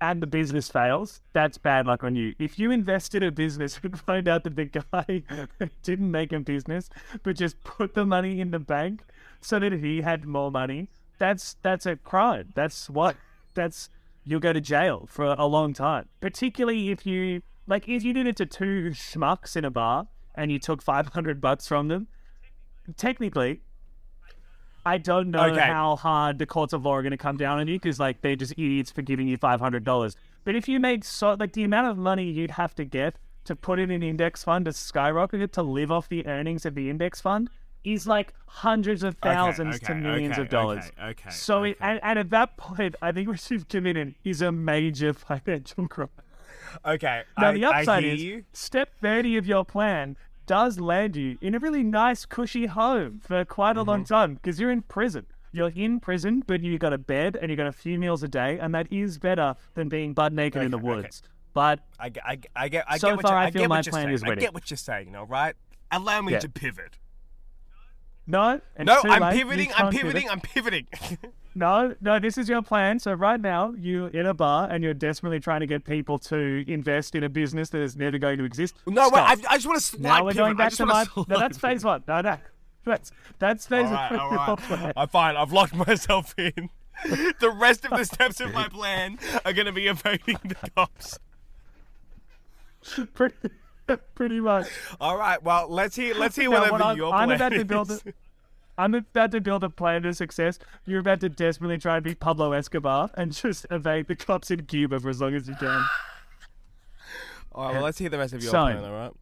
and 0.00 0.20
the 0.20 0.26
business 0.26 0.68
fails, 0.68 1.22
that's 1.32 1.56
bad 1.56 1.86
luck 1.86 2.04
on 2.04 2.14
you. 2.14 2.34
If 2.38 2.58
you 2.58 2.70
invest 2.70 3.14
in 3.14 3.22
a 3.22 3.30
business 3.30 3.80
and 3.82 3.98
find 3.98 4.28
out 4.28 4.44
that 4.44 4.56
the 4.56 4.66
guy 4.66 5.22
didn't 5.82 6.10
make 6.10 6.32
a 6.32 6.40
business 6.40 6.90
but 7.22 7.36
just 7.36 7.62
put 7.64 7.94
the 7.94 8.04
money 8.04 8.40
in 8.40 8.50
the 8.50 8.58
bank 8.58 9.02
so 9.40 9.58
that 9.58 9.72
he 9.72 10.02
had 10.02 10.26
more 10.26 10.50
money, 10.50 10.88
that's 11.18 11.56
that's 11.62 11.86
a 11.86 11.96
crime. 11.96 12.52
That's 12.54 12.90
what 12.90 13.16
that's 13.54 13.88
you'll 14.24 14.40
go 14.40 14.52
to 14.52 14.60
jail 14.60 15.06
for 15.08 15.24
a 15.26 15.46
long 15.46 15.72
time. 15.72 16.08
Particularly 16.20 16.90
if 16.90 17.06
you 17.06 17.42
like 17.66 17.88
if 17.88 18.02
you 18.04 18.12
did 18.12 18.26
it 18.26 18.36
to 18.36 18.46
two 18.46 18.90
schmucks 18.92 19.56
in 19.56 19.64
a 19.64 19.70
bar 19.70 20.08
and 20.34 20.50
you 20.52 20.58
took 20.58 20.82
five 20.82 21.08
hundred 21.08 21.40
bucks 21.40 21.66
from 21.66 21.88
them, 21.88 22.08
technically 22.96 23.60
I 24.86 24.98
don't 24.98 25.30
know 25.30 25.44
Okay. 25.46 25.60
how 25.60 25.96
hard 25.96 26.38
the 26.38 26.44
courts 26.44 26.74
of 26.74 26.84
law 26.84 26.96
are 26.96 27.02
going 27.02 27.12
to 27.12 27.16
come 27.16 27.38
down 27.38 27.58
on 27.58 27.66
you 27.68 27.76
because, 27.76 27.98
like, 27.98 28.20
they're 28.20 28.36
just 28.36 28.52
idiots 28.52 28.90
for 28.90 29.00
giving 29.00 29.26
you 29.26 29.38
five 29.38 29.58
hundred 29.60 29.82
dollars. 29.82 30.14
But 30.44 30.54
if 30.56 30.68
you 30.68 30.78
made 30.78 31.04
so, 31.04 31.34
like, 31.40 31.54
the 31.54 31.64
amount 31.64 31.86
of 31.86 31.96
money 31.96 32.24
you'd 32.24 32.50
have 32.52 32.74
to 32.74 32.84
get 32.84 33.16
to 33.44 33.56
put 33.56 33.78
in 33.78 33.90
an 33.90 34.02
index 34.02 34.44
fund 34.44 34.66
to 34.66 34.72
skyrocket 34.74 35.40
it 35.40 35.52
to 35.54 35.62
live 35.62 35.90
off 35.90 36.08
the 36.10 36.26
earnings 36.26 36.66
of 36.66 36.74
the 36.74 36.90
index 36.90 37.20
fund 37.20 37.48
is 37.82 38.06
like 38.06 38.32
hundreds 38.46 39.02
of 39.02 39.16
thousands 39.22 39.78
to 39.80 39.92
okay, 39.92 40.00
millions 40.00 40.32
okay, 40.34 40.42
of 40.42 40.48
dollars. 40.48 40.84
okay, 40.98 41.10
okay, 41.10 41.30
So, 41.30 41.64
It, 41.64 41.76
and, 41.80 42.00
and 42.02 42.18
at 42.18 42.30
that 42.30 42.56
point, 42.56 42.94
I 43.02 43.12
think 43.12 43.28
what 43.28 43.50
you've 43.50 43.68
committed 43.68 44.14
is 44.24 44.40
a 44.42 44.50
major 44.52 45.12
financial 45.14 45.88
crime. 45.88 46.08
Okay, 46.84 47.22
Now 47.38 47.48
I, 47.48 47.52
the 47.52 47.64
upside 47.64 48.04
is 48.04 48.22
you. 48.22 48.44
step 48.52 48.90
thirty 49.00 49.36
of 49.36 49.46
your 49.46 49.64
plan 49.64 50.16
does 50.46 50.78
land 50.78 51.16
you 51.16 51.38
in 51.40 51.54
a 51.54 51.58
really 51.58 51.82
nice, 51.82 52.26
cushy 52.26 52.66
home 52.66 53.20
for 53.26 53.44
quite 53.44 53.76
a 53.76 53.82
long 53.82 54.00
Mm-hmm. 54.04 54.14
time 54.14 54.34
because 54.34 54.60
you're 54.60 54.70
in 54.70 54.82
prison. 54.82 55.26
You're 55.52 55.72
in 55.74 56.00
prison, 56.00 56.42
but 56.46 56.62
you 56.62 56.76
got 56.78 56.92
a 56.92 56.98
bed 56.98 57.38
and 57.40 57.50
you 57.50 57.56
got 57.56 57.66
a 57.68 57.72
few 57.72 57.98
meals 57.98 58.22
a 58.24 58.28
day, 58.28 58.58
and 58.58 58.74
that 58.74 58.92
is 58.92 59.18
better 59.18 59.54
than 59.74 59.88
being 59.88 60.12
butt 60.12 60.32
naked 60.32 60.62
in 60.62 60.70
the 60.72 60.76
Okay, 60.78 60.86
okay. 60.88 60.96
woods. 61.02 61.22
But 61.54 61.80
I, 62.00 62.10
I, 62.24 62.38
I 62.56 62.68
get. 62.68 62.84
I 62.88 62.98
So 62.98 63.08
get 63.08 63.16
what 63.18 63.22
far, 63.22 63.36
I 63.38 63.50
feel 63.52 63.62
get 63.62 63.68
my 63.68 63.80
plan 63.82 64.04
saying. 64.06 64.14
is 64.14 64.22
I 64.24 64.34
get 64.34 64.52
what 64.52 64.68
you're 64.70 64.76
saying. 64.76 65.14
All 65.14 65.26
right, 65.26 65.54
allow 65.92 66.20
me 66.22 66.32
Yeah. 66.32 66.40
to 66.40 66.48
pivot. 66.48 66.98
No, 68.26 68.60
No, 68.78 69.00
I'm 69.04 69.22
late. 69.22 69.34
Pivoting. 69.34 69.70
I'm 69.72 69.76
can't 69.76 69.90
pivot. 69.92 70.06
pivoting. 70.06 70.30
I'm 70.30 70.40
pivoting. 70.40 70.86
No, 71.56 71.94
no, 72.00 72.18
this 72.18 72.36
is 72.36 72.48
your 72.48 72.62
plan. 72.62 72.98
So 72.98 73.12
right 73.12 73.40
now, 73.40 73.74
you're 73.78 74.08
in 74.08 74.26
a 74.26 74.34
bar 74.34 74.68
and 74.68 74.82
you're 74.82 74.92
desperately 74.92 75.38
trying 75.38 75.60
to 75.60 75.66
get 75.68 75.84
people 75.84 76.18
to 76.18 76.64
invest 76.66 77.14
in 77.14 77.22
a 77.22 77.28
business 77.28 77.68
that 77.70 77.80
is 77.80 77.94
never 77.96 78.18
going 78.18 78.38
to 78.38 78.44
exist. 78.44 78.74
no, 78.88 79.08
wait. 79.08 79.20
I, 79.20 79.36
I 79.48 79.54
just 79.54 79.66
want 79.68 79.78
to 79.78 79.84
slide. 79.86 80.02
now 80.02 80.24
we're 80.24 80.30
pivot. 80.32 80.36
going 80.36 80.56
back 80.56 80.72
to 80.72 80.84
my. 80.86 81.06
No, 81.28 81.38
that's 81.38 81.56
phase 81.56 81.84
one. 81.84 82.02
No, 82.08 82.22
no, 82.22 82.38
that's 82.84 83.12
that's 83.38 83.66
phase 83.68 83.86
All 83.86 83.92
right, 83.92 84.10
one. 84.10 84.20
all 84.20 84.30
right. 84.32 84.92
I'm 84.96 85.06
fine. 85.08 85.36
I've 85.36 85.52
locked 85.52 85.76
myself 85.76 86.34
in. 86.36 86.70
the 87.38 87.50
rest 87.50 87.84
of 87.84 87.92
the 87.92 88.04
steps 88.04 88.40
of 88.40 88.52
my 88.52 88.66
plan 88.68 89.18
are 89.44 89.52
going 89.52 89.66
to 89.66 89.72
be 89.72 89.86
evading 89.86 90.38
the 90.44 90.70
cops. 90.74 91.20
pretty, 93.14 93.36
pretty 94.14 94.40
much. 94.40 94.66
All 95.00 95.16
right. 95.16 95.42
Well, 95.42 95.68
let's 95.68 95.96
hear. 95.96 96.14
Let's 96.14 96.36
hear 96.36 96.50
Now, 96.50 96.56
whatever 96.58 96.72
what 96.72 96.82
I'm, 96.82 96.96
your 96.96 97.12
I'm 97.14 97.28
plan 97.28 97.36
about 97.36 97.52
to 97.52 97.64
build. 97.64 97.90
A, 97.90 98.00
I'm 98.76 98.94
about 98.94 99.30
to 99.32 99.40
build 99.40 99.62
a 99.62 99.70
plan 99.70 100.02
to 100.02 100.12
success. 100.14 100.58
You're 100.84 101.00
about 101.00 101.20
to 101.20 101.28
desperately 101.28 101.78
try 101.78 101.96
and 101.96 102.04
be 102.04 102.14
Pablo 102.14 102.52
Escobar 102.52 103.10
and 103.14 103.32
just 103.32 103.66
evade 103.70 104.08
the 104.08 104.16
cops 104.16 104.50
in 104.50 104.64
Cuba 104.66 104.98
for 105.00 105.10
as 105.10 105.20
long 105.20 105.34
as 105.34 105.46
you 105.48 105.54
can. 105.54 105.84
All 107.52 107.66
right. 107.66 107.74
Well, 107.74 107.82
let's 107.82 107.98
hear 107.98 108.08
the 108.08 108.18
rest 108.18 108.32
of 108.32 108.42
your 108.42 108.50
So- 108.50 108.64
plan. 108.64 108.84
All 108.84 108.92
right. 108.92 109.12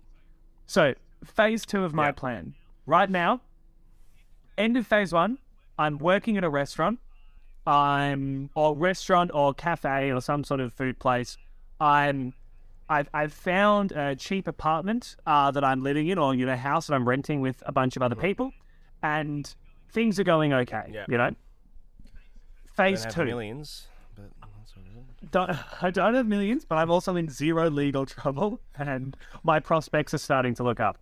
So, 0.66 0.94
phase 1.24 1.66
two 1.66 1.84
of 1.84 1.92
my 1.92 2.06
Yeah. 2.06 2.12
plan. 2.12 2.54
Right 2.86 3.10
now, 3.10 3.42
end 4.56 4.76
of 4.76 4.86
phase 4.86 5.12
one, 5.12 5.38
I'm 5.78 5.98
working 5.98 6.36
at 6.38 6.44
a 6.44 6.48
restaurant. 6.48 6.98
I'm 7.66 8.50
or 8.54 8.74
restaurant 8.74 9.30
or 9.34 9.52
cafe 9.54 10.10
or 10.10 10.20
some 10.20 10.44
sort 10.44 10.60
of 10.60 10.72
food 10.72 10.98
place. 10.98 11.36
I'm 11.80 12.32
I've, 12.88 13.08
I've 13.14 13.32
found 13.32 13.92
a 13.92 14.14
cheap 14.16 14.46
apartment 14.46 15.16
uh, 15.26 15.50
that 15.50 15.64
I'm 15.64 15.82
living 15.82 16.08
in, 16.08 16.18
or 16.18 16.34
you 16.34 16.46
know, 16.46 16.56
house 16.56 16.86
that 16.88 16.94
I'm 16.94 17.08
renting 17.08 17.40
with 17.40 17.62
a 17.66 17.72
bunch 17.72 17.96
of 17.96 18.02
other 18.02 18.16
people, 18.16 18.52
and 19.02 19.52
things 19.92 20.18
are 20.18 20.24
going 20.24 20.52
okay. 20.52 20.90
Yeah. 20.92 21.04
You 21.08 21.18
know. 21.18 21.30
Phase 22.74 23.02
Don't 23.02 23.04
have 23.04 23.14
two. 23.14 23.24
millions, 23.24 23.86
but 24.14 24.24
that's 24.58 24.74
all 24.76 24.82
right. 24.94 25.30
Don't, 25.30 25.82
I 25.82 25.90
don't 25.90 26.14
have 26.14 26.26
millions, 26.26 26.64
but 26.64 26.76
I'm 26.76 26.90
also 26.90 27.16
in 27.16 27.28
zero 27.28 27.70
legal 27.70 28.06
trouble, 28.06 28.60
and 28.78 29.16
my 29.42 29.60
prospects 29.60 30.14
are 30.14 30.18
starting 30.18 30.54
to 30.56 30.62
look 30.62 30.80
up. 30.80 30.98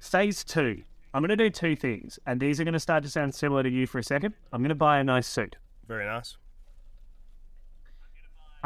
Phase 0.00 0.44
two. 0.44 0.82
I'm 1.14 1.22
going 1.22 1.30
to 1.30 1.36
do 1.36 1.48
two 1.48 1.76
things, 1.76 2.18
and 2.26 2.38
these 2.38 2.60
are 2.60 2.64
going 2.64 2.74
to 2.74 2.80
start 2.80 3.02
to 3.04 3.08
sound 3.08 3.34
similar 3.34 3.62
to 3.62 3.70
you 3.70 3.86
for 3.86 3.98
a 3.98 4.02
second. 4.02 4.34
I'm 4.52 4.60
going 4.60 4.68
to 4.68 4.74
buy 4.74 4.98
a 4.98 5.04
nice 5.04 5.26
suit. 5.26 5.56
Very 5.88 6.04
nice. 6.04 6.36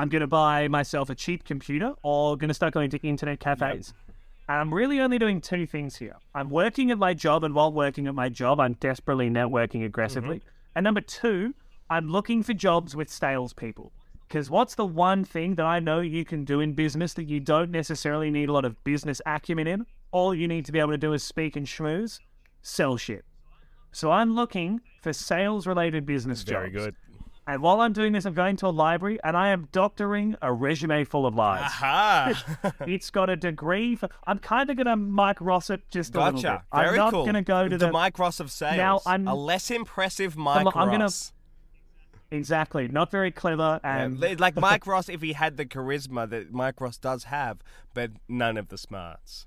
I'm 0.00 0.08
going 0.08 0.20
to 0.20 0.26
buy 0.26 0.66
myself 0.68 1.10
a 1.10 1.14
cheap 1.14 1.44
computer 1.44 1.92
or 2.02 2.34
going 2.38 2.48
to 2.48 2.54
start 2.54 2.72
going 2.72 2.88
to 2.88 2.98
internet 3.06 3.38
cafes. 3.38 3.92
And 4.48 4.56
I'm 4.58 4.72
really 4.72 4.98
only 4.98 5.18
doing 5.18 5.42
two 5.42 5.66
things 5.66 5.94
here. 5.94 6.16
I'm 6.34 6.48
working 6.48 6.90
at 6.90 6.96
my 6.96 7.12
job, 7.12 7.44
and 7.44 7.54
while 7.54 7.70
working 7.70 8.06
at 8.06 8.14
my 8.14 8.30
job, 8.30 8.60
I'm 8.60 8.72
desperately 8.80 9.28
networking 9.28 9.84
aggressively. 9.84 10.38
Mm-hmm. 10.38 10.48
And 10.76 10.84
number 10.84 11.02
two, 11.02 11.54
I'm 11.90 12.08
looking 12.08 12.42
for 12.42 12.54
jobs 12.54 12.96
with 12.96 13.10
salespeople. 13.10 13.92
Because 14.26 14.48
what's 14.48 14.74
the 14.74 14.86
one 14.86 15.22
thing 15.22 15.56
that 15.56 15.66
I 15.66 15.80
know 15.80 16.00
you 16.00 16.24
can 16.24 16.46
do 16.46 16.60
in 16.60 16.72
business 16.72 17.12
that 17.14 17.24
you 17.24 17.38
don't 17.38 17.70
necessarily 17.70 18.30
need 18.30 18.48
a 18.48 18.54
lot 18.54 18.64
of 18.64 18.82
business 18.84 19.20
acumen 19.26 19.66
in? 19.66 19.84
All 20.12 20.34
you 20.34 20.48
need 20.48 20.64
to 20.64 20.72
be 20.72 20.78
able 20.78 20.92
to 20.92 20.98
do 20.98 21.12
is 21.12 21.22
speak 21.22 21.56
and 21.56 21.66
schmooze, 21.66 22.20
sell 22.62 22.96
shit. 22.96 23.26
So 23.92 24.10
I'm 24.10 24.34
looking 24.34 24.80
for 25.02 25.12
sales 25.12 25.66
related 25.66 26.06
business 26.06 26.42
Very 26.42 26.70
jobs. 26.70 26.86
good. 26.86 26.94
And 27.52 27.62
while 27.62 27.80
I'm 27.80 27.92
doing 27.92 28.12
this, 28.12 28.26
I'm 28.26 28.34
going 28.34 28.54
to 28.56 28.66
a 28.66 28.70
library 28.70 29.18
and 29.24 29.36
I 29.36 29.48
am 29.48 29.68
doctoring 29.72 30.36
a 30.40 30.52
resume 30.52 31.02
full 31.04 31.26
of 31.26 31.34
lies. 31.34 31.62
Aha. 31.64 32.72
it's 32.86 33.10
got 33.10 33.28
a 33.28 33.34
degree. 33.36 33.96
For, 33.96 34.08
I'm 34.24 34.38
kind 34.38 34.70
of 34.70 34.76
going 34.76 34.86
to 34.86 34.94
Mike 34.94 35.40
Ross 35.40 35.68
it 35.68 35.82
just 35.90 36.14
a 36.14 36.18
little 36.18 36.34
bit. 36.34 36.42
Gotcha. 36.44 36.64
I'm 36.70 36.94
not 36.94 37.12
cool. 37.12 37.24
going 37.24 37.34
to 37.34 37.42
go 37.42 37.66
to 37.68 37.76
the, 37.76 37.86
the, 37.86 37.92
Mike 37.92 38.18
Ross 38.20 38.38
of 38.38 38.52
sales. 38.52 38.76
Now, 38.76 39.00
I'm- 39.04 39.26
a 39.26 39.34
less 39.34 39.70
impressive 39.70 40.36
Mike 40.36 40.64
I'm 40.76 40.90
gonna- 40.90 41.04
Ross. 41.04 41.32
exactly 42.30 42.86
not 42.86 43.10
very 43.10 43.32
clever 43.32 43.80
and 43.82 44.20
li- 44.20 44.36
like 44.36 44.54
Mike 44.56 44.86
Ross, 44.86 45.08
if 45.08 45.20
he 45.20 45.32
had 45.32 45.56
the 45.56 45.66
charisma 45.66 46.30
that 46.30 46.52
Mike 46.52 46.80
Ross 46.80 46.98
does 46.98 47.24
have, 47.24 47.58
but 47.94 48.12
none 48.28 48.56
of 48.56 48.68
the 48.68 48.78
smarts. 48.78 49.46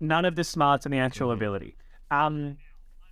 none 0.00 0.24
of 0.24 0.34
the 0.34 0.42
smarts 0.44 0.84
and 0.84 0.92
the 0.92 0.98
actual 0.98 1.28
Mm-hmm. 1.28 1.36
ability. 1.38 1.76
Um, 2.10 2.58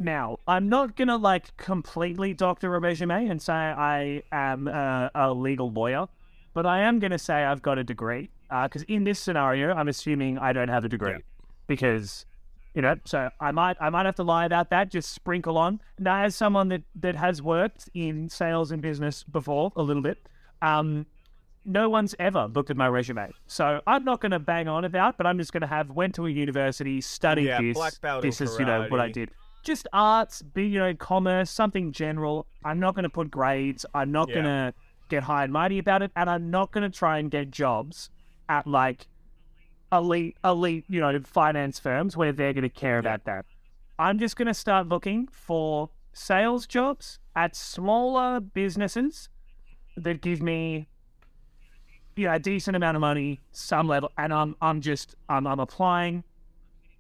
now 0.05 0.39
I'm 0.47 0.69
not 0.69 0.97
gonna 0.97 1.17
like 1.17 1.57
completely 1.57 2.35
doctor 2.35 2.75
a 2.75 2.79
resume 2.81 3.29
and 3.29 3.41
say 3.41 3.53
I 3.53 4.23
am 4.33 4.69
a, 4.69 5.11
a 5.15 5.33
legal 5.33 5.71
lawyer, 5.71 6.07
but 6.55 6.67
I 6.67 6.81
am 6.81 6.99
gonna 6.99 7.19
say 7.19 7.45
I've 7.45 7.63
got 7.63 7.79
a 7.79 7.85
degree. 7.85 8.31
Because 8.51 8.83
in 8.83 9.05
this 9.05 9.19
scenario, 9.19 9.73
I'm 9.73 9.89
assuming 9.89 10.37
I 10.39 10.53
don't 10.53 10.69
have 10.69 10.85
a 10.85 10.89
degree 10.89 11.13
Yeah. 11.13 11.19
because 11.67 12.27
you 12.75 12.83
know. 12.83 12.97
So 13.05 13.31
I 13.41 13.51
might 13.51 13.77
I 13.81 13.89
might 13.89 14.05
have 14.05 14.17
to 14.17 14.23
lie 14.23 14.45
about 14.45 14.69
that. 14.71 14.91
Just 14.91 15.11
sprinkle 15.13 15.57
on. 15.57 15.81
Now, 15.99 16.23
as 16.25 16.35
someone 16.37 16.69
that 16.69 16.83
that 16.97 17.17
has 17.17 17.41
worked 17.41 17.89
in 17.95 18.29
sales 18.29 18.71
and 18.71 18.83
business 18.83 19.25
before 19.25 19.73
a 19.75 19.83
little 19.83 20.03
bit, 20.03 20.29
um, 20.61 21.07
no 21.65 21.89
one's 21.89 22.15
ever 22.19 22.47
looked 22.55 22.71
at 22.71 22.77
my 22.77 22.89
resume. 22.89 23.31
So 23.47 23.81
I'm 23.87 24.05
not 24.05 24.21
going 24.21 24.33
to 24.33 24.39
bang 24.39 24.69
on 24.69 24.85
about, 24.85 25.17
but 25.17 25.27
I'm 25.27 25.39
just 25.39 25.53
going 25.53 25.61
to 25.63 25.67
have 25.67 25.91
went 25.91 26.15
to 26.17 26.27
a 26.27 26.31
university, 26.31 27.01
studied 27.01 27.47
Yeah, 27.47 27.61
this. 27.63 28.01
this 28.21 28.41
is 28.41 28.59
you 28.59 28.67
know 28.67 28.87
what 28.89 29.01
I 29.01 29.09
did. 29.09 29.31
Just 29.63 29.87
arts, 29.93 30.43
be 30.43 30.67
you 30.67 30.79
know 30.79 30.95
commerce, 30.95 31.51
something 31.51 31.93
general. 31.93 32.47
I'm 32.65 32.81
not 32.81 32.95
going 32.95 33.05
to 33.05 33.11
put 33.11 33.31
grades. 33.31 33.87
I'm 33.95 34.11
not 34.13 34.29
Yeah. 34.29 34.35
going 34.35 34.45
to 34.47 34.75
get 35.09 35.23
high 35.25 35.45
and 35.45 35.53
mighty 35.53 35.79
about 35.79 36.03
it, 36.03 36.11
and 36.17 36.29
I'm 36.29 36.51
not 36.51 36.73
going 36.73 36.91
to 36.91 36.97
try 36.97 37.19
and 37.19 37.31
get 37.31 37.51
jobs 37.51 38.11
at 38.49 38.67
like 38.67 39.07
elite 39.93 40.37
elite 40.45 40.85
you 40.89 41.01
know 41.01 41.21
finance 41.21 41.79
firms 41.79 42.17
where 42.17 42.33
they're 42.33 42.53
going 42.53 42.63
to 42.63 42.69
care 42.69 42.99
about 42.99 43.25
that. 43.25 43.45
I'm 43.99 44.19
just 44.19 44.37
going 44.37 44.49
to 44.49 44.55
start 44.55 44.89
looking 44.89 45.29
for 45.31 45.91
sales 46.13 46.67
jobs 46.67 47.19
at 47.37 47.55
smaller 47.55 48.41
businesses 48.41 49.29
that 49.97 50.21
give 50.23 50.43
me 50.43 50.89
you 52.17 52.27
know, 52.27 52.35
a 52.35 52.39
decent 52.39 52.77
amount 52.77 52.97
of 52.97 53.01
money, 53.01 53.41
some 53.53 53.87
level, 53.89 54.11
and 54.19 54.33
I'm 54.33 54.57
I'm 54.61 54.81
just 54.81 55.15
I'm 55.29 55.47
I'm 55.47 55.61
applying, 55.61 56.25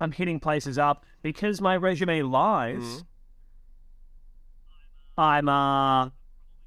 I'm 0.01 0.13
hitting 0.13 0.39
places 0.41 0.79
up 0.79 1.05
because 1.23 1.61
my 1.61 1.77
resume 1.77 2.23
lies. 2.23 2.79
Mhm. 2.83 3.05
I'm 5.18 5.49
uh, 5.49 6.11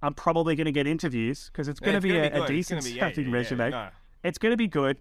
I'm 0.01 0.13
probably 0.15 0.55
going 0.55 0.65
to 0.65 0.71
get 0.71 0.87
interviews 0.87 1.49
because 1.51 1.67
it's 1.67 1.79
going 1.79 1.93
to 1.93 1.97
It's 1.97 2.03
be 2.13 2.17
a, 2.17 2.43
a 2.43 2.47
decent 2.47 2.83
be- 2.83 2.91
yeah, 2.91 3.07
yeah, 3.15 3.23
yeah, 3.23 3.31
resume. 3.31 3.69
no. 3.71 3.89
It's 4.23 4.37
going 4.37 4.51
to 4.51 4.57
be 4.57 4.67
good, 4.67 4.97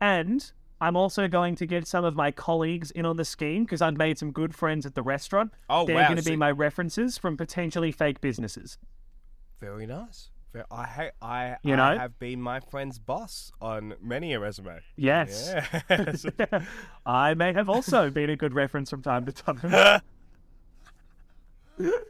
and 0.00 0.50
I'm 0.80 0.96
also 0.96 1.28
going 1.28 1.54
to 1.56 1.66
get 1.66 1.86
some 1.86 2.04
of 2.04 2.16
my 2.16 2.30
colleagues 2.30 2.90
in 2.90 3.04
on 3.06 3.16
the 3.16 3.24
scheme 3.24 3.64
because 3.64 3.80
I've 3.82 3.96
made 3.96 4.18
some 4.18 4.32
good 4.32 4.54
friends 4.54 4.86
at 4.86 4.94
the 4.94 5.02
restaurant. 5.02 5.52
Oh, 5.68 5.86
They're 5.86 5.96
wow, 5.96 6.06
going 6.08 6.16
to 6.16 6.22
so- 6.22 6.30
be 6.30 6.36
my 6.36 6.50
references 6.50 7.16
from 7.18 7.36
potentially 7.36 7.92
fake 7.92 8.20
businesses. 8.20 8.78
Very 9.60 9.86
nice. 9.86 10.30
I 10.70 10.84
ha- 10.86 11.10
I, 11.22 11.56
You 11.62 11.74
I 11.74 11.94
have 11.96 12.18
been 12.18 12.40
my 12.42 12.58
friend's 12.60 12.98
boss 12.98 13.52
on 13.60 13.94
many 14.02 14.32
a 14.32 14.40
resume. 14.40 14.80
Yes. 14.96 15.54
Yes. 15.88 16.26
I 17.06 17.34
may 17.34 17.52
have 17.52 17.68
also 17.68 18.10
been 18.10 18.30
a 18.30 18.36
good 18.36 18.52
reference 18.54 18.90
from 18.90 19.02
time 19.02 19.26
to 19.26 19.32
time. 19.32 20.00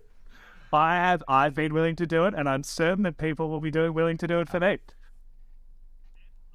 I 0.73 0.95
have 0.95 1.23
I've 1.29 1.55
been 1.55 1.75
willing 1.75 1.97
to 1.97 2.07
do 2.07 2.27
it 2.27 2.35
and 2.35 2.49
I'm 2.49 2.63
certain 2.63 3.03
that 3.05 3.19
people 3.19 3.49
will 3.51 3.61
be 3.61 3.71
doing 3.71 3.93
willing 3.93 4.17
to 4.19 4.27
do 4.27 4.41
it 4.41 4.49
for 4.49 4.61
me. 4.61 4.79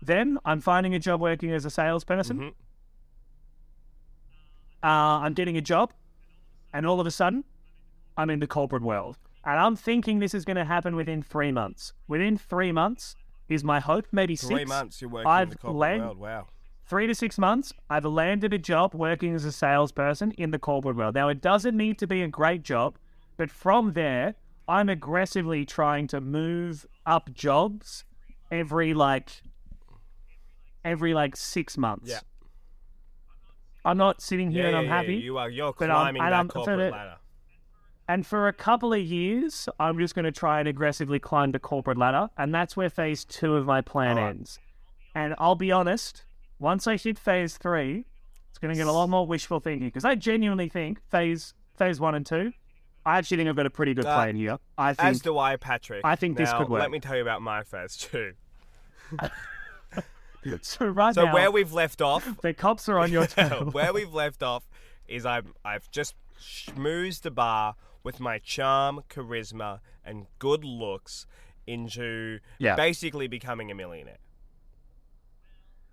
Then 0.02 0.38
I'm 0.46 0.62
finding 0.62 0.96
a 0.96 1.00
job 1.00 1.20
working 1.22 1.52
as 1.52 1.66
a 1.66 1.70
salesperson. 1.70 2.40
Mhm. 2.40 2.54
Uh, 4.84 5.20
I'm 5.24 5.34
getting 5.34 5.58
a 5.58 5.62
job 5.62 5.92
and 6.74 6.86
all 6.86 7.00
of 7.00 7.08
a 7.08 7.12
sudden 7.12 7.44
I'm 8.18 8.30
in 8.30 8.40
the 8.40 8.48
corporate 8.48 8.84
world. 8.84 9.18
And 9.46 9.60
I'm 9.60 9.76
thinking 9.76 10.20
this 10.20 10.34
is 10.34 10.44
going 10.46 10.58
to 10.58 10.66
happen 10.66 10.96
within 10.96 11.22
three 11.22 11.52
months. 11.52 11.94
Within 12.08 12.36
three 12.38 12.72
months 12.72 13.16
is 13.48 13.64
my 13.64 13.80
hope, 13.80 14.08
maybe 14.12 14.36
Three 14.36 14.58
six. 14.60 14.70
months 14.70 15.02
you're 15.02 15.10
working 15.10 15.30
in 15.30 15.36
I've 15.38 15.50
the 15.52 15.58
corporate 15.58 15.80
land- 15.80 16.02
world. 16.02 16.18
Wow. 16.18 16.48
three 16.88 17.06
to 17.08 17.14
six 17.16 17.38
months, 17.38 17.72
I've 17.90 18.06
landed 18.06 18.54
a 18.54 18.58
job 18.58 18.94
working 18.96 19.36
as 19.36 19.46
a 19.46 19.52
salesperson 19.52 20.32
in 20.32 20.50
the 20.52 20.58
corporate 20.60 20.96
world. 20.96 21.14
Now, 21.16 21.30
it 21.30 21.42
doesn't 21.42 21.78
need 21.78 22.00
to 22.00 22.08
be 22.08 22.22
a 22.24 22.28
great 22.28 22.64
job, 22.64 22.98
but 23.38 23.52
from 23.52 23.94
there, 23.94 24.34
I'm 24.68 24.90
aggressively 24.90 25.64
trying 25.66 26.08
to 26.08 26.20
move 26.22 26.88
up 27.06 27.32
jobs 27.34 28.04
every 28.52 28.94
like 28.96 29.30
every 30.84 31.14
like 31.14 31.36
six 31.36 31.78
months. 31.78 32.10
Yeah. 32.10 32.20
I'm 33.84 33.98
not 33.98 34.22
sitting 34.22 34.50
here 34.50 34.64
Yeah, 34.64 34.68
and 34.70 34.78
I'm 34.78 34.86
yeah, 34.86 34.90
happy. 34.98 35.16
You 35.18 35.38
are. 35.38 35.50
You're 35.50 35.74
but 35.78 35.92
I'm- 35.92 36.02
climbing 36.16 36.22
that 36.24 36.34
I'm- 36.34 36.48
corporate 36.48 36.92
ladder. 36.92 37.18
And 38.08 38.26
for 38.26 38.48
a 38.48 38.54
couple 38.54 38.94
of 38.94 39.02
years, 39.02 39.68
I'm 39.80 39.98
just 39.98 40.14
going 40.14 40.26
to 40.26 40.32
try 40.32 40.60
and 40.60 40.68
aggressively 40.68 41.20
climb 41.20 41.52
the 41.52 41.60
corporate 41.60 41.98
ladder. 41.98 42.30
And 42.38 42.54
that's 42.54 42.78
where 42.78 42.90
phase 42.90 43.26
two 43.26 43.56
of 43.56 43.66
my 43.66 43.82
plan 43.82 44.18
Alright. 44.18 44.36
ends. 44.36 44.60
And 45.16 45.34
I'll 45.40 45.56
be 45.56 45.72
honest, 45.72 46.24
once 46.60 46.86
I 46.88 46.98
hit 46.98 47.18
phase 47.18 47.58
three, 47.58 48.06
it's 48.50 48.60
going 48.60 48.74
to 48.74 48.78
get 48.78 48.88
a 48.88 48.92
lot 48.92 49.10
more 49.10 49.26
wishful 49.26 49.60
thinking 49.60 49.88
because 49.88 50.06
I 50.06 50.16
genuinely 50.16 50.70
think 50.70 51.02
phase 51.10 51.54
phase 51.78 52.00
one 52.00 52.16
and 52.16 52.26
two, 52.26 52.54
I 53.06 53.18
actually 53.18 53.38
think 53.38 53.50
I've 53.50 53.56
got 53.56 53.66
a 53.66 53.70
pretty 53.72 53.94
good 53.94 54.06
Uh, 54.06 54.16
plan 54.16 54.36
here. 54.36 54.58
I 54.78 54.92
As 54.92 54.98
think 54.98 55.24
do 55.24 55.38
I, 55.38 55.56
Patrick. 55.58 56.02
I 56.06 56.16
think 56.16 56.38
this 56.38 56.52
could 56.54 56.70
work. 56.70 56.82
Let 56.82 56.92
me 56.92 57.00
tell 57.00 57.16
you 57.16 57.22
about 57.22 57.42
my 57.42 57.64
phase 57.64 57.98
two. 57.98 58.34
so. 60.62 60.86
Right 60.86 61.16
So 61.16 61.26
now, 61.26 61.34
where 61.34 61.52
we've 61.52 61.74
left 61.74 62.02
off, 62.02 62.28
the 62.42 62.54
cops 62.54 62.88
are 62.88 63.00
on 63.00 63.12
your 63.12 63.26
tail. 63.28 63.66
where 63.72 63.92
we've 63.94 64.14
left 64.14 64.44
off, 64.44 64.64
is 65.08 65.26
I've 65.26 65.52
I've 65.64 65.90
just 65.92 66.16
schmoozed 66.40 67.22
the 67.22 67.32
bar 67.32 67.76
with 68.06 68.20
my 68.20 68.38
charm, 68.38 69.02
charisma, 69.10 69.80
and 70.06 70.28
good 70.40 70.64
looks 70.64 71.26
into 71.68 72.40
Yeah. 72.60 72.76
basically 72.76 73.28
becoming 73.28 73.72
a 73.72 73.76
millionaire. 73.76 74.20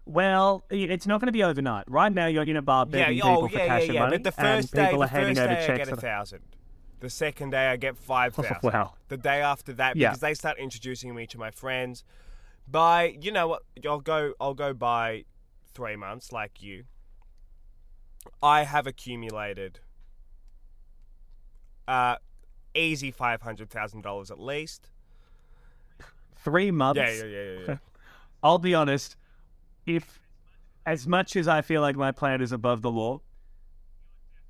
Well, 0.04 0.64
it's 0.70 1.06
not 1.06 1.20
going 1.20 1.26
to 1.28 1.32
be 1.32 1.42
overnight. 1.42 1.84
Right 1.88 2.12
now, 2.12 2.26
you're 2.26 2.42
in 2.42 2.56
a 2.56 2.62
bar 2.62 2.84
begging 2.84 3.18
yeah, 3.18 3.24
oh, 3.24 3.28
people 3.28 3.44
oh 3.44 3.48
for 3.48 3.58
yeah, 3.58 3.66
cash 3.66 3.82
yeah, 3.82 3.88
and 3.90 3.98
money, 3.98 4.16
But 4.18 4.24
the 4.24 4.32
first 4.32 4.72
and 4.74 4.82
day, 4.82 4.84
people 4.86 4.98
the 4.98 5.04
are 5.04 5.08
handing 5.08 5.38
over 5.38 5.54
day 5.54 5.62
I 5.62 5.66
checks. 5.66 5.88
get 5.88 5.98
a 5.98 6.00
thousand. 6.00 6.40
The 7.00 7.10
second 7.10 7.50
day 7.50 7.68
I 7.68 7.76
get 7.76 7.96
five 7.96 8.34
thousand. 8.36 8.58
Wow. 8.62 8.94
The 9.08 9.16
day 9.16 9.40
after 9.40 9.72
that, 9.74 9.94
because 9.94 10.20
they 10.20 10.34
start 10.34 10.58
introducing 10.58 11.14
me 11.14 11.26
to 11.28 11.38
my 11.38 11.50
friends. 11.50 12.04
By 12.68 13.16
you 13.20 13.32
know 13.32 13.48
what, 13.48 13.62
I'll 13.88 14.00
go. 14.00 14.34
I'll 14.40 14.54
go 14.54 14.72
by 14.74 15.24
three 15.72 15.96
months, 15.96 16.30
like 16.30 16.62
you. 16.62 16.84
I 18.42 18.64
have 18.64 18.86
accumulated 18.86 19.80
uh, 21.88 22.16
easy 22.74 23.10
five 23.10 23.42
hundred 23.42 23.70
thousand 23.70 24.02
dollars 24.02 24.30
at 24.30 24.38
least. 24.40 24.88
Three 26.44 26.70
months. 26.70 26.98
Yeah, 26.98 27.12
yeah, 27.12 27.24
yeah, 27.24 27.42
yeah. 27.42 27.58
yeah. 27.68 27.76
I'll 28.42 28.58
be 28.58 28.74
honest. 28.74 29.16
If, 29.86 30.20
as 30.86 31.06
much 31.06 31.36
as 31.36 31.46
I 31.48 31.60
feel 31.62 31.80
like 31.80 31.96
my 31.96 32.12
plan 32.12 32.40
is 32.40 32.52
above 32.52 32.82
the 32.82 32.90
law, 32.90 33.20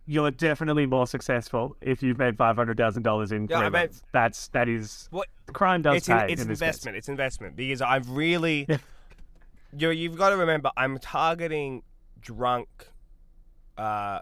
you're 0.06 0.30
definitely 0.30 0.86
more 0.86 1.06
successful 1.06 1.76
if 1.80 2.02
you've 2.02 2.18
made 2.18 2.36
five 2.36 2.56
hundred 2.56 2.76
thousand 2.76 3.02
dollars 3.02 3.32
in 3.32 3.46
Yeah, 3.48 3.58
three 3.58 3.66
I 3.66 3.70
bet- 3.70 4.02
That's 4.12 4.48
that 4.48 4.68
is 4.68 5.08
What? 5.10 5.28
crime 5.52 5.82
does 5.82 5.96
it's 5.98 6.06
pay. 6.08 6.26
it's 6.30 6.42
in 6.42 6.48
this 6.48 6.58
case. 6.60 6.68
investment. 6.68 6.96
It's 6.96 7.08
investment 7.08 7.56
because 7.56 7.82
I've 7.82 8.08
really, 8.10 8.66
you 9.76 9.90
you've 9.90 10.16
got 10.16 10.30
to 10.30 10.36
remember 10.36 10.70
I'm 10.76 10.98
targeting 10.98 11.82
drunk, 12.20 12.68
uh, 13.76 14.20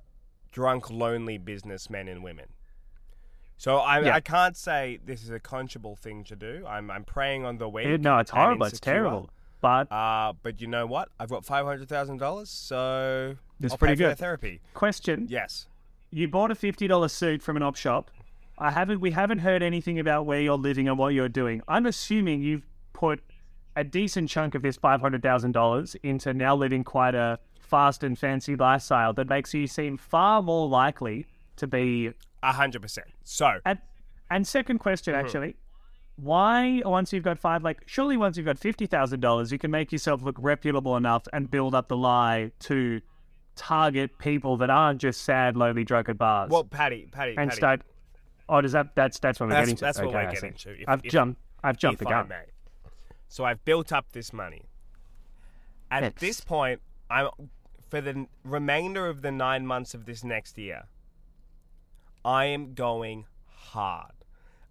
drunk 0.53 0.91
lonely 0.91 1.39
businessmen 1.39 2.09
and 2.09 2.23
women. 2.23 2.47
So 3.61 3.77
I 3.77 4.01
Yeah. 4.01 4.15
I 4.15 4.21
can't 4.21 4.57
say 4.57 5.01
this 5.05 5.23
is 5.23 5.29
a 5.29 5.39
conscionable 5.39 5.99
thing 5.99 6.25
to 6.25 6.35
do. 6.35 6.65
I'm 6.67 6.91
I'm 6.91 7.05
preying 7.05 7.45
on 7.45 7.59
the 7.59 7.69
weak. 7.69 7.87
Eh, 7.87 7.99
No, 8.01 8.17
it's 8.17 8.31
horrible. 8.31 8.65
It's 8.65 8.81
terrible. 8.81 9.29
But 9.61 9.93
Uh, 9.93 10.33
but 10.43 10.63
you 10.63 10.67
know 10.67 10.87
what? 10.87 11.11
I've 11.21 11.29
got 11.29 11.45
five 11.45 11.67
hundred 11.67 11.87
thousand 11.87 12.17
dollars, 12.17 12.49
so 12.49 13.37
That's 13.61 13.75
I'll 13.75 13.79
pretty 13.79 13.97
good. 13.97 14.17
therapy. 14.17 14.63
question: 14.73 15.27
Yes. 15.29 15.69
You 16.11 16.27
bought 16.27 16.51
a 16.51 16.55
fifty 16.55 16.87
dollars 16.87 17.13
suit 17.13 17.43
from 17.43 17.59
an 17.59 17.63
op 17.63 17.77
shop. 17.77 18.11
I 18.57 18.71
haven't. 18.71 19.01
We 19.03 19.11
haven't 19.11 19.41
heard 19.41 19.63
anything 19.63 19.99
about 19.99 20.25
where 20.25 20.41
you're 20.41 20.57
living 20.57 20.89
and 20.89 20.97
what 20.97 21.13
you're 21.13 21.29
doing. 21.29 21.61
I'm 21.69 21.85
assuming 21.85 22.41
you've 22.41 22.67
put 22.95 23.21
a 23.77 23.85
decent 23.85 24.31
chunk 24.31 24.55
of 24.55 24.63
this 24.63 24.77
five 24.79 25.03
hundred 25.03 25.23
thousand 25.23 25.53
dollars 25.53 25.97
into 26.03 26.33
now 26.33 26.57
living 26.57 26.83
quite 26.83 27.15
a 27.15 27.39
fast 27.61 28.03
and 28.03 28.19
fancy 28.19 28.57
lifestyle 28.57 29.13
that 29.13 29.29
makes 29.29 29.53
you 29.53 29.67
seem 29.67 29.99
far 29.99 30.41
more 30.41 30.67
likely 30.67 31.27
to 31.57 31.67
be. 31.67 32.15
A 32.43 32.53
hundred 32.53 32.83
percent. 32.83 33.09
So 33.25 33.59
And 33.65 33.79
and 34.31 34.47
second 34.47 34.79
question, 34.79 35.15
mm-hmm. 35.15 35.25
actually, 35.27 35.57
why 36.17 36.83
once 36.85 37.13
you've 37.13 37.25
got 37.25 37.39
five, 37.39 37.63
like 37.63 37.83
surely 37.87 38.17
once 38.17 38.37
you've 38.37 38.47
got 38.47 38.59
fifty 38.59 38.87
thousand 38.87 39.21
dollars, 39.21 39.53
you 39.53 39.59
can 39.59 39.71
make 39.71 39.93
yourself 39.93 40.23
look 40.23 40.37
reputable 40.39 40.97
enough 40.97 41.25
and 41.33 41.51
build 41.51 41.75
up 41.75 41.89
the 41.89 41.97
lie 41.97 42.53
to 42.61 43.01
target 43.57 44.19
people 44.19 44.57
that 44.59 44.71
aren't 44.71 45.01
just 45.01 45.23
sad, 45.23 45.57
lonely, 45.57 45.85
drunk 45.85 46.09
at 46.09 46.17
bars. 46.17 46.51
well, 46.51 46.65
Patty, 46.65 47.09
Patty, 47.13 47.35
and 47.37 47.51
Patty, 47.51 47.57
start. 47.57 47.83
Oh, 48.49 48.61
does 48.61 48.73
that? 48.73 48.95
That's 48.95 49.19
that's 49.19 49.39
what 49.39 49.47
we're 49.47 49.51
That's- 49.55 49.67
getting 49.67 49.77
to. 49.77 49.85
that's 49.85 49.99
what 49.99 50.07
okay, 50.09 50.15
we're 50.15 50.21
I 50.21 50.33
getting 50.33 50.57
see. 50.57 50.65
to. 50.71 50.83
If- 50.83 50.89
I've 50.89 51.05
if- 51.05 51.13
jumped. 51.13 51.41
I've 51.63 51.77
jumped 51.77 51.99
the 51.99 52.07
gun. 52.07 52.33
So 53.29 53.45
I've 53.45 53.63
built 53.65 53.93
up 53.93 54.13
this 54.13 54.33
money. 54.33 54.63
At 55.91 56.17
this 56.17 56.41
point, 56.41 56.81
I'm 57.11 57.29
for 57.91 58.01
the 58.01 58.27
remainder 58.45 59.09
of 59.09 59.23
the 59.23 59.31
nine 59.31 59.67
months 59.67 59.93
of 59.95 60.07
this 60.07 60.25
next 60.25 60.57
year. 60.57 60.85
I 62.25 62.47
am 62.47 62.75
going 62.75 63.27
hard. 63.49 64.13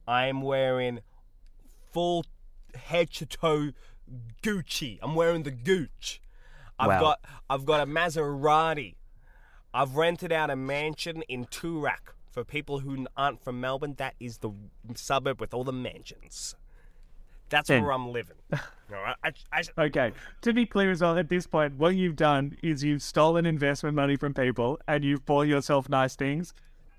I 0.07 0.27
am 0.27 0.41
wearing 0.41 0.99
full 1.91 2.25
head 2.75 3.11
to 3.13 3.25
toe 3.25 3.71
Gucci. 4.43 4.99
I'm 5.01 5.15
wearing 5.15 5.43
the 5.43 5.51
Gooch. 5.51 6.21
I've 6.77 6.87
Wow. 6.87 6.99
got 7.01 7.19
I've 7.49 7.65
got 7.65 7.81
a 7.81 7.85
Maserati. 7.85 8.95
I've 9.73 9.95
rented 9.95 10.31
out 10.31 10.49
a 10.49 10.55
mansion 10.55 11.21
in 11.23 11.45
Toorak. 11.45 12.13
For 12.31 12.43
people 12.43 12.79
who 12.79 13.07
aren't 13.17 13.43
from 13.43 13.59
Melbourne, 13.59 13.95
that 13.97 14.13
is 14.19 14.37
the 14.37 14.51
suburb 14.93 15.41
with 15.41 15.51
all 15.53 15.63
the 15.63 15.73
mansions. 15.73 16.55
That's 17.49 17.67
Then- 17.67 17.81
where 17.83 17.91
I'm 17.91 18.11
living. 18.11 18.37
All 18.53 18.59
right? 18.91 19.15
I, 19.23 19.33
I, 19.51 19.63
Okay. 19.85 20.11
To 20.41 20.53
be 20.53 20.67
clear 20.67 20.91
as 20.91 21.01
well, 21.01 21.17
at 21.17 21.27
this 21.29 21.47
point, 21.47 21.77
what 21.77 21.95
you've 21.95 22.15
done 22.15 22.55
is 22.61 22.83
you've 22.83 23.01
stolen 23.01 23.47
investment 23.47 23.95
money 23.95 24.15
from 24.15 24.35
people 24.35 24.79
and 24.87 25.03
you've 25.03 25.25
bought 25.25 25.47
yourself 25.47 25.89
nice 25.89 26.15
things. 26.15 26.53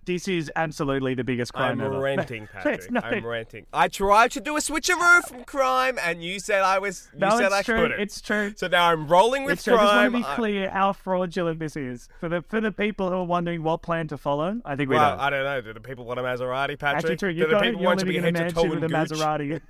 This 0.06 0.26
is 0.28 0.50
absolutely 0.56 1.14
the 1.14 1.24
biggest 1.24 1.52
crime 1.52 1.80
I'm 1.80 1.86
ever. 1.86 2.00
renting, 2.00 2.48
Patrick. 2.52 2.88
I'm 3.02 3.24
renting. 3.24 3.66
I 3.72 3.86
tried 3.88 4.30
to 4.32 4.40
do 4.40 4.56
a 4.56 4.60
switcheroo 4.60 5.22
from 5.28 5.44
crime, 5.44 5.98
and 6.02 6.24
you 6.24 6.40
said 6.40 6.62
I 6.62 6.78
was. 6.78 7.08
You 7.12 7.20
No, 7.20 7.36
said 7.36 7.46
it's 7.46 7.54
I 7.54 7.62
true. 7.62 7.76
couldn't. 7.76 8.00
It's 8.00 8.20
true. 8.20 8.52
So 8.56 8.66
now 8.66 8.88
I'm 8.90 9.06
rolling 9.06 9.44
with 9.44 9.54
It's 9.54 9.64
true. 9.64 9.74
I 9.76 9.78
just 9.82 9.94
want 9.94 10.12
to 10.12 10.18
be 10.18 10.24
I- 10.24 10.34
clear 10.36 10.70
how 10.70 10.92
fraudulent 10.94 11.58
this 11.60 11.76
is 11.76 12.08
for 12.18 12.28
the 12.28 12.42
for 12.42 12.60
the 12.60 12.72
people 12.72 13.10
who 13.10 13.16
are 13.16 13.24
wondering 13.24 13.62
what 13.62 13.82
plan 13.82 14.08
to 14.08 14.16
follow. 14.18 14.60
I 14.64 14.74
think 14.74 14.88
we 14.88 14.96
well, 14.96 15.16
know. 15.16 15.22
I 15.22 15.30
don't 15.30 15.44
know. 15.44 15.60
Do 15.60 15.74
the 15.74 15.80
people 15.80 16.06
want 16.06 16.18
a 16.18 16.22
Maserati, 16.22 16.78
Patrick? 16.78 17.04
Actually, 17.04 17.16
true. 17.16 17.32
Do 17.32 17.38
You've 17.38 17.48
the 17.50 17.54
got 17.56 17.62
people 17.64 17.82
want 17.82 18.00
to 18.00 18.06
be 18.06 18.16
in 18.16 18.24
a 18.24 18.32
mansion 18.32 18.70
with 18.70 18.82
a 18.82 18.88
Maserati. 18.88 19.60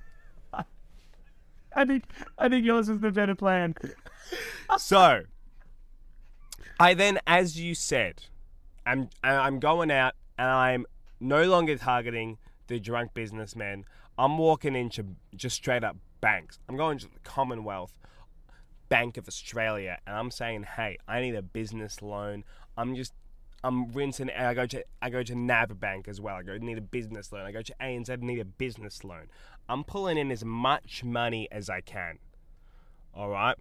I 1.74 1.84
think 1.84 2.04
I 2.38 2.48
think 2.48 2.64
yours 2.64 2.88
is 2.88 3.00
the 3.00 3.10
better 3.10 3.34
plan. 3.34 3.74
So, 4.78 5.22
I 6.78 6.94
then, 6.94 7.18
as 7.26 7.58
you 7.58 7.74
said, 7.74 8.22
I'm 8.86 9.10
I'm 9.24 9.58
going 9.58 9.90
out 9.90 10.14
and 10.40 10.48
I'm 10.48 10.86
no 11.20 11.44
longer 11.44 11.76
targeting 11.76 12.38
the 12.66 12.80
drunk 12.80 13.12
businessmen. 13.12 13.84
I'm 14.16 14.38
walking 14.38 14.74
into 14.74 15.16
just 15.36 15.54
straight 15.56 15.84
up 15.84 15.98
banks. 16.22 16.58
I'm 16.66 16.78
going 16.78 16.96
to 17.00 17.04
the 17.04 17.20
Commonwealth 17.22 17.92
Bank 18.88 19.18
of 19.18 19.28
Australia 19.28 19.98
and 20.06 20.16
I'm 20.16 20.30
saying, 20.30 20.62
hey, 20.76 20.96
I 21.06 21.20
need 21.20 21.34
a 21.34 21.42
business 21.42 22.00
loan. 22.00 22.44
I'm 22.78 22.96
just 22.96 23.12
I'm 23.62 23.92
rinsing. 23.92 24.30
I 24.30 24.54
go 24.54 24.64
to 24.64 24.82
I 25.02 25.10
go 25.10 25.22
to 25.22 25.34
NAB 25.34 25.78
Bank 25.78 26.08
as 26.08 26.22
well. 26.22 26.36
I 26.36 26.42
go 26.42 26.56
need 26.56 26.78
a 26.78 26.80
business 26.80 27.30
loan. 27.32 27.42
I 27.42 27.52
go 27.52 27.60
to 27.60 27.74
ANZ 27.78 28.22
need 28.22 28.40
a 28.40 28.46
business 28.46 29.04
loan. 29.04 29.26
I'm 29.68 29.84
pulling 29.84 30.16
in 30.16 30.30
as 30.30 30.42
much 30.42 31.04
money 31.04 31.48
as 31.52 31.68
I 31.68 31.82
can. 31.82 32.18
All 33.14 33.28
right. 33.28 33.56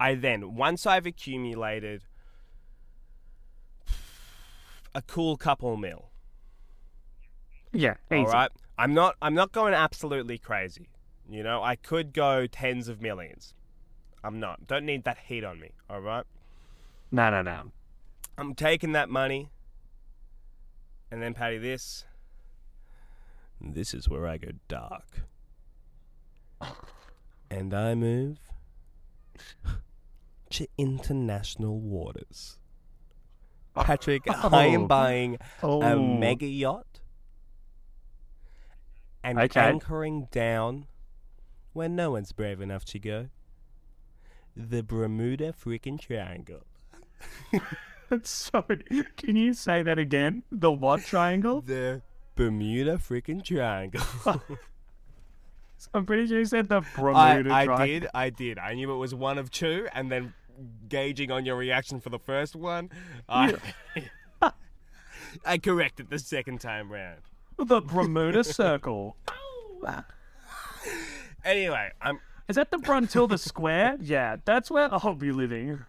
I 0.00 0.14
then 0.14 0.54
once 0.54 0.86
I've 0.86 1.04
accumulated 1.04 2.04
a 4.98 5.02
cool 5.02 5.36
couple 5.36 5.76
mil. 5.76 6.10
Yeah, 7.72 7.94
easy. 8.10 8.18
All 8.18 8.32
right. 8.32 8.50
I'm 8.76 8.94
not 8.94 9.14
I'm 9.22 9.34
not 9.34 9.52
going 9.52 9.72
absolutely 9.72 10.38
crazy. 10.38 10.88
You 11.30 11.42
know, 11.42 11.62
I 11.62 11.76
could 11.76 12.12
go 12.12 12.46
tens 12.46 12.88
of 12.88 13.00
millions. 13.00 13.54
I'm 14.24 14.40
not. 14.40 14.66
Don't 14.66 14.84
need 14.84 15.04
that 15.04 15.18
heat 15.26 15.44
on 15.44 15.60
me, 15.60 15.70
all 15.88 16.00
right? 16.00 16.24
No, 17.12 17.30
no, 17.30 17.42
no. 17.42 17.70
I'm 18.36 18.54
taking 18.54 18.92
that 18.92 19.08
money. 19.08 19.50
And 21.10 21.22
then 21.22 21.32
Patty 21.32 21.58
this. 21.58 22.04
This 23.60 23.94
is 23.94 24.08
where 24.08 24.26
I 24.26 24.38
go 24.38 24.50
dark. 24.66 25.22
And 27.50 27.72
I 27.72 27.94
move 27.94 28.38
to 30.50 30.66
international 30.76 31.78
waters. 31.78 32.58
Patrick, 33.84 34.22
oh. 34.28 34.48
I 34.52 34.66
am 34.66 34.82
Oh. 34.82 34.86
buying 34.86 35.34
a 35.36 35.66
Oh. 35.66 35.98
mega 36.02 36.46
yacht 36.46 37.00
and 39.22 39.38
Okay. 39.38 39.60
anchoring 39.60 40.28
down 40.30 40.86
where 41.72 41.88
no 41.88 42.12
one's 42.12 42.32
brave 42.32 42.60
enough 42.60 42.84
to 42.86 42.98
go. 42.98 43.28
The 44.56 44.82
Bermuda 44.82 45.52
freaking 45.52 46.00
Triangle. 46.00 46.64
Sorry, 48.22 48.82
can 49.16 49.36
you 49.36 49.52
say 49.52 49.82
that 49.82 49.98
again? 49.98 50.42
The 50.50 50.72
what 50.72 51.04
triangle? 51.04 51.60
The 51.60 52.02
Bermuda 52.36 52.96
freaking 52.98 53.44
Triangle. 53.44 54.00
I'm 55.94 56.06
pretty 56.06 56.26
sure 56.26 56.38
you 56.38 56.44
said 56.44 56.68
the 56.68 56.80
I, 56.80 56.96
Bermuda 56.96 57.52
I 57.54 57.64
triangle. 57.66 57.74
I 57.74 57.86
did, 57.86 58.06
I 58.14 58.30
did. 58.30 58.58
I 58.58 58.74
knew 58.74 58.92
it 58.92 58.96
was 58.96 59.14
one 59.14 59.38
of 59.38 59.50
two, 59.50 59.86
and 59.92 60.10
then 60.10 60.32
gauging 60.88 61.30
on 61.30 61.44
your 61.44 61.56
reaction 61.56 62.00
for 62.00 62.10
the 62.10 62.18
first 62.18 62.56
one, 62.56 62.90
I, 63.28 63.54
I 65.44 65.58
corrected 65.58 66.10
the 66.10 66.18
second 66.18 66.60
time 66.60 66.90
round. 66.92 67.20
The 67.58 67.80
Bermuda 67.80 68.44
Circle. 68.44 69.16
Anyway, 71.44 71.90
I'm 72.02 72.20
Is 72.48 72.56
that 72.56 72.70
the 72.70 72.78
Bruntilda 72.78 73.38
Square? 73.38 73.98
Yeah, 74.00 74.36
that's 74.44 74.70
where 74.70 74.92
I'll 74.92 75.14
be 75.14 75.30
living. 75.32 75.84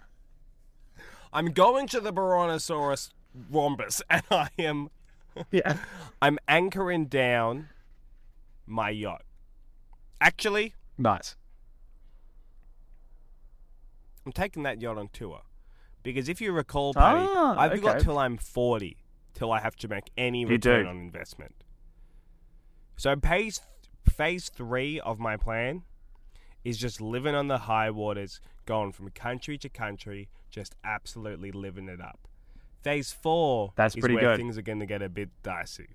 I'm 1.33 1.47
going 1.47 1.87
to 1.87 1.99
the 1.99 2.11
Brontosaurus 2.11 3.09
rhombus, 3.51 4.01
and 4.09 4.23
I 4.31 4.49
am 4.57 4.89
Yeah. 5.51 5.77
I'm 6.21 6.37
anchoring 6.47 7.05
down 7.05 7.69
my 8.65 8.89
yacht. 8.89 9.23
Actually, 10.21 10.75
Nice. 10.97 11.35
I'm 14.29 14.33
taking 14.33 14.61
that 14.61 14.79
yacht 14.79 14.99
on 14.99 15.09
tour. 15.11 15.41
Because 16.03 16.29
if 16.29 16.39
you 16.39 16.51
recall, 16.51 16.93
Paddy, 16.93 17.25
Ah, 17.27 17.55
I've 17.57 17.81
got 17.81 17.99
till 17.99 18.19
I'm 18.19 18.37
40 18.37 18.95
till 19.33 19.51
I 19.51 19.59
have 19.59 19.75
to 19.77 19.87
make 19.87 20.11
any 20.15 20.45
return 20.45 20.85
on 20.85 20.97
investment. 20.97 21.55
So 22.95 23.15
phase, 23.15 23.61
phase 24.07 24.49
three 24.49 24.99
of 24.99 25.17
my 25.17 25.35
plan 25.35 25.81
is 26.63 26.77
just 26.77 27.01
living 27.01 27.33
on 27.33 27.47
the 27.47 27.57
high 27.59 27.89
waters, 27.89 28.39
going 28.67 28.91
from 28.91 29.09
country 29.09 29.57
to 29.57 29.67
country, 29.67 30.29
just 30.51 30.75
absolutely 30.83 31.51
living 31.51 31.89
it 31.89 31.99
up. 31.99 32.27
Phase 32.83 33.11
four 33.11 33.73
That's 33.75 33.95
is 33.95 33.99
pretty 33.99 34.13
where 34.13 34.25
good. 34.25 34.37
things 34.37 34.59
are 34.59 34.61
going 34.61 34.79
to 34.79 34.85
get 34.85 35.01
a 35.01 35.09
bit 35.09 35.29
dicey. 35.41 35.87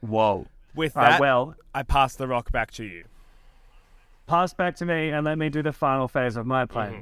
Whoa. 0.00 0.46
With 0.74 0.94
that, 0.94 1.20
well, 1.20 1.54
I 1.74 1.82
pass 1.82 2.16
the 2.16 2.26
rock 2.26 2.50
back 2.50 2.70
to 2.72 2.84
you. 2.84 3.04
Pass 4.26 4.54
back 4.54 4.76
to 4.76 4.86
me 4.86 5.10
and 5.10 5.24
let 5.24 5.38
me 5.38 5.48
do 5.48 5.62
the 5.62 5.72
final 5.72 6.08
phase 6.08 6.36
of 6.36 6.46
my 6.46 6.66
plan. 6.66 6.92
Mm-hmm. 6.92 7.00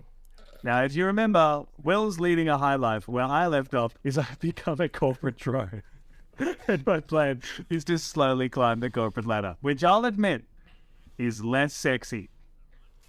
Now, 0.64 0.82
if 0.84 0.94
you 0.94 1.06
remember, 1.06 1.64
Will's 1.82 2.20
leading 2.20 2.48
a 2.48 2.58
high 2.58 2.76
life. 2.76 3.08
Where 3.08 3.24
I 3.24 3.46
left 3.48 3.74
off 3.74 3.94
is 4.04 4.16
I've 4.16 4.38
become 4.40 4.80
a 4.80 4.88
corporate 4.88 5.36
drone. 5.38 5.82
and 6.68 6.86
my 6.86 7.00
plan 7.00 7.42
is 7.68 7.84
to 7.84 7.98
slowly 7.98 8.48
climb 8.48 8.80
the 8.80 8.90
corporate 8.90 9.26
ladder, 9.26 9.56
which 9.60 9.82
I'll 9.84 10.04
admit 10.04 10.44
is 11.18 11.44
less 11.44 11.74
sexy. 11.74 12.30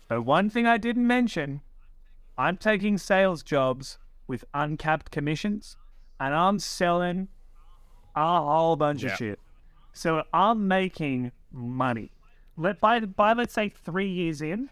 But 0.08 0.24
one 0.24 0.50
thing 0.50 0.68
I 0.68 0.78
didn't 0.78 1.08
mention 1.08 1.62
I'm 2.38 2.58
taking 2.58 2.98
sales 2.98 3.44
jobs 3.44 4.00
with 4.28 4.44
uncapped 4.54 5.12
commissions 5.12 5.78
and 6.20 6.34
I'm 6.34 6.58
selling 6.60 7.28
a 8.16 8.42
whole 8.42 8.76
bunch 8.76 9.04
Yeah. 9.04 9.12
of 9.12 9.18
shit. 9.18 9.40
So 9.94 10.24
I'm 10.34 10.68
making 10.68 11.32
money. 11.52 12.12
Let 12.58 12.80
by 12.80 13.00
by 13.00 13.34
let's 13.34 13.54
say 13.54 13.70
three 13.70 14.10
years 14.10 14.42
in, 14.42 14.70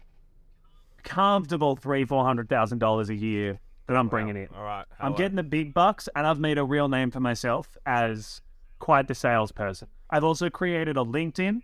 comfortable 1.02 1.76
three 1.76 2.04
four 2.04 2.24
hundred 2.24 2.48
thousand 2.48 2.78
dollars 2.78 3.10
a 3.10 3.14
year 3.14 3.58
that 3.86 3.96
I'm 3.96 4.08
bringing 4.08 4.36
in. 4.36 4.48
All 4.56 4.62
right. 4.62 4.86
I'm 5.00 5.14
getting 5.14 5.36
the 5.36 5.42
big 5.42 5.74
bucks, 5.74 6.08
and 6.14 6.26
I've 6.26 6.38
made 6.38 6.58
a 6.58 6.64
real 6.64 6.88
name 6.88 7.10
for 7.10 7.20
myself 7.20 7.76
as 7.84 8.40
quite 8.78 9.08
the 9.08 9.14
salesperson. 9.14 9.88
I've 10.10 10.24
also 10.24 10.50
created 10.50 10.96
a 10.96 11.00
LinkedIn, 11.04 11.62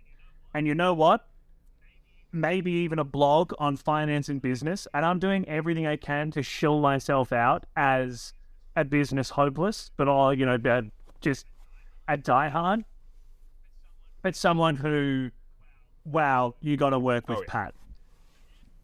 and 0.53 0.67
you 0.67 0.75
know 0.75 0.93
what? 0.93 1.27
Maybe 2.31 2.71
even 2.71 2.99
a 2.99 3.03
blog 3.03 3.53
on 3.57 3.75
finance 3.77 4.29
and 4.29 4.41
business, 4.41 4.87
and 4.93 5.05
I'm 5.05 5.19
doing 5.19 5.47
everything 5.47 5.87
I 5.87 5.95
can 5.95 6.31
to 6.31 6.43
shill 6.43 6.79
myself 6.79 7.31
out 7.31 7.65
as 7.75 8.33
a 8.75 8.83
business 8.83 9.31
hopeless, 9.31 9.91
but 9.97 10.07
all 10.07 10.33
you 10.33 10.45
know, 10.45 10.57
just 11.21 11.45
a 12.07 12.17
diehard, 12.17 12.83
but 14.21 14.35
someone 14.35 14.75
who, 14.75 15.31
wow, 16.05 16.55
you 16.61 16.77
got 16.77 16.91
to 16.91 16.99
work 16.99 17.27
with 17.27 17.37
Oh, 17.39 17.41
yeah. 17.41 17.51
Pat. 17.51 17.73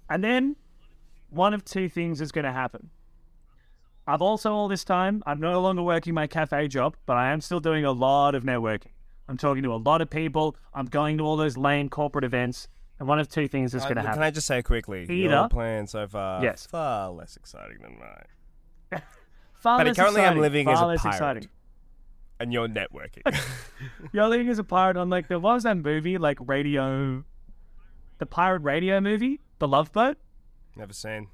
And 0.09 0.23
then 0.23 0.55
one 1.29 1.53
of 1.53 1.65
two 1.65 1.89
things 1.89 2.21
is 2.21 2.31
going 2.31 2.45
to 2.45 2.51
happen. 2.51 2.89
I've 4.07 4.21
also 4.21 4.53
all 4.53 4.67
this 4.67 4.83
time, 4.83 5.23
I'm 5.25 5.39
no 5.39 5.59
longer 5.61 5.81
working 5.81 6.13
my 6.13 6.27
cafe 6.27 6.67
job, 6.67 6.95
but 7.07 7.17
I 7.17 7.31
am 7.31 7.41
still 7.41 7.59
doing 7.59 7.83
a 7.85 7.91
lot 7.91 8.35
of 8.35 8.43
networking. 8.43 8.91
I'm 9.27 9.37
talking 9.37 9.63
to 9.63 9.73
a 9.73 9.77
lot 9.77 10.01
of 10.01 10.09
people. 10.11 10.55
I'm 10.73 10.85
going 10.85 11.17
to 11.17 11.23
all 11.23 11.35
those 11.37 11.57
lame 11.57 11.89
corporate 11.89 12.23
events. 12.23 12.67
And 12.99 13.07
one 13.07 13.19
of 13.19 13.27
two 13.27 13.47
things 13.47 13.73
is 13.73 13.81
Uh, 13.83 13.85
going 13.87 13.95
to 13.95 14.01
happen. 14.03 14.15
Can. 14.19 14.23
I 14.23 14.29
just 14.31 14.45
say 14.45 14.61
quickly, 14.61 14.99
your 15.11 15.31
Either- 15.33 15.49
plan 15.49 15.87
so 15.87 16.07
far 16.07 16.43
Yes. 16.43 16.67
far 16.67 17.09
less 17.09 17.35
exciting 17.35 17.79
than 17.81 17.97
mine. 17.99 19.01
Far 19.55 19.79
But 19.79 19.87
less 19.87 19.95
currently 19.95 20.21
I'm 20.21 20.37
living 20.37 20.65
far 20.65 20.73
as 20.75 20.81
a 20.81 20.85
less 20.85 21.01
pirate. 21.01 21.15
exciting. 21.15 21.49
And 22.39 22.51
you're 22.51 22.67
networking. 22.67 23.21
You're 24.11 24.27
living 24.27 24.49
as 24.49 24.59
a 24.59 24.63
pirate 24.63 24.97
on 24.97 25.09
like 25.09 25.29
the 25.29 25.39
what 25.39 25.53
was 25.53 25.63
that 25.63 25.77
movie 25.77 26.17
like 26.17 26.37
radio, 26.41 27.23
the 28.17 28.25
pirate 28.25 28.61
radio 28.61 28.99
movie, 28.99 29.39
The 29.59 29.69
Love 29.69 29.93
Boat. 29.93 30.17
Never 30.75 30.91
seen. 30.91 31.29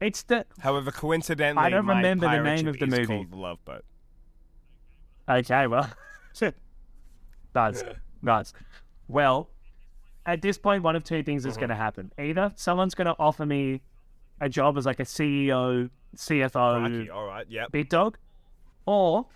It's 0.00 0.22
the 0.22 0.46
However, 0.60 0.90
coincidentally, 0.90 1.66
I 1.66 1.68
don't 1.68 1.86
remember 1.86 2.26
the 2.26 2.42
name 2.42 2.66
of 2.68 2.78
the 2.78 2.86
movie. 2.86 3.06
called 3.06 3.30
the 3.30 3.36
Love 3.36 3.62
Boat. 3.66 3.84
Okay, 5.28 5.66
well, 5.66 5.90
nice, 7.54 7.84
nice. 8.22 8.52
Well, 9.08 9.50
at 10.24 10.40
this 10.40 10.56
point, 10.56 10.84
one 10.84 10.94
of 10.94 11.02
two 11.02 11.24
things 11.24 11.44
is 11.44 11.54
mm-hmm. 11.54 11.60
going 11.62 11.70
to 11.70 11.74
happen. 11.74 12.12
Either 12.16 12.52
someone's 12.54 12.94
going 12.94 13.08
to 13.08 13.16
offer 13.18 13.44
me 13.44 13.82
a 14.40 14.48
job 14.48 14.78
as 14.78 14.86
like 14.86 15.00
a 15.00 15.04
CEO, 15.04 15.90
CFO, 16.16 16.78
Crikey, 16.78 17.10
all 17.10 17.26
right, 17.26 17.44
yep. 17.50 17.72
big 17.72 17.88
dog, 17.88 18.18
or 18.86 19.26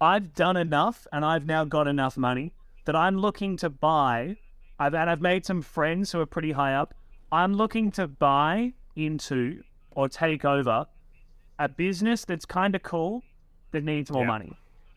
I've 0.00 0.34
done 0.34 0.56
enough 0.56 1.06
and 1.12 1.24
I've 1.24 1.46
now 1.46 1.64
got 1.64 1.86
enough 1.88 2.16
money 2.16 2.52
that 2.84 2.94
I'm 2.96 3.18
looking 3.18 3.56
to 3.58 3.70
buy. 3.70 4.36
I've 4.78 4.94
and 4.94 5.08
I've 5.08 5.20
made 5.20 5.46
some 5.46 5.62
friends 5.62 6.12
who 6.12 6.20
are 6.20 6.26
pretty 6.26 6.52
high 6.52 6.74
up. 6.74 6.94
I'm 7.32 7.54
looking 7.54 7.90
to 7.92 8.06
buy 8.06 8.74
into 8.94 9.62
or 9.92 10.08
take 10.08 10.44
over 10.44 10.86
a 11.58 11.68
business 11.68 12.24
that's 12.24 12.44
kind 12.44 12.74
of 12.74 12.82
cool 12.82 13.22
that 13.72 13.82
needs 13.84 14.10
more 14.10 14.22
Yeah. 14.22 14.28
money. 14.28 14.52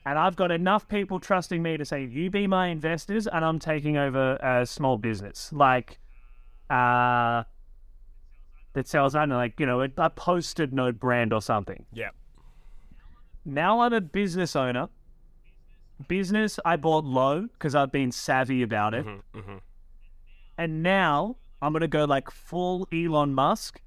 And 0.06 0.18
I've 0.18 0.36
got 0.36 0.52
enough 0.52 0.88
people 0.88 1.20
trusting 1.20 1.62
me 1.62 1.78
to 1.78 1.86
say, 1.86 2.04
you 2.06 2.30
be 2.30 2.48
my 2.48 2.68
investors, 2.68 3.28
and 3.28 3.44
I'm 3.46 3.60
taking 3.60 3.98
over 3.98 4.36
a 4.38 4.66
small 4.66 4.98
business. 4.98 5.52
Like, 5.54 6.00
uh, 6.70 7.44
that 8.74 8.88
sells, 8.88 9.16
I 9.16 9.20
don't 9.20 9.30
know, 9.30 9.38
like, 9.38 9.60
you 9.60 9.66
know, 9.66 9.82
a, 9.82 9.90
a 9.98 10.10
Post-it 10.10 10.72
note 10.74 11.00
brand 11.00 11.34
or 11.34 11.42
something. 11.42 11.86
Yep. 11.94 12.16
Now 13.50 13.82
I'm 13.82 13.94
a 13.94 14.02
business 14.02 14.56
owner. 14.56 14.90
Business 16.08 16.60
I 16.64 16.78
bought 16.78 17.04
low 17.04 17.48
because 17.54 17.76
I've 17.76 17.92
been 17.92 18.12
savvy 18.12 18.62
about 18.62 18.94
it. 18.94 19.06
Mm-hmm. 19.06 19.40
mm-hmm. 19.40 19.58
And 20.58 20.84
now 20.84 21.38
I'm 21.62 21.72
going 21.72 21.82
to 21.82 21.88
go 21.88 22.06
like 22.06 22.30
full 22.30 22.88
Elon 22.94 23.34
Musk. 23.34 23.82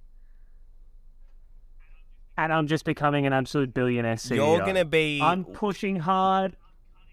And 2.36 2.52
I'm 2.52 2.66
just 2.66 2.84
becoming 2.84 3.26
an 3.26 3.32
absolute 3.32 3.74
billionaire 3.74 4.14
CEO. 4.14 4.56
You're 4.56 4.66
gonna 4.66 4.86
be. 4.86 5.20
I'm 5.20 5.44
pushing 5.44 5.96
hard. 5.96 6.56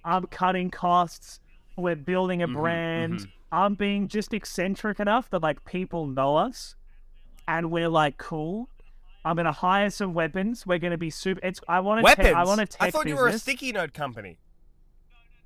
I'm 0.05 0.25
cutting 0.27 0.71
costs. 0.71 1.41
We're 1.75 1.97
building 1.97 2.41
a 2.41 2.47
mm-hmm, 2.47 2.55
brand. 2.55 3.13
Mm-hmm. 3.15 3.29
I'm 3.51 3.75
being 3.75 4.07
just 4.07 4.33
eccentric 4.33 4.97
enough 4.97 5.29
that 5.31 5.43
like 5.43 5.65
people 5.65 6.07
know 6.07 6.37
us, 6.37 6.75
and 7.49 7.69
we're 7.69 7.89
like 7.89 8.17
cool. 8.17 8.69
I'm 9.25 9.35
gonna 9.35 9.51
hire 9.51 9.89
some 9.89 10.13
weapons. 10.13 10.65
We're 10.65 10.79
gonna 10.79 10.97
be 10.97 11.09
super. 11.09 11.39
It's 11.43 11.59
I 11.67 11.79
want 11.81 11.99
to. 11.99 12.03
Weapons. 12.03 12.33
I 12.35 12.43
want 12.45 12.69
to 12.71 12.83
I 12.83 12.89
thought 12.91 13.05
you 13.07 13.13
business. 13.15 13.19
were 13.21 13.27
a 13.35 13.39
sticky 13.39 13.71
note 13.73 13.93
company. 13.93 14.37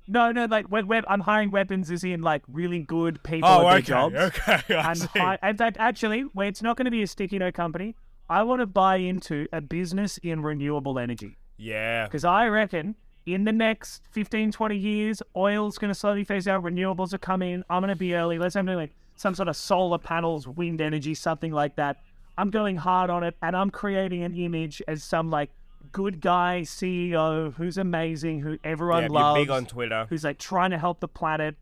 No, 0.06 0.32
no, 0.32 0.44
like 0.44 0.70
we 0.70 0.82
we 0.82 1.00
I'm 1.08 1.20
hiring 1.20 1.50
weapons 1.50 1.90
is 1.90 2.04
in 2.04 2.20
like 2.20 2.42
really 2.46 2.80
good 2.80 3.22
people 3.22 3.48
Oh, 3.48 3.66
at 3.68 3.86
their 3.86 3.96
okay, 3.98 4.14
jobs. 4.14 4.14
okay, 4.16 4.62
I 4.76 4.90
and 4.90 4.98
see. 4.98 5.18
hi- 5.18 5.38
in 5.42 5.56
fact, 5.56 5.76
actually, 5.80 6.22
where 6.34 6.46
it's 6.46 6.60
not 6.62 6.76
going 6.76 6.84
to 6.84 6.90
be 6.90 7.02
a 7.02 7.06
sticky 7.06 7.38
note 7.38 7.54
company, 7.54 7.94
I 8.28 8.42
want 8.42 8.60
to 8.60 8.66
buy 8.66 8.96
into 8.96 9.46
a 9.52 9.62
business 9.62 10.18
in 10.18 10.42
renewable 10.42 10.98
energy 10.98 11.36
Yeah. 11.56 12.04
because 12.04 12.24
I 12.24 12.48
reckon 12.48 12.96
in 13.24 13.44
the 13.44 13.52
next 13.52 14.02
15, 14.10 14.52
20 14.52 14.76
years, 14.76 15.22
oil's 15.34 15.78
going 15.78 15.88
to 15.90 15.94
slowly 15.98 16.24
phase 16.24 16.46
out, 16.46 16.62
renewables 16.62 17.14
are 17.14 17.18
coming. 17.18 17.64
I'm 17.70 17.80
going 17.80 17.88
to 17.88 17.96
be 17.96 18.14
early. 18.14 18.38
Let's 18.38 18.54
have 18.56 18.66
like 18.66 18.92
some 19.16 19.34
sort 19.34 19.48
of 19.48 19.56
solar 19.56 19.96
panels, 19.96 20.46
wind 20.46 20.82
energy, 20.82 21.14
something 21.14 21.50
like 21.52 21.76
that. 21.76 21.96
I'm 22.36 22.50
going 22.50 22.76
hard 22.76 23.10
on 23.10 23.22
it, 23.22 23.36
and 23.42 23.56
I'm 23.56 23.70
creating 23.70 24.22
an 24.24 24.34
image 24.34 24.82
as 24.88 25.02
some 25.04 25.30
like 25.30 25.50
good 25.92 26.20
guy 26.20 26.62
CEO 26.64 27.54
who's 27.54 27.78
amazing, 27.78 28.40
who 28.40 28.58
everyone 28.64 29.04
yeah, 29.04 29.08
loves 29.10 29.40
big 29.40 29.50
on 29.50 29.66
Twitter. 29.66 30.06
who's 30.08 30.24
like 30.24 30.38
trying 30.38 30.70
to 30.70 30.78
help 30.78 31.00
the 31.00 31.08
planet. 31.08 31.56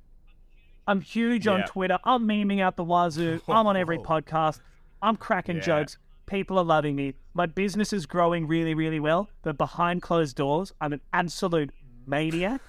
I'm 0.87 1.01
huge 1.01 1.47
on 1.47 1.65
Twitter. 1.65 1.99
I'm 2.05 2.27
memeing 2.27 2.61
out 2.61 2.77
the 2.77 2.85
wazoo. 2.85 3.41
I'm 3.49 3.67
on 3.67 3.77
every 3.77 3.99
podcast. 3.99 4.61
I'm 5.01 5.17
cracking 5.17 5.57
Yeah. 5.57 5.63
jokes. 5.63 5.99
People 6.27 6.59
are 6.59 6.65
loving 6.65 6.97
me. 6.97 7.15
My 7.35 7.47
business 7.47 7.93
is 7.93 8.07
growing 8.07 8.47
really, 8.49 8.75
really 8.75 8.99
well. 9.01 9.29
But 9.43 9.59
behind 9.59 10.03
closed 10.03 10.37
doors, 10.37 10.73
I'm 10.81 10.93
an 10.93 11.01
absolute 11.13 11.71
maniac. 12.07 12.61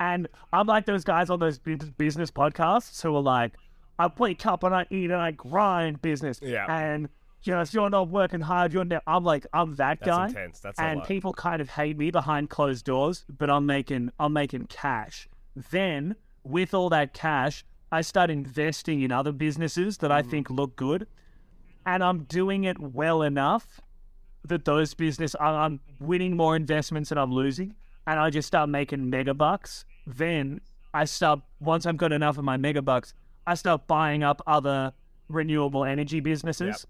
and 0.00 0.28
I'm 0.52 0.66
like 0.66 0.86
those 0.86 1.04
guys 1.04 1.30
on 1.30 1.38
those 1.38 1.58
business 1.58 2.30
podcasts 2.30 3.02
who 3.02 3.14
are 3.16 3.22
like, 3.22 3.54
I 3.98 4.10
wake 4.16 4.46
up 4.46 4.62
and 4.62 4.74
I 4.74 4.86
eat 4.90 5.10
and 5.10 5.14
I 5.20 5.32
grind 5.32 6.00
business. 6.02 6.38
Yeah. 6.42 6.66
And, 6.68 7.08
you 7.42 7.52
know, 7.52 7.60
if 7.60 7.74
you're 7.74 7.90
not 7.90 8.08
working 8.08 8.40
hard, 8.40 8.72
you're 8.72 8.84
not. 8.84 9.02
I'm 9.06 9.24
like, 9.24 9.46
I'm 9.52 9.74
that 9.76 10.00
That's 10.00 10.08
guy 10.16 10.26
intense. 10.28 10.60
That's 10.60 10.78
a 10.78 10.82
and 10.82 11.04
people 11.04 11.32
kind 11.32 11.60
of 11.60 11.70
hate 11.70 11.96
me 11.96 12.10
behind 12.10 12.50
closed 12.50 12.84
doors, 12.84 13.24
but 13.28 13.50
I'm 13.50 13.66
making 13.66 14.10
I'm 14.18 14.32
making 14.32 14.66
cash. 14.66 15.28
Then 15.70 16.16
with 16.44 16.74
all 16.74 16.88
that 16.90 17.14
cash, 17.14 17.64
I 17.90 18.02
start 18.02 18.30
investing 18.30 19.02
in 19.02 19.10
other 19.12 19.32
businesses 19.32 19.98
that 19.98 20.12
I 20.12 20.22
Mm. 20.22 20.30
think 20.30 20.50
look 20.50 20.76
good, 20.76 21.06
and 21.86 22.04
I'm 22.04 22.24
doing 22.24 22.64
it 22.64 22.78
well 22.78 23.22
enough 23.22 23.80
that 24.44 24.64
those 24.64 24.94
business 24.94 25.34
I'm 25.40 25.80
winning 25.98 26.36
more 26.36 26.54
investments 26.54 27.08
than 27.08 27.18
I'm 27.18 27.32
losing, 27.32 27.74
and 28.06 28.20
I 28.20 28.30
just 28.30 28.46
start 28.48 28.68
making 28.68 29.10
mega 29.10 29.34
bucks. 29.34 29.84
Then 30.06 30.60
I 30.94 31.04
start 31.04 31.40
once 31.60 31.86
I've 31.86 31.96
got 31.96 32.12
enough 32.12 32.38
of 32.38 32.44
my 32.44 32.56
mega 32.56 32.82
bucks, 32.82 33.14
I 33.48 33.54
start 33.54 33.86
buying 33.86 34.22
up 34.22 34.42
other 34.46 34.92
renewable 35.28 35.84
energy 35.84 36.20
businesses 36.20 36.86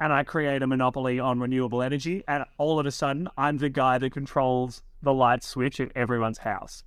and 0.00 0.12
I 0.14 0.22
create 0.24 0.62
a 0.62 0.66
monopoly 0.66 1.20
on 1.20 1.40
renewable 1.40 1.82
energy, 1.82 2.24
and 2.26 2.44
all 2.56 2.80
of 2.80 2.86
a 2.86 2.90
sudden, 2.90 3.28
I'm 3.36 3.58
the 3.58 3.68
guy 3.68 3.98
that 3.98 4.10
controls 4.12 4.82
the 5.02 5.12
light 5.12 5.44
switch 5.44 5.78
at 5.78 5.92
everyone's 5.94 6.38
house. 6.38 6.84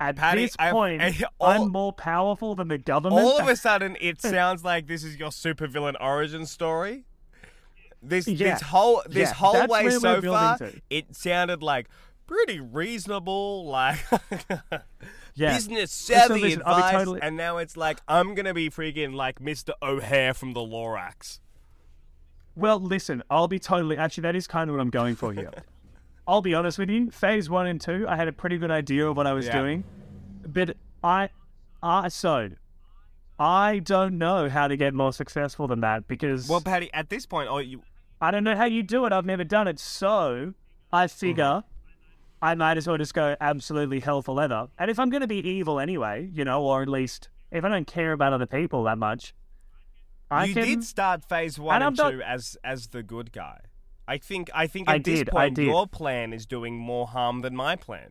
At 0.00 0.16
Patty, 0.16 0.46
this 0.46 0.56
point, 0.56 1.00
eh, 1.00 1.12
all- 1.38 1.48
I'm 1.64 1.70
more 1.70 1.92
powerful 1.92 2.56
than 2.56 2.66
the 2.66 2.78
government. 2.78 3.22
All 3.24 3.38
of 3.38 3.46
a 3.46 3.54
sudden, 3.68 3.96
it 4.00 4.20
sounds 4.20 4.64
like 4.64 4.88
this 4.88 5.04
is 5.04 5.16
your 5.16 5.30
supervillain 5.30 5.94
origin 6.00 6.44
story. 6.44 7.04
This 8.02 8.26
Yeah. 8.26 8.54
this 8.54 8.62
whole 8.62 9.02
this 9.06 9.28
Yeah, 9.28 9.34
whole 9.34 9.52
that's 9.52 9.70
way 9.70 9.90
so 9.90 10.20
far, 10.22 10.58
to. 10.58 10.72
it 10.90 11.14
sounded 11.14 11.62
like 11.62 11.86
pretty 12.26 12.58
reasonable, 12.58 13.66
like 13.68 13.98
yeah. 15.34 15.54
business 15.54 15.92
savvy 15.92 16.40
listen, 16.40 16.62
I'll 16.64 16.76
be 16.76 16.82
advice. 16.82 16.92
totally- 16.92 17.22
And 17.22 17.36
now 17.36 17.58
it's 17.58 17.76
like 17.76 18.00
I'm 18.08 18.34
gonna 18.34 18.54
be 18.54 18.70
freaking 18.70 19.14
like 19.14 19.40
Mr. 19.40 19.70
O'Hare 19.82 20.34
from 20.34 20.52
the 20.52 20.60
Lorax. 20.60 21.40
Well, 22.56 22.80
listen, 22.80 23.22
I'll 23.30 23.48
be 23.48 23.58
totally. 23.58 23.96
Actually, 23.96 24.22
that 24.22 24.36
is 24.36 24.46
kind 24.46 24.68
of 24.68 24.76
what 24.76 24.82
I'm 24.82 24.90
going 24.90 25.16
for 25.16 25.32
here. 25.32 25.50
I'll 26.26 26.42
be 26.42 26.54
honest 26.54 26.78
with 26.78 26.90
you. 26.90 27.10
Phase 27.10 27.48
one 27.48 27.66
and 27.66 27.80
two, 27.80 28.06
I 28.08 28.16
had 28.16 28.28
a 28.28 28.32
pretty 28.32 28.58
good 28.58 28.70
idea 28.70 29.08
of 29.08 29.16
what 29.16 29.26
I 29.26 29.32
was 29.32 29.46
Yeah. 29.46 29.60
doing, 29.60 29.84
but 30.46 30.76
I, 31.02 31.30
I 31.82 32.08
so, 32.08 32.50
I 33.38 33.78
don't 33.78 34.18
know 34.18 34.48
how 34.48 34.68
to 34.68 34.76
get 34.76 34.94
more 34.94 35.12
successful 35.12 35.66
than 35.66 35.80
that 35.80 36.06
because 36.06 36.48
Well, 36.48 36.60
Patty, 36.60 36.90
at 36.92 37.08
this 37.08 37.26
point, 37.26 37.48
oh, 37.50 37.58
you 37.58 37.82
I 38.20 38.30
don't 38.30 38.44
know 38.44 38.54
how 38.54 38.66
you 38.66 38.82
do 38.82 39.06
it. 39.06 39.12
I've 39.12 39.24
never 39.24 39.44
done 39.44 39.66
it. 39.66 39.78
So 39.78 40.54
I 40.92 41.06
mm-hmm. 41.06 41.18
figure 41.18 41.64
I 42.42 42.54
might 42.54 42.76
as 42.76 42.86
well 42.86 42.96
just 42.96 43.14
go 43.14 43.36
absolutely 43.40 44.00
hell 44.00 44.22
for 44.22 44.34
leather. 44.34 44.68
And 44.78 44.90
if 44.90 44.98
I'm 44.98 45.10
going 45.10 45.20
to 45.20 45.26
be 45.26 45.46
evil 45.46 45.78
anyway, 45.78 46.30
you 46.32 46.44
know, 46.44 46.62
or 46.62 46.82
at 46.82 46.88
least 46.88 47.28
if 47.50 47.64
I 47.64 47.68
don't 47.68 47.86
care 47.86 48.12
about 48.12 48.32
other 48.32 48.46
people 48.46 48.84
that 48.84 48.98
much, 48.98 49.34
I 50.30 50.44
you 50.46 50.54
can. 50.54 50.64
did 50.64 50.84
start 50.84 51.24
phase 51.24 51.58
one 51.58 51.76
and 51.76 51.84
and, 51.84 52.00
I'm 52.00 52.04
not- 52.04 52.12
two 52.12 52.22
as 52.22 52.56
as 52.64 52.88
the 52.88 53.02
good 53.02 53.32
guy. 53.32 53.60
I 54.08 54.18
think 54.18 54.50
I 54.52 54.66
think 54.66 54.88
I 54.88 54.96
at 54.96 55.04
this 55.04 55.20
did, 55.20 55.30
I 55.30 55.48
point 55.48 55.58
your 55.58 55.86
plan 55.86 56.32
is 56.32 56.44
doing 56.44 56.76
more 56.76 57.06
harm 57.06 57.42
than 57.42 57.54
my 57.54 57.76
plan. 57.76 58.10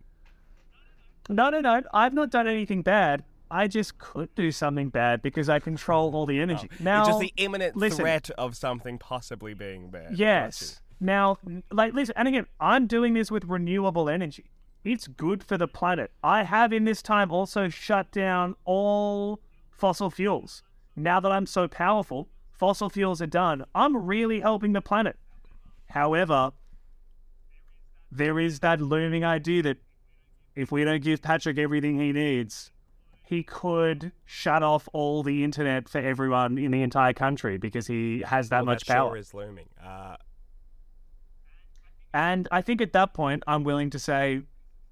No, 1.27 1.49
no, 1.49 1.59
no. 1.59 1.81
I've 1.93 2.13
not 2.13 2.31
done 2.31 2.47
anything 2.47 2.81
bad. 2.81 3.23
I 3.51 3.67
just 3.67 3.97
could 3.97 4.33
do 4.35 4.51
something 4.51 4.89
bad 4.89 5.21
because 5.21 5.49
I 5.49 5.59
control 5.59 6.15
all 6.15 6.25
the 6.25 6.39
oh, 6.39 6.43
energy. 6.43 6.69
now, 6.79 7.01
it's 7.01 7.09
just 7.09 7.19
the 7.19 7.33
imminent 7.37 7.75
listen. 7.75 7.99
threat 7.99 8.29
of 8.37 8.55
something 8.55 8.97
possibly 8.97 9.53
being 9.53 9.89
bad. 9.89 10.17
Yes. 10.17 10.81
Now, 10.99 11.37
like, 11.71 11.93
listen, 11.93 12.13
and 12.17 12.27
again, 12.27 12.45
I'm 12.59 12.87
doing 12.87 13.13
this 13.13 13.31
with 13.31 13.45
renewable 13.45 14.09
energy. 14.09 14.49
It's 14.83 15.07
good 15.07 15.43
for 15.43 15.57
the 15.57 15.67
planet. 15.67 16.11
I 16.23 16.43
have 16.43 16.73
in 16.73 16.83
this 16.85 17.01
time 17.01 17.31
also 17.31 17.69
shut 17.69 18.11
down 18.11 18.55
all 18.65 19.39
fossil 19.71 20.09
fuels. 20.09 20.63
Now 20.95 21.19
that 21.19 21.31
I'm 21.31 21.45
so 21.45 21.67
powerful, 21.67 22.27
fossil 22.51 22.89
fuels 22.89 23.21
are 23.21 23.27
done. 23.27 23.65
I'm 23.73 23.95
really 23.95 24.41
helping 24.41 24.73
the 24.73 24.81
planet. 24.81 25.17
However, 25.89 26.51
there 28.11 28.39
is 28.39 28.59
that 28.59 28.81
looming 28.81 29.23
idea 29.23 29.63
that 29.63 29.77
if 30.55 30.71
we 30.71 30.83
don't 30.83 31.01
give 31.03 31.21
Patrick 31.21 31.57
everything 31.57 31.99
he 31.99 32.11
needs, 32.11 32.71
he 33.23 33.43
could 33.43 34.11
shut 34.25 34.63
off 34.63 34.89
all 34.91 35.23
the 35.23 35.43
internet 35.43 35.87
for 35.87 35.99
everyone 35.99 36.57
in 36.57 36.71
the 36.71 36.81
entire 36.81 37.13
country 37.13 37.57
because 37.57 37.87
he 37.87 38.21
has 38.25 38.49
that 38.49 38.59
Well, 38.65 38.73
much 38.73 38.85
that 38.85 38.93
power. 38.95 39.09
sure 39.11 39.17
is 39.17 39.33
looming. 39.33 39.67
Uh, 39.81 40.15
And 42.13 42.47
I 42.51 42.61
think 42.61 42.81
at 42.81 42.93
that 42.93 43.13
point, 43.13 43.43
I'm 43.47 43.63
willing 43.63 43.89
to 43.91 43.99
say, 43.99 44.41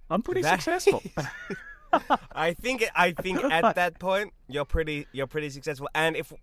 I'm 0.09 0.21
pretty 0.21 0.41
That- 0.41 0.61
successful. 0.61 1.01
I 2.35 2.53
think 2.53 2.83
I 2.95 3.11
think 3.11 3.43
at 3.43 3.75
that 3.75 3.97
point 3.97 4.33
you're 4.49 4.65
pretty 4.65 5.07
you're 5.13 5.27
pretty 5.27 5.49
successful. 5.49 5.87
And 5.95 6.15
if 6.15 6.33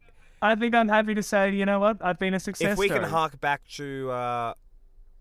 I 0.43 0.55
think 0.55 0.75
I'm 0.75 0.89
happy 0.89 1.15
to 1.15 1.23
say, 1.23 1.51
you 1.51 1.65
know 1.67 1.79
what? 1.79 1.99
I've 2.01 2.19
been 2.19 2.35
a 2.35 2.41
success 2.41 2.73
if 2.73 2.79
we 2.79 2.89
can 2.89 3.03
hark 3.03 3.41
back 3.41 3.67
to 3.77 4.11
uh, 4.11 4.55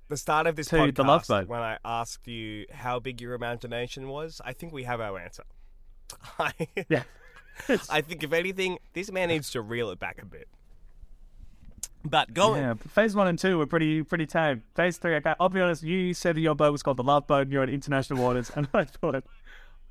the 0.07 0.17
start 0.17 0.47
of 0.47 0.55
this 0.55 0.67
To 0.69 0.77
podcast 0.77 0.95
the 0.95 1.03
Love 1.03 1.27
Boat. 1.27 1.47
when 1.47 1.59
I 1.61 1.77
asked 1.85 2.27
you 2.27 2.65
how 2.71 2.99
big 2.99 3.21
your 3.21 3.33
imagination 3.33 4.07
was, 4.07 4.41
I 4.43 4.53
think 4.53 4.73
we 4.73 4.83
have 4.83 4.99
our 5.01 5.19
answer. 5.19 5.43
I, 6.39 6.51
yeah. 6.89 7.03
I 7.89 8.01
think 8.01 8.23
if 8.23 8.33
anything, 8.33 8.79
this 8.93 9.11
man 9.11 9.27
needs 9.29 9.51
to 9.51 9.61
reel 9.61 9.89
it 9.91 9.99
back 9.99 10.21
a 10.21 10.25
bit. 10.25 10.47
But 12.05 12.33
go 12.33 12.55
yeah, 12.55 12.73
phase 12.89 13.15
one 13.15 13.27
and 13.27 13.39
two 13.39 13.57
were 13.57 13.65
pretty 13.65 14.03
pretty 14.03 14.25
tame. 14.25 14.63
Phase 14.75 14.97
three, 14.97 15.15
okay, 15.15 15.33
I'll 15.39 15.49
be 15.49 15.61
honest, 15.61 15.83
you 15.83 16.13
said 16.13 16.35
that 16.35 16.41
your 16.41 16.55
boat 16.55 16.71
was 16.71 16.83
called 16.83 16.97
the 16.97 17.03
Love 17.03 17.27
Boat 17.27 17.43
and 17.43 17.51
you're 17.51 17.63
in 17.63 17.69
international 17.69 18.21
waters, 18.21 18.51
and 18.55 18.67
I 18.73 18.83
thought, 18.83 19.23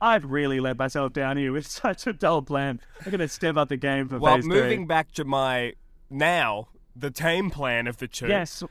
I've 0.01 0.25
really 0.27 0.61
let 0.61 0.77
myself 0.79 1.13
down 1.15 1.37
here 1.39 1.53
with 1.53 1.67
such 1.83 2.07
a 2.07 2.13
dull 2.13 2.43
plan. 2.43 2.81
I'm 3.05 3.11
going 3.11 3.21
to 3.21 3.29
step 3.29 3.57
up 3.57 3.69
the 3.71 3.77
game 3.79 4.09
for 4.09 4.19
well, 4.19 4.35
phase 4.37 4.45
moving 4.45 4.87
back 4.87 5.13
to 5.13 5.25
my 5.25 5.73
now 6.11 6.69
the 6.95 7.11
tame 7.11 7.51
plan 7.51 7.87
of 7.87 7.97
the 7.97 8.09
two. 8.09 8.27
Yes, 8.27 8.63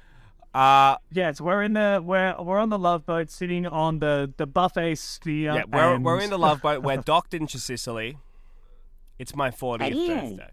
Uh, 0.53 0.97
yes, 1.11 1.41
we're 1.41 1.63
in 1.63 1.73
the 1.73 1.99
we're 2.05 2.35
we're 2.39 2.59
on 2.59 2.69
the 2.69 2.77
Love 2.77 3.05
Boat, 3.07 3.31
sitting 3.31 3.65
on 3.65 3.97
the 3.99 4.31
the 4.37 4.45
buffet 4.45 4.95
sphere. 4.95 5.53
yeah, 5.55 5.63
we're, 5.71 5.95
and- 5.95 6.05
we're 6.05 6.19
in 6.19 6.29
the 6.29 6.37
love 6.37 6.61
boat. 6.61 6.83
We're 6.83 6.97
docked 6.97 7.33
into 7.33 7.57
Sicily. 7.57 8.17
It's 9.17 9.35
my 9.35 9.49
40th 9.49 9.79
birthday. 9.79 10.49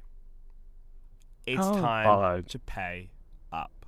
It's 1.55 1.65
Oh, 1.67 1.81
time 1.81 2.05
Follow. 2.05 2.41
to 2.43 2.59
pay 2.59 3.11
up. 3.53 3.87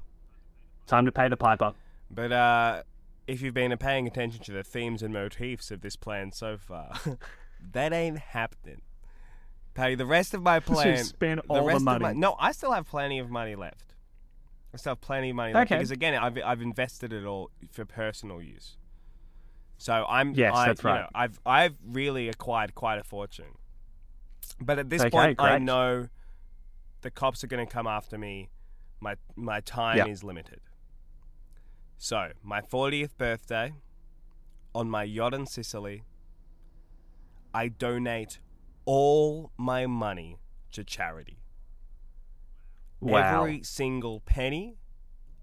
Time 0.86 1.04
to 1.06 1.12
pay 1.12 1.28
the 1.28 1.36
piper. 1.36 1.72
But 2.10 2.32
uh, 2.32 2.82
if 3.26 3.42
you've 3.42 3.54
been 3.54 3.76
paying 3.78 4.06
attention 4.06 4.42
to 4.44 4.52
the 4.52 4.62
themes 4.64 5.02
and 5.02 5.12
motifs 5.12 5.70
of 5.70 5.80
this 5.82 5.96
plan 5.96 6.32
so 6.32 6.56
far, 6.56 6.92
that 7.72 7.92
ain't 7.92 8.18
happening. 8.18 8.80
Pay 9.74 9.94
the 9.94 10.06
rest 10.06 10.34
of 10.34 10.42
my 10.42 10.58
plan. 10.60 11.04
spent 11.04 11.42
the 11.42 11.48
all 11.48 11.60
the 11.60 11.66
rest 11.66 11.76
of 11.76 11.82
money. 11.82 12.02
my- 12.02 12.12
no, 12.12 12.34
I 12.38 12.52
still 12.52 12.72
have 12.72 12.86
plenty 12.88 13.18
of 13.18 13.30
money 13.30 13.54
left. 13.54 13.94
I 14.72 14.76
still 14.76 14.92
have 14.92 15.00
plenty 15.00 15.30
of 15.30 15.36
money 15.36 15.52
left 15.52 15.66
Okay. 15.70 15.76
because 15.78 15.90
again, 15.90 16.14
I've 16.14 16.38
I've 16.44 16.62
invested 16.62 17.12
it 17.12 17.24
all 17.24 17.50
for 17.70 17.84
personal 17.84 18.40
use. 18.42 18.76
So 19.78 20.04
I'm 20.08 20.32
Yes, 20.34 20.54
I, 20.54 20.66
that's 20.68 20.82
you 20.82 20.88
know, 20.90 20.94
right. 20.96 21.08
I've 21.14 21.40
I've 21.46 21.76
really 21.86 22.28
acquired 22.28 22.74
quite 22.74 22.98
a 22.98 23.04
fortune. 23.04 23.56
But 24.60 24.78
at 24.78 24.88
this 24.90 25.00
Okay, 25.02 25.10
point, 25.10 25.40
I 25.40 25.58
know 25.58 26.08
the 27.02 27.10
cops 27.10 27.42
are 27.44 27.46
going 27.46 27.64
to 27.66 27.72
come 27.72 27.86
after 27.86 28.18
me. 28.18 28.50
My 29.00 29.14
my 29.36 29.60
time 29.60 29.96
Yeah. 29.98 30.06
is 30.06 30.22
limited. 30.24 30.60
So 31.98 32.30
my 32.42 32.60
40th 32.60 33.16
birthday, 33.18 33.72
on 34.74 34.88
my 34.90 35.04
yacht 35.04 35.34
in 35.34 35.46
Sicily, 35.46 36.02
I 37.52 37.68
donate 37.68 38.38
all 38.84 39.52
my 39.56 39.86
money 39.86 40.38
to 40.72 40.84
charity. 40.84 41.38
Wow. 43.00 43.40
Every 43.42 43.62
single 43.62 44.20
penny 44.20 44.76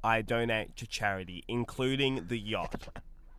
I 0.03 0.21
donate 0.21 0.75
to 0.77 0.87
charity, 0.87 1.43
including 1.47 2.27
the 2.27 2.37
yacht. 2.37 2.87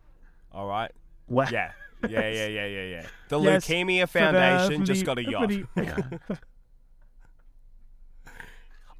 All 0.51 0.67
right? 0.67 0.91
Wow. 1.27 1.45
Yeah. 1.51 1.71
Yeah, 2.07 2.27
yeah, 2.29 2.47
yeah, 2.47 2.65
yeah, 2.65 2.83
yeah. 2.83 3.05
The 3.29 3.39
Yes, 3.39 3.65
Leukemia 3.67 4.09
for 4.09 4.19
the- 4.19 4.25
Foundation 4.25 4.85
just 4.85 4.99
the- 5.01 5.05
got 5.05 5.17
a 5.19 5.23
yacht. 5.29 5.49
the- 5.49 6.19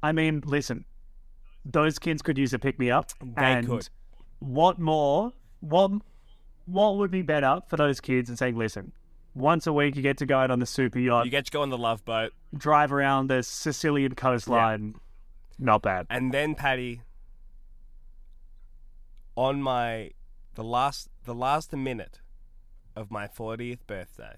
I 0.02 0.12
mean, 0.12 0.42
listen, 0.46 0.84
those 1.64 1.98
kids 1.98 2.22
could 2.22 2.38
use 2.38 2.52
a 2.52 2.58
pick 2.58 2.78
me 2.78 2.90
up. 2.90 3.10
They 3.20 3.42
and 3.42 3.66
could. 3.66 3.88
What 4.38 4.78
more? 4.78 5.32
What 5.60 5.90
what 6.66 6.96
would 6.96 7.10
be 7.10 7.22
better 7.22 7.60
for 7.68 7.76
those 7.76 8.00
kids 8.00 8.28
and 8.28 8.38
saying, 8.38 8.56
listen, 8.56 8.92
once 9.34 9.66
a 9.66 9.72
week 9.72 9.96
you 9.96 10.02
get 10.02 10.16
to 10.18 10.26
go 10.26 10.38
out 10.38 10.50
on 10.50 10.58
the 10.60 10.66
super 10.66 10.98
yacht, 10.98 11.24
You 11.24 11.30
get 11.30 11.46
to 11.46 11.50
go 11.50 11.62
on 11.62 11.70
the 11.70 11.78
love 11.78 12.04
boat. 12.04 12.32
drive 12.56 12.92
around 12.92 13.28
the 13.28 13.42
Sicilian 13.42 14.14
coastline. 14.14 14.94
Not 15.58 15.82
bad. 15.82 16.06
And 16.08 16.32
then 16.32 16.54
Patty 16.54 17.02
on 19.36 19.62
my 19.62 20.10
the 20.54 20.64
last 20.64 21.08
the 21.24 21.34
last 21.34 21.72
minute 21.74 22.20
of 22.96 23.10
my 23.10 23.26
40th 23.28 23.78
birthday 23.86 24.36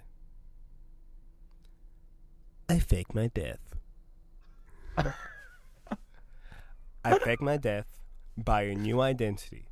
I 2.69 2.79
fake 2.79 3.15
my 3.15 3.29
death. 3.29 3.59
I 7.05 7.19
fake 7.19 7.41
my 7.43 7.57
death, 7.57 7.87
buy 8.37 8.63
a 8.63 8.75
new 8.75 9.01
identity. 9.01 9.67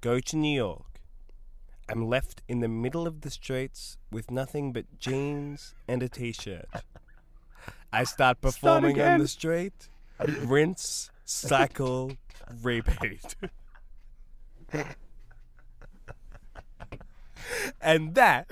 Go 0.00 0.20
to 0.20 0.36
New 0.36 0.54
York. 0.54 1.00
I'm 1.88 2.08
left 2.08 2.42
in 2.48 2.60
the 2.60 2.68
middle 2.68 3.06
of 3.06 3.22
the 3.22 3.30
streets 3.30 3.98
with 4.10 4.30
nothing 4.30 4.72
but 4.72 4.98
jeans 4.98 5.74
and 5.88 6.02
a 6.02 6.08
t-shirt. 6.08 6.68
I 7.92 8.04
start 8.04 8.40
performing 8.40 9.00
on 9.00 9.06
again. 9.06 9.20
the 9.20 9.28
street. 9.28 9.88
Rinse, 10.18 11.10
cycle, 11.24 12.12
repeat. 12.62 13.34
and 17.80 18.14
that 18.14 18.46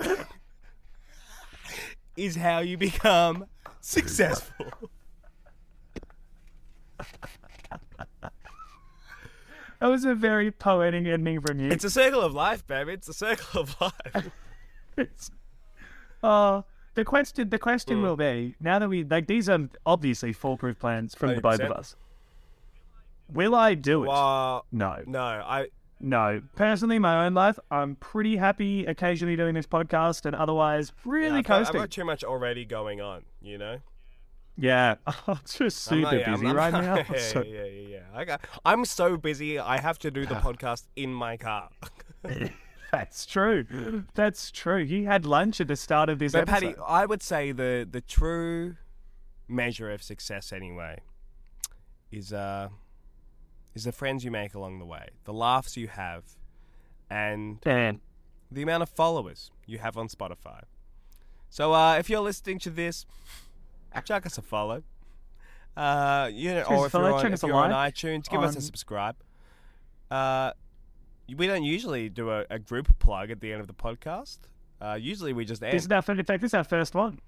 is 2.17 2.35
how 2.35 2.59
you 2.59 2.77
become 2.77 3.45
successful. 3.81 4.67
That 9.79 9.89
was 9.89 10.05
a 10.05 10.15
very 10.15 10.49
poetic 10.49 11.05
ending 11.05 11.41
from 11.41 11.59
you. 11.59 11.69
It's 11.69 11.83
a 11.83 11.89
circle 11.89 12.21
of 12.21 12.33
life, 12.33 12.65
baby. 12.65 12.93
It's 12.93 13.09
a 13.09 13.13
circle 13.13 13.61
of 13.61 13.75
life. 13.81 14.29
It's- 14.97 15.29
uh, 16.23 16.61
the 16.93 17.03
question 17.03 17.49
the 17.49 17.57
question 17.59 17.97
Mm. 17.97 18.01
will 18.03 18.15
be 18.15 18.55
now 18.61 18.79
that 18.79 18.87
we 18.87 19.03
like 19.03 19.27
these 19.27 19.49
are 19.49 19.67
obviously 19.85 20.31
foolproof 20.31 20.79
plans 20.79 21.15
from 21.15 21.35
the 21.35 21.41
both 21.41 21.59
of 21.59 21.71
us. 21.71 21.95
Will 23.27 23.55
I 23.55 23.73
do 23.73 24.03
it? 24.03 24.07
No. 24.07 24.61
no, 24.71 25.19
I 25.19 25.67
No. 25.99 26.41
Personally, 26.55 26.97
in 26.97 27.01
my 27.01 27.25
own 27.25 27.33
life, 27.33 27.57
I'm 27.71 27.95
pretty 27.95 28.37
happy 28.37 28.85
occasionally 28.85 29.35
doing 29.35 29.55
this 29.55 29.67
podcast 29.67 30.25
and 30.25 30.35
otherwise 30.35 30.93
really 31.03 31.37
yeah, 31.37 31.41
got, 31.41 31.67
I've 31.67 31.73
got 31.73 31.89
too 31.91 32.05
much 32.05 32.23
already 32.23 32.63
going 32.63 33.01
on, 33.01 33.23
you 33.41 33.57
know. 33.57 33.79
Yeah. 34.57 34.95
I'm 35.07 35.39
just 35.45 35.61
I'm 35.61 35.69
super 35.69 36.01
not- 36.01 36.13
I'm- 36.13 36.31
busy 36.33 36.47
I'm- 36.47 36.55
right 36.55 36.73
now. 36.87 36.95
Yeah, 36.97 37.17
So- 37.17 37.43
yeah, 37.43 37.63
yeah, 37.65 37.87
yeah. 37.87 37.99
I 38.13 38.25
got, 38.25 38.41
I'm 38.65 38.85
so 38.85 39.17
busy. 39.17 39.57
I 39.59 39.79
have 39.79 39.97
to 39.99 40.11
do 40.11 40.25
the 40.25 40.35
podcast 40.35 40.83
in 40.95 41.13
my 41.13 41.37
car. 41.37 41.69
That's 42.91 43.25
true. 43.25 44.03
That's 44.13 44.51
true. 44.51 44.77
You 44.77 45.05
had 45.07 45.25
lunch 45.25 45.59
at 45.59 45.67
the 45.67 45.75
start 45.75 46.09
of 46.09 46.19
this 46.19 46.33
But 46.33 46.47
episode. 46.47 46.75
Patty, 46.75 46.75
I 46.87 47.05
would 47.07 47.23
say 47.23 47.51
the 47.51 47.87
the 47.89 48.01
true 48.01 48.75
measure 49.47 49.89
of 49.91 50.03
success, 50.03 50.53
anyway, 50.53 50.99
is 52.11 52.31
uh 52.31 52.69
is 53.73 53.85
the 53.85 53.91
friends 53.91 54.23
you 54.23 54.29
make 54.29 54.53
along 54.53 54.77
the 54.77 54.85
way, 54.85 55.07
the 55.23 55.33
laughs 55.33 55.75
you 55.75 55.87
have, 55.87 56.23
and 57.09 57.57
Man, 57.65 57.99
the 58.51 58.61
amount 58.61 58.83
of 58.83 58.89
followers 58.89 59.49
you 59.65 59.79
have 59.79 59.97
on 59.97 60.07
Spotify. 60.07 60.61
So 61.49 61.73
uh, 61.73 61.97
if 61.97 62.11
you're 62.11 62.21
listening 62.21 62.59
to 62.59 62.69
this, 62.69 63.07
chuck 64.01 64.25
us 64.25 64.37
a 64.37 64.41
follow. 64.41 64.83
Uh, 65.75 66.29
you 66.31 66.53
know, 66.53 66.63
or 66.63 66.85
if 66.85 66.91
follow, 66.91 67.07
you're, 67.07 67.25
on, 67.25 67.33
if 67.33 67.43
you're 67.43 67.55
on 67.55 67.71
iTunes, 67.71 68.29
give 68.29 68.41
us 68.41 68.55
a 68.55 68.61
subscribe. 68.61 69.15
Uh, 70.11 70.51
we 71.35 71.47
don't 71.47 71.63
usually 71.63 72.09
do 72.09 72.29
a, 72.29 72.45
a 72.49 72.59
group 72.59 72.99
plug 72.99 73.31
at 73.31 73.41
the 73.41 73.51
end 73.51 73.61
of 73.61 73.67
the 73.67 73.73
podcast. 73.73 74.39
Uh, 74.81 74.95
usually 74.99 75.33
we 75.33 75.45
just 75.45 75.63
end. 75.63 75.73
this 75.73 75.85
is 75.85 75.91
our, 75.91 76.03
in 76.07 76.23
fact, 76.23 76.41
this 76.41 76.49
is 76.49 76.53
our 76.53 76.63
first 76.63 76.93
one. 76.93 77.19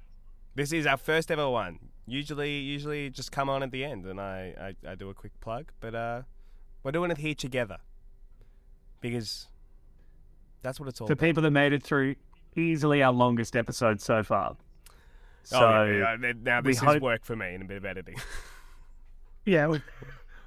This 0.54 0.72
is 0.72 0.86
our 0.86 0.98
first 0.98 1.32
ever 1.32 1.50
one. 1.50 1.80
Usually, 2.06 2.60
usually 2.60 3.10
just 3.10 3.32
come 3.32 3.50
on 3.50 3.64
at 3.64 3.72
the 3.72 3.84
end, 3.84 4.06
and 4.06 4.22
I, 4.22 4.76
I, 4.86 4.92
I 4.92 4.96
do 4.96 5.10
a 5.10 5.14
quick 5.14 5.40
plug. 5.42 5.72
But 5.80 5.96
uh, 5.96 6.22
we're 6.84 6.92
doing 6.92 7.10
it 7.10 7.18
here 7.18 7.34
together 7.34 7.78
because 9.02 9.48
that's 10.62 10.80
what 10.80 10.88
it's 10.90 11.02
all 11.02 11.08
For 11.08 11.14
about. 11.14 11.26
people 11.26 11.42
that 11.44 11.52
made 11.52 11.74
it 11.74 11.82
through 11.82 12.16
easily 12.56 13.02
our 13.02 13.12
longest 13.12 13.56
episode 13.56 14.02
so 14.02 14.22
far. 14.22 14.56
So, 15.46 15.60
oh, 15.60 15.86
yeah, 15.86 16.16
yeah. 16.22 16.34
Now 16.42 16.62
this 16.62 16.78
is 16.78 16.84
hope- 16.84 17.02
work 17.02 17.24
for 17.26 17.36
me 17.36 17.54
and 17.54 17.64
a 17.64 17.66
bit 17.66 17.78
of 17.78 17.86
editing. 17.86 18.16
Yeah, 19.48 19.68
we, 19.68 19.80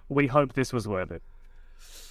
we 0.08 0.26
hope 0.26 0.54
this 0.54 0.72
was 0.72 0.88
worth 0.88 1.12
it. 1.12 1.22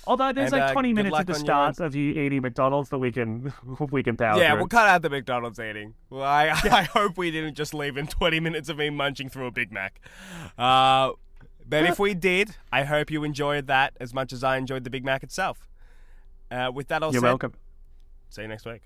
Although 0.05 0.31
there's 0.31 0.53
And, 0.53 0.61
like 0.61 0.69
uh, 0.69 0.73
20 0.73 0.87
good 0.89 0.95
minutes 0.95 1.19
at 1.19 1.27
the 1.27 1.33
start 1.35 1.81
of 1.81 1.93
you 1.95 2.13
eating 2.13 2.41
McDonald's 2.41 2.87
that 2.91 2.97
we 2.99 3.11
can 3.11 3.51
we 3.91 4.03
can 4.03 4.15
power 4.15 4.39
yeah, 4.39 4.51
through. 4.51 4.59
we'll 4.59 4.67
cut 4.69 4.87
out 4.87 5.01
the 5.01 5.09
McDonald's 5.09 5.59
eating. 5.59 5.95
Well, 6.09 6.23
I, 6.23 6.47
I 6.63 6.83
hope 6.83 7.17
we 7.17 7.29
didn't 7.29 7.55
just 7.55 7.73
leave 7.73 7.97
in 7.97 8.07
20 8.07 8.39
minutes 8.39 8.69
of 8.69 8.77
me 8.77 8.89
munching 8.89 9.27
through 9.27 9.47
a 9.47 9.51
Big 9.51 9.69
Mac. 9.73 9.99
Uh, 10.57 11.11
but 11.67 11.83
if 11.83 11.99
we 11.99 12.13
did, 12.13 12.55
I 12.71 12.85
hope 12.85 13.11
you 13.11 13.25
enjoyed 13.25 13.67
that 13.67 13.97
as 13.99 14.13
much 14.13 14.31
as 14.31 14.45
I 14.45 14.55
enjoyed 14.55 14.85
the 14.85 14.89
Big 14.89 15.03
Mac 15.03 15.23
itself. 15.23 15.67
Uh, 16.49 16.71
with 16.73 16.87
that 16.87 17.03
all 17.03 17.11
You're 17.11 17.19
said, 17.19 17.27
welcome. 17.27 17.53
see 18.29 18.43
you 18.43 18.47
next 18.47 18.65
week. 18.65 18.83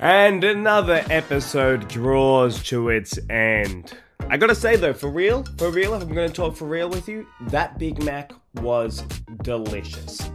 And 0.00 0.42
another 0.42 1.04
episode 1.08 1.88
draws 1.88 2.62
to 2.64 2.88
its 2.88 3.18
end. 3.30 3.96
I 4.28 4.36
gotta 4.36 4.54
say 4.54 4.76
though, 4.76 4.92
for 4.92 5.08
real, 5.08 5.44
for 5.56 5.70
real, 5.70 5.94
if 5.94 6.02
I'm 6.02 6.08
gonna 6.08 6.28
talk 6.28 6.56
for 6.56 6.66
real 6.66 6.88
with 6.88 7.08
you, 7.08 7.26
that 7.48 7.78
Big 7.78 8.02
Mac 8.02 8.32
was 8.54 9.02
delicious. 9.42 10.30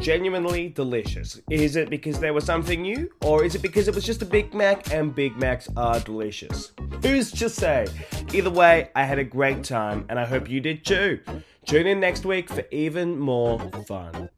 Genuinely 0.00 0.68
delicious. 0.70 1.40
Is 1.48 1.76
it 1.76 1.90
because 1.90 2.18
there 2.18 2.34
was 2.34 2.44
something 2.44 2.82
new? 2.82 3.08
Or 3.22 3.44
is 3.44 3.54
it 3.54 3.62
because 3.62 3.86
it 3.86 3.94
was 3.94 4.04
just 4.04 4.22
a 4.22 4.26
Big 4.26 4.52
Mac 4.52 4.92
and 4.92 5.14
Big 5.14 5.36
Macs 5.36 5.68
are 5.76 6.00
delicious? 6.00 6.72
Who's 7.02 7.30
to 7.32 7.48
say? 7.48 7.86
Either 8.32 8.50
way, 8.50 8.90
I 8.96 9.04
had 9.04 9.20
a 9.20 9.24
great 9.24 9.62
time 9.62 10.06
and 10.08 10.18
I 10.18 10.24
hope 10.24 10.50
you 10.50 10.60
did 10.60 10.84
too. 10.84 11.20
Tune 11.66 11.86
in 11.86 12.00
next 12.00 12.26
week 12.26 12.50
for 12.50 12.64
even 12.72 13.18
more 13.18 13.60
fun. 13.86 14.28